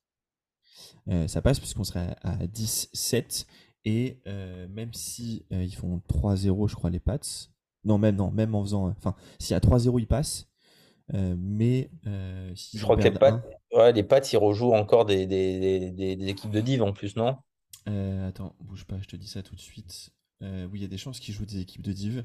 ça 1.26 1.42
passe 1.42 1.59
puisqu'on 1.59 1.82
serait 1.82 2.14
à 2.22 2.46
10-7 2.46 3.46
et 3.84 4.20
même 4.70 4.94
si 4.94 5.44
ils 5.51 5.74
font 5.74 6.01
3-0 6.09 6.68
je 6.68 6.76
crois 6.76 6.90
les 6.90 7.01
Pats, 7.01 7.18
non, 7.89 7.99
même, 7.99 8.16
non, 8.16 8.30
même 8.30 8.55
en 8.55 8.62
faisant. 8.62 8.89
Enfin, 8.89 9.14
si 9.39 9.55
à 9.55 9.59
3-0, 9.59 9.99
il 9.99 10.07
passe. 10.07 10.47
Euh, 11.14 11.34
mais 11.39 11.91
euh, 12.07 12.53
si 12.55 12.76
je 12.76 12.82
crois 12.82 12.97
que 12.97 13.03
les 13.03 13.11
pattes, 13.11 13.43
ouais, 13.74 13.93
les 13.93 14.03
pattes, 14.03 14.30
ils 14.32 14.36
rejouent 14.36 14.74
encore 14.74 15.07
des, 15.07 15.26
des, 15.26 15.91
des, 15.91 16.16
des, 16.16 16.28
équipes 16.28 16.51
de 16.51 16.61
div 16.61 16.82
en 16.82 16.93
plus, 16.93 17.16
non? 17.16 17.36
Euh, 17.89 18.28
Attends, 18.28 18.55
bouge 18.61 18.84
pas, 18.84 18.97
je 19.01 19.07
te 19.07 19.16
dis 19.16 19.26
ça 19.26 19.43
tout 19.43 19.55
de 19.55 19.61
suite. 19.61 20.11
oui, 20.43 20.68
il 20.74 20.82
y 20.82 20.84
a 20.84 20.89
des 20.89 20.99
chances 20.99 21.18
qu'ils 21.18 21.34
jouent 21.34 21.47
des 21.47 21.61
équipes 21.61 21.82
de 21.82 21.93
div. 21.93 22.24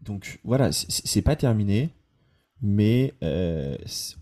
donc 0.00 0.40
voilà, 0.42 0.72
c'est 0.72 1.22
pas 1.22 1.36
terminé, 1.36 1.90
mais 2.60 3.14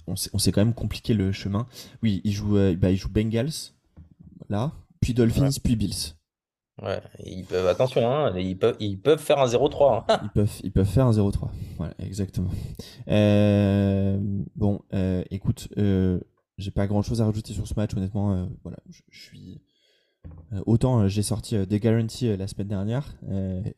on 0.07 0.17
s'est 0.17 0.53
quand 0.53 0.61
même 0.61 0.75
compliqué 0.75 1.15
le 1.15 1.33
chemin. 1.33 1.67
Oui, 2.03 2.21
ils 2.25 2.33
jouent, 2.33 2.59
bah, 2.77 2.91
ils 2.91 2.99
jouent 2.99 3.09
Bengals, 3.09 3.73
là, 4.51 4.73
puis 5.01 5.15
Dolphins, 5.15 5.59
puis 5.62 5.75
Bills. 5.75 6.15
Ouais, 6.83 7.01
ils 7.25 7.45
peuvent, 7.45 7.68
attention, 7.68 8.11
hein, 8.11 8.37
ils, 8.37 8.59
peuvent, 8.59 8.77
ils 8.81 8.99
peuvent 8.99 9.20
faire 9.20 9.39
un 9.39 9.47
0-3. 9.47 10.05
Hein. 10.09 10.20
Ils, 10.25 10.31
peuvent, 10.31 10.61
ils 10.64 10.72
peuvent 10.72 10.89
faire 10.89 11.07
un 11.07 11.12
0-3. 11.12 11.49
Voilà, 11.77 11.95
exactement. 12.01 12.51
Euh, 13.09 14.18
bon, 14.57 14.81
euh, 14.93 15.22
écoute, 15.31 15.68
euh, 15.79 16.18
j'ai 16.59 16.72
pas 16.72 16.89
grand 16.89 17.03
chose 17.03 17.22
à 17.22 17.27
rajouter 17.27 17.53
sur 17.53 17.68
ce 17.68 17.75
match, 17.77 17.95
honnêtement. 17.97 18.49
voilà, 18.64 18.79
je 18.89 19.03
suis 19.11 19.61
autant 20.66 21.01
euh, 21.01 21.09
j'ai 21.09 21.22
sorti 21.22 21.57
euh, 21.57 21.66
des 21.66 21.81
guarantees 21.81 22.37
la 22.37 22.47
semaine 22.47 22.68
dernière 22.68 23.16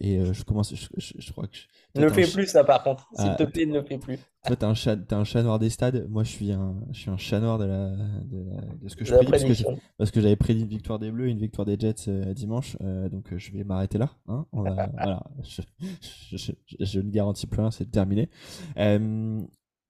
et 0.01 0.24
je 0.32 0.44
commence, 0.44 0.74
je, 0.74 1.32
crois 1.32 1.47
que. 1.47 1.57
ne 1.99 2.05
le 2.05 2.12
fais 2.12 2.26
plus 2.26 2.47
ça 2.47 2.64
par 2.64 2.82
contre, 2.82 3.09
s'il 3.14 3.34
te 3.36 3.44
plaît, 3.44 3.66
ne 3.66 3.80
fais 3.82 3.99
plus. 3.99 4.18
Toi, 4.47 4.57
t'es 4.57 4.64
un, 4.64 4.74
chat, 4.74 4.97
un 5.12 5.24
chat 5.24 5.42
noir 5.42 5.59
des 5.59 5.70
stades, 5.70 6.07
moi 6.09 6.22
je 6.22 6.30
suis 6.30 6.53
un, 6.53 6.76
je 6.92 7.01
suis 7.01 7.11
un 7.11 7.16
chat 7.16 7.40
noir 7.40 7.59
de, 7.59 7.64
la, 7.64 7.90
de, 7.90 8.88
ce 8.88 8.97
que 8.97 9.05
je 9.05 9.14
prédis 9.14 9.64
parce 9.99 10.11
que, 10.11 10.20
j'avais 10.20 10.36
prédit 10.36 10.62
une 10.62 10.68
victoire 10.68 10.99
des 10.99 11.11
Bleus 11.11 11.28
une 11.28 11.38
victoire 11.38 11.66
des 11.66 11.76
Jets 11.78 12.11
dimanche, 12.34 12.76
donc 12.80 13.36
je 13.36 13.53
vais 13.53 13.64
m'arrêter 13.64 13.99
là. 13.99 14.11
Hein 14.28 14.47
voilà, 14.53 15.22
je, 15.42 17.01
ne 17.01 17.11
garantis 17.11 17.47
plus 17.47 17.61
rien, 17.61 17.70
c'est 17.70 17.90
terminé. 17.90 18.28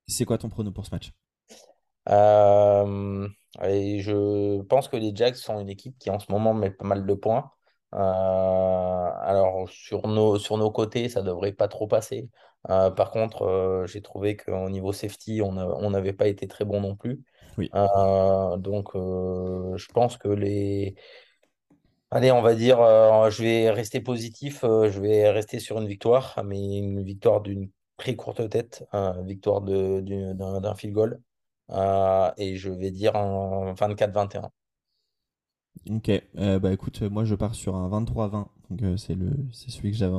c'est 0.07 0.24
quoi 0.24 0.38
ton 0.38 0.48
prono 0.48 0.70
pour 0.70 0.86
ce 0.86 0.90
match? 0.90 1.12
Euh, 2.09 3.28
et 3.64 4.00
je 4.00 4.61
pense 4.62 4.88
que 4.88 4.96
les 4.96 5.14
Jacks 5.14 5.36
sont 5.36 5.61
une 5.61 5.68
équipe 5.68 5.98
qui 5.98 6.11
en 6.11 6.18
ce 6.18 6.30
moment 6.30 6.54
met 6.54 6.70
pas 6.70 6.86
mal 6.86 7.07
de 7.07 7.14
points. 7.14 7.50
Euh, 7.94 7.98
alors 7.98 9.68
sur 9.68 10.07
nos, 10.09 10.38
sur 10.38 10.59
nos 10.59 10.70
côtés, 10.70 11.09
ça 11.09 11.22
devrait 11.22 11.52
pas 11.52 11.68
trop 11.68 11.86
passer. 11.86 12.28
Euh, 12.68 12.90
par 12.90 13.11
contre, 13.11 13.84
j'ai 13.86 14.02
trouvé 14.02 14.36
qu'au 14.36 14.68
niveau 14.68 14.92
safety, 14.92 15.40
on 15.42 15.90
n'avait 15.90 16.12
pas 16.12 16.28
été 16.28 16.46
très 16.48 16.64
bon 16.64 16.80
non 16.80 16.96
plus. 16.96 17.22
Oui. 17.59 17.70
donc 18.59 18.90
je 18.94 19.92
pense 19.92 20.16
que 20.18 20.28
les... 20.28 20.94
Allez, 22.11 22.30
on 22.30 22.42
va 22.42 22.54
dire, 22.54 22.78
je 23.30 23.42
vais 23.42 23.70
rester 23.70 24.00
positif, 24.00 24.61
je 24.62 25.00
vais 25.00 25.30
rester 25.30 25.59
sur 25.59 25.78
une 25.80 25.88
victoire, 25.88 26.40
mais 26.44 26.78
une 26.78 27.02
victoire 27.02 27.40
d'une 27.40 27.70
très 27.96 28.14
courte 28.14 28.48
tête, 28.48 28.84
victoire 29.24 29.62
d'un 29.62 30.74
field 30.74 30.94
goal. 30.94 31.20
Euh, 31.70 32.30
et 32.36 32.56
je 32.56 32.70
vais 32.70 32.90
dire 32.90 33.16
un 33.16 33.72
24-21. 33.74 34.50
Ok, 35.90 36.10
euh, 36.38 36.58
bah 36.58 36.72
écoute, 36.72 37.02
moi 37.02 37.24
je 37.24 37.34
pars 37.34 37.54
sur 37.54 37.76
un 37.76 37.88
23-20, 37.88 38.46
donc 38.70 38.82
euh, 38.82 38.96
c'est 38.96 39.14
le, 39.14 39.30
c'est 39.52 39.70
celui 39.70 39.92
que 39.92 39.96
j'avais, 39.96 40.16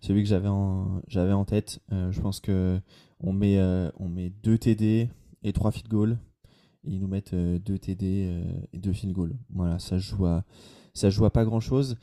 celui 0.00 0.22
que 0.22 0.28
j'avais 0.28 0.48
en, 0.48 1.00
j'avais 1.08 1.32
en 1.32 1.44
tête. 1.44 1.80
je 1.90 2.20
pense 2.20 2.40
que 2.40 2.80
on 3.20 3.32
met, 3.32 3.60
on 3.98 4.08
met 4.08 4.30
deux 4.30 4.58
TD 4.58 5.08
et 5.42 5.52
trois 5.52 5.72
field 5.72 5.88
goals 5.88 6.18
et 6.84 6.92
ils 6.92 7.00
nous 7.00 7.08
mettent 7.08 7.34
deux 7.34 7.78
TD 7.78 8.42
et 8.72 8.78
deux 8.78 8.92
field 8.92 9.14
goals. 9.14 9.36
Voilà, 9.50 9.78
ça 9.78 9.98
joue 9.98 10.26
à, 10.26 10.44
ça 10.94 11.10
joue 11.10 11.28
pas 11.28 11.44
grand 11.44 11.60
chose. 11.60 11.96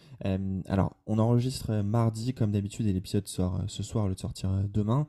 alors, 0.68 0.98
on 1.06 1.18
enregistre 1.18 1.82
mardi 1.82 2.34
comme 2.34 2.52
d'habitude 2.52 2.88
et 2.88 2.94
l'épisode 2.94 3.28
sort 3.28 3.62
ce 3.68 3.84
soir, 3.84 4.08
le 4.08 4.18
sortir 4.18 4.50
demain. 4.68 5.08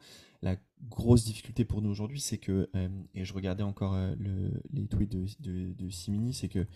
Grosse 0.88 1.24
difficulté 1.24 1.64
pour 1.64 1.82
nous 1.82 1.90
aujourd'hui, 1.90 2.20
c'est 2.20 2.38
que, 2.38 2.68
et 3.14 3.24
je 3.24 3.34
regardais 3.34 3.62
encore 3.62 3.96
le, 4.18 4.62
les 4.72 4.86
tweets 4.86 5.10
de, 5.40 5.90
Simini, 5.90 6.32
c'est 6.32 6.48
que 6.48 6.66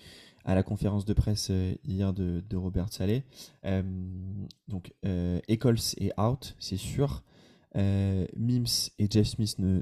à 0.44 0.54
la 0.54 0.62
conférence 0.62 1.04
de 1.04 1.12
presse 1.12 1.50
hier 1.84 2.12
de, 2.12 2.56
Robert 2.56 2.92
Saleh, 2.92 3.24
donc 4.68 4.92
Eccles 5.48 5.94
est 5.98 6.18
out, 6.20 6.56
c'est 6.58 6.76
sûr. 6.76 7.22
Mims 7.74 8.90
et 8.98 9.06
Jeff 9.10 9.28
Smith 9.28 9.56
ne, 9.58 9.80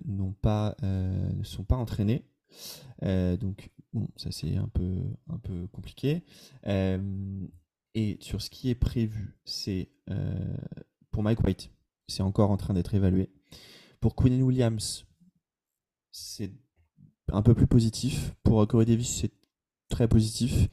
sont 1.43 1.65
pas 1.65 1.77
entraînés. 1.77 2.25
Euh, 3.03 3.37
donc, 3.37 3.71
bon, 3.93 4.09
ça 4.17 4.31
c'est 4.31 4.57
un 4.57 4.69
peu, 4.69 5.03
compliqué. 5.73 6.23
Euh, 6.67 7.47
et 7.95 8.19
sur 8.21 8.41
ce 8.41 8.51
qui 8.51 8.71
est 8.71 8.75
prévu, 8.75 9.37
c'est 9.45 9.91
euh, 10.11 10.57
pour 11.11 11.23
Mike 11.23 11.43
White, 11.43 11.71
c'est 12.07 12.23
encore 12.23 12.51
en 12.51 12.57
train 12.57 12.75
d'être 12.75 12.95
évalué. 12.95 13.31
Pour 14.01 14.15
Quinn 14.15 14.43
Williams, 14.43 15.05
c'est 16.11 16.53
un 17.33 17.43
peu 17.43 17.55
plus 17.55 17.67
positif. 17.67 18.35
Pour 18.43 18.67
Corey 18.67 18.87
Davis, 18.87 19.21
c'est 19.21 19.33
très 19.89 20.09
positif. 20.09 20.69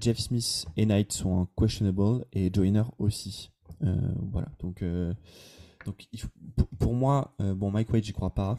Jeff 0.00 0.18
Smith 0.18 0.66
et 0.76 0.86
Knight 0.86 1.12
sont 1.12 1.46
questionable 1.56 2.26
et 2.32 2.50
Joyner 2.52 2.82
aussi. 2.98 3.52
voilà. 3.80 4.48
Donc, 4.58 4.82
donc 5.86 6.08
pour 6.80 6.94
moi, 6.94 7.36
bon, 7.38 7.70
Mike 7.70 7.90
White, 7.90 8.04
j'y 8.04 8.12
crois 8.12 8.34
pas. 8.34 8.58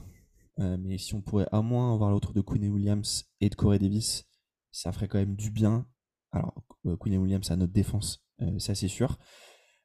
Euh, 0.59 0.77
mais 0.77 0.97
si 0.97 1.15
on 1.15 1.21
pourrait 1.21 1.47
à 1.51 1.61
moins 1.61 1.93
avoir 1.93 2.11
l'autre 2.11 2.33
de 2.33 2.41
Queen 2.41 2.67
Williams 2.69 3.25
et 3.39 3.49
de 3.49 3.55
Corey 3.55 3.79
Davis, 3.79 4.25
ça 4.71 4.91
ferait 4.91 5.07
quand 5.07 5.17
même 5.17 5.35
du 5.35 5.51
bien. 5.51 5.85
Alors, 6.31 6.53
euh, 6.85 6.97
Queen 6.97 7.17
Williams 7.17 7.49
a 7.49 7.55
notre 7.55 7.73
défense, 7.73 8.23
euh, 8.41 8.59
ça 8.59 8.75
c'est 8.75 8.87
sûr. 8.87 9.17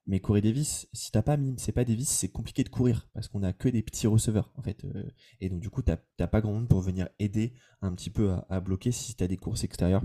Mais 0.06 0.20
Corey 0.20 0.42
Davis, 0.42 0.86
si 0.92 1.10
t'as 1.10 1.22
pas 1.22 1.36
Mim, 1.36 1.54
c'est 1.56 1.72
pas 1.72 1.84
Davis, 1.84 2.10
c'est 2.10 2.28
compliqué 2.28 2.62
de 2.62 2.68
courir 2.68 3.08
parce 3.14 3.28
qu'on 3.28 3.42
a 3.42 3.52
que 3.52 3.68
des 3.68 3.82
petits 3.82 4.06
receveurs 4.06 4.52
en 4.56 4.62
fait. 4.62 4.84
et 5.40 5.48
donc 5.48 5.60
du 5.60 5.70
coup, 5.70 5.82
t'as 5.82 6.26
pas 6.26 6.40
grand 6.40 6.52
monde 6.52 6.68
pour 6.68 6.80
venir 6.80 7.08
aider 7.18 7.54
un 7.80 7.94
petit 7.94 8.10
peu 8.10 8.34
à, 8.50 8.60
bloquer 8.60 8.92
si 8.92 9.14
t'as 9.14 9.26
des 9.26 9.38
courses 9.38 9.64
extérieures. 9.64 10.04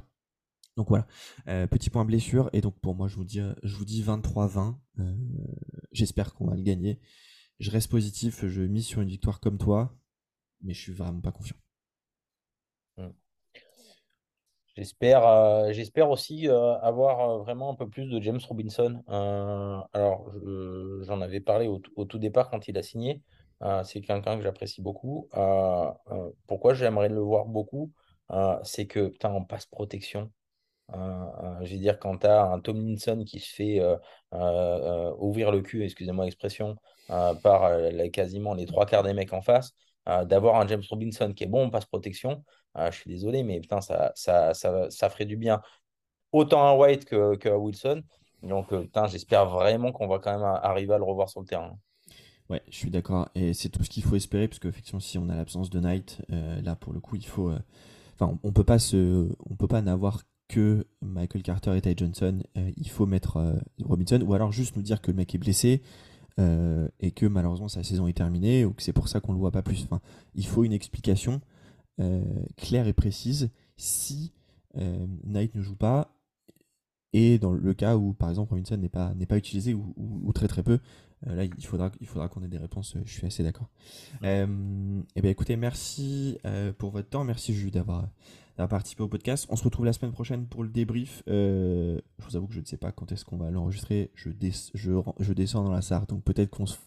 Donc 0.77 0.87
voilà, 0.87 1.07
petit 1.67 1.89
point 1.89 2.05
blessure. 2.05 2.49
Et 2.53 2.61
donc 2.61 2.79
pour 2.79 2.95
moi, 2.95 3.09
je 3.09 3.15
vous 3.17 3.25
dis, 3.25 3.41
je 3.63 3.75
vous 3.75 3.85
dis 3.85 4.01
23-20. 4.01 4.77
J'espère 5.91 6.33
qu'on 6.33 6.47
va 6.47 6.55
le 6.55 6.63
gagner. 6.63 7.01
Je 7.59 7.71
reste 7.71 7.91
positif, 7.91 8.45
je 8.45 8.61
mise 8.61 8.85
sur 8.85 9.01
une 9.01 9.09
victoire 9.09 9.41
comme 9.41 9.57
toi 9.57 9.99
mais 10.61 10.73
je 10.73 10.81
suis 10.81 10.93
vraiment 10.93 11.21
pas 11.21 11.31
confiant. 11.31 11.57
Hmm. 12.97 13.11
J'espère, 14.79 15.27
euh, 15.27 15.73
j'espère 15.73 16.09
aussi 16.09 16.47
euh, 16.47 16.79
avoir 16.79 17.19
euh, 17.19 17.37
vraiment 17.39 17.69
un 17.69 17.75
peu 17.75 17.89
plus 17.89 18.05
de 18.05 18.21
James 18.21 18.39
Robinson. 18.47 19.03
alors, 19.91 20.31
j'en 21.01 21.19
avais 21.19 21.41
parlé 21.41 21.67
au, 21.67 21.79
tout 22.05 22.17
départ 22.17 22.49
quand 22.49 22.65
il 22.69 22.77
a 22.77 22.81
signé. 22.81 23.21
c'est 23.83 23.99
quelqu'un 23.99 24.37
que 24.37 24.41
j'apprécie 24.41 24.81
beaucoup. 24.81 25.27
pourquoi 26.47 26.73
j'aimerais 26.75 27.09
le 27.09 27.19
voir 27.19 27.45
beaucoup 27.45 27.91
C'est 28.63 28.87
que, 28.87 29.07
putain, 29.09 29.31
en 29.33 29.43
passe 29.43 29.65
protection, 29.65 30.31
je 30.93 31.73
veux 31.73 31.77
dire, 31.77 31.99
quand 31.99 32.19
tu 32.19 32.27
as 32.27 32.43
un 32.43 32.61
Tomlinson 32.61 33.25
qui 33.25 33.39
se 33.41 33.53
fait 33.53 33.81
ouvrir 34.31 35.51
le 35.51 35.61
cul, 35.61 35.83
excusez-moi 35.83 36.23
l'expression, 36.23 36.77
par 37.07 37.69
quasiment 38.13 38.53
les 38.53 38.65
trois 38.65 38.85
quarts 38.85 39.03
des 39.03 39.13
mecs 39.13 39.33
en 39.33 39.41
face, 39.41 39.73
euh, 40.09 40.25
d'avoir 40.25 40.59
un 40.59 40.67
James 40.67 40.81
Robinson 40.89 41.33
qui 41.33 41.43
est 41.43 41.47
bon 41.47 41.65
en 41.65 41.69
passe 41.69 41.85
protection, 41.85 42.43
euh, 42.77 42.89
je 42.91 42.97
suis 42.97 43.09
désolé, 43.09 43.43
mais 43.43 43.59
putain, 43.59 43.79
ça, 43.79 44.11
ça, 44.15 44.55
ça, 44.55 44.89
ça, 44.89 45.09
ferait 45.09 45.25
du 45.25 45.37
bien 45.37 45.61
autant 46.31 46.67
à 46.67 46.75
White 46.75 47.05
que, 47.05 47.35
que 47.35 47.49
Wilson. 47.49 48.01
Donc, 48.41 48.73
euh, 48.73 48.81
putain, 48.81 49.05
j'espère 49.07 49.45
vraiment 49.45 49.91
qu'on 49.91 50.07
va 50.07 50.17
quand 50.17 50.31
même 50.31 50.43
arriver 50.63 50.93
à 50.93 50.97
le 50.97 51.03
revoir 51.03 51.29
sur 51.29 51.41
le 51.41 51.45
terrain. 51.45 51.77
Ouais, 52.49 52.63
je 52.69 52.75
suis 52.75 52.89
d'accord. 52.89 53.29
Et 53.35 53.53
c'est 53.53 53.69
tout 53.69 53.83
ce 53.83 53.89
qu'il 53.89 54.01
faut 54.03 54.15
espérer, 54.15 54.47
parce 54.47 54.57
qu'effectivement, 54.57 54.99
si 54.99 55.19
on 55.19 55.29
a 55.29 55.35
l'absence 55.35 55.69
de 55.69 55.79
Knight, 55.79 56.19
là, 56.29 56.75
pour 56.75 56.93
le 56.93 56.99
coup, 56.99 57.15
il 57.15 57.25
faut. 57.25 57.51
Enfin, 58.15 58.39
on, 58.43 58.51
peut 58.51 58.63
pas 58.63 58.79
se, 58.79 59.29
on 59.47 59.55
peut 59.55 59.67
pas 59.67 59.83
n'avoir 59.83 60.23
que 60.47 60.87
Michael 61.01 61.43
Carter 61.43 61.77
et 61.77 61.81
Ty 61.81 61.93
Johnson. 61.95 62.41
il 62.55 62.89
faut 62.89 63.05
mettre 63.05 63.53
Robinson, 63.83 64.19
ou 64.25 64.33
alors 64.33 64.51
juste 64.51 64.75
nous 64.75 64.81
dire 64.81 64.99
que 64.99 65.11
le 65.11 65.17
mec 65.17 65.35
est 65.35 65.37
blessé, 65.37 65.83
euh, 66.39 66.87
et 66.99 67.11
que 67.11 67.25
malheureusement 67.25 67.67
sa 67.67 67.83
saison 67.83 68.07
est 68.07 68.13
terminée 68.13 68.63
ou 68.63 68.71
que 68.71 68.81
c'est 68.81 68.93
pour 68.93 69.09
ça 69.09 69.19
qu'on 69.19 69.33
le 69.33 69.39
voit 69.39 69.51
pas 69.51 69.61
plus. 69.61 69.83
Enfin, 69.83 69.99
il 70.35 70.45
faut 70.45 70.63
une 70.63 70.71
explication 70.71 71.41
euh, 71.99 72.23
claire 72.55 72.87
et 72.87 72.93
précise 72.93 73.49
si 73.75 74.31
euh, 74.77 75.05
Knight 75.25 75.53
ne 75.55 75.61
joue 75.61 75.75
pas 75.75 76.15
et 77.13 77.39
dans 77.39 77.51
le 77.51 77.73
cas 77.73 77.95
où 77.97 78.13
par 78.13 78.29
exemple 78.29 78.51
Robinson 78.51 78.77
n'est 78.77 78.89
pas 78.89 79.13
n'est 79.15 79.25
pas 79.25 79.37
utilisé 79.37 79.73
ou, 79.73 80.31
très 80.33 80.47
très 80.47 80.63
peu. 80.63 80.79
là, 81.25 81.43
il 81.43 81.65
faudra 81.65 81.91
il 81.99 82.07
faudra 82.07 82.27
qu'on 82.29 82.43
ait 82.43 82.47
des 82.47 82.57
réponses. 82.57 82.95
Je 83.03 83.11
suis 83.11 83.25
assez 83.25 83.43
d'accord. 83.43 83.69
et 84.23 84.45
eh 85.15 85.21
bien 85.21 85.31
écoutez, 85.31 85.55
merci 85.55 86.37
pour 86.77 86.91
votre 86.91 87.09
temps, 87.09 87.23
merci 87.23 87.53
Jules 87.53 87.71
d'avoir 87.71 88.09
participer 88.67 89.03
au 89.03 89.07
podcast. 89.07 89.47
On 89.49 89.55
se 89.55 89.63
retrouve 89.63 89.85
la 89.85 89.93
semaine 89.93 90.11
prochaine 90.11 90.45
pour 90.45 90.63
le 90.63 90.69
débrief. 90.69 91.23
Euh, 91.29 91.99
je 92.19 92.25
vous 92.25 92.35
avoue 92.35 92.47
que 92.47 92.53
je 92.53 92.59
ne 92.59 92.65
sais 92.65 92.77
pas 92.77 92.91
quand 92.91 93.11
est-ce 93.11 93.23
qu'on 93.23 93.37
va 93.37 93.49
l'enregistrer. 93.51 94.11
Je, 94.15 94.29
je, 94.73 95.33
descends 95.33 95.63
dans 95.63 95.71
la 95.71 95.81
Sarre, 95.81 96.07
donc 96.07 96.23
peut-être 96.23 96.49
qu'on 96.49 96.65
se... 96.65 96.77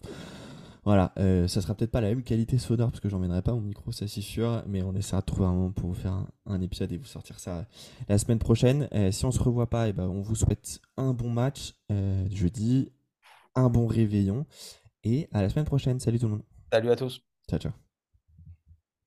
Voilà, 0.85 1.13
euh, 1.17 1.47
ça 1.47 1.61
sera 1.61 1.75
peut-être 1.75 1.91
pas 1.91 2.01
la 2.01 2.09
même 2.09 2.23
qualité 2.23 2.57
sonore 2.57 2.89
parce 2.89 2.99
que 2.99 3.07
j'emmènerai 3.07 3.41
pas 3.41 3.53
mon 3.53 3.61
micro, 3.61 3.91
ça 3.93 4.07
c'est 4.07 4.21
sûr, 4.21 4.63
mais 4.67 4.83
on 4.83 4.93
essaiera 4.95 5.21
de 5.21 5.25
trouver 5.25 5.45
un 5.45 5.53
moment 5.53 5.71
pour 5.71 5.89
vous 5.89 5.95
faire 5.95 6.25
un, 6.45 6.61
épisode 6.61 6.91
et 6.91 6.97
vous 6.97 7.05
sortir 7.05 7.39
ça 7.39 7.65
la 8.09 8.17
semaine 8.17 8.39
prochaine. 8.39 8.89
Euh, 8.93 9.09
si 9.11 9.25
on 9.25 9.31
se 9.31 9.39
revoit 9.39 9.69
pas, 9.69 9.87
et 9.87 9.91
eh 9.91 9.93
ben 9.93 10.07
on 10.07 10.21
vous 10.21 10.35
souhaite 10.35 10.81
un 10.97 11.13
bon 11.13 11.29
match 11.29 11.75
jeudi, 12.31 12.91
un 13.55 13.69
bon 13.69 13.87
réveillon 13.87 14.45
et 15.03 15.29
à 15.31 15.41
la 15.41 15.49
semaine 15.49 15.65
prochaine. 15.65 15.99
Salut 15.99 16.19
tout 16.19 16.25
le 16.25 16.31
monde. 16.33 16.43
Salut 16.71 16.89
à 16.89 16.95
tous. 16.95 17.21
Ciao 17.49 17.59
ciao. 17.59 17.92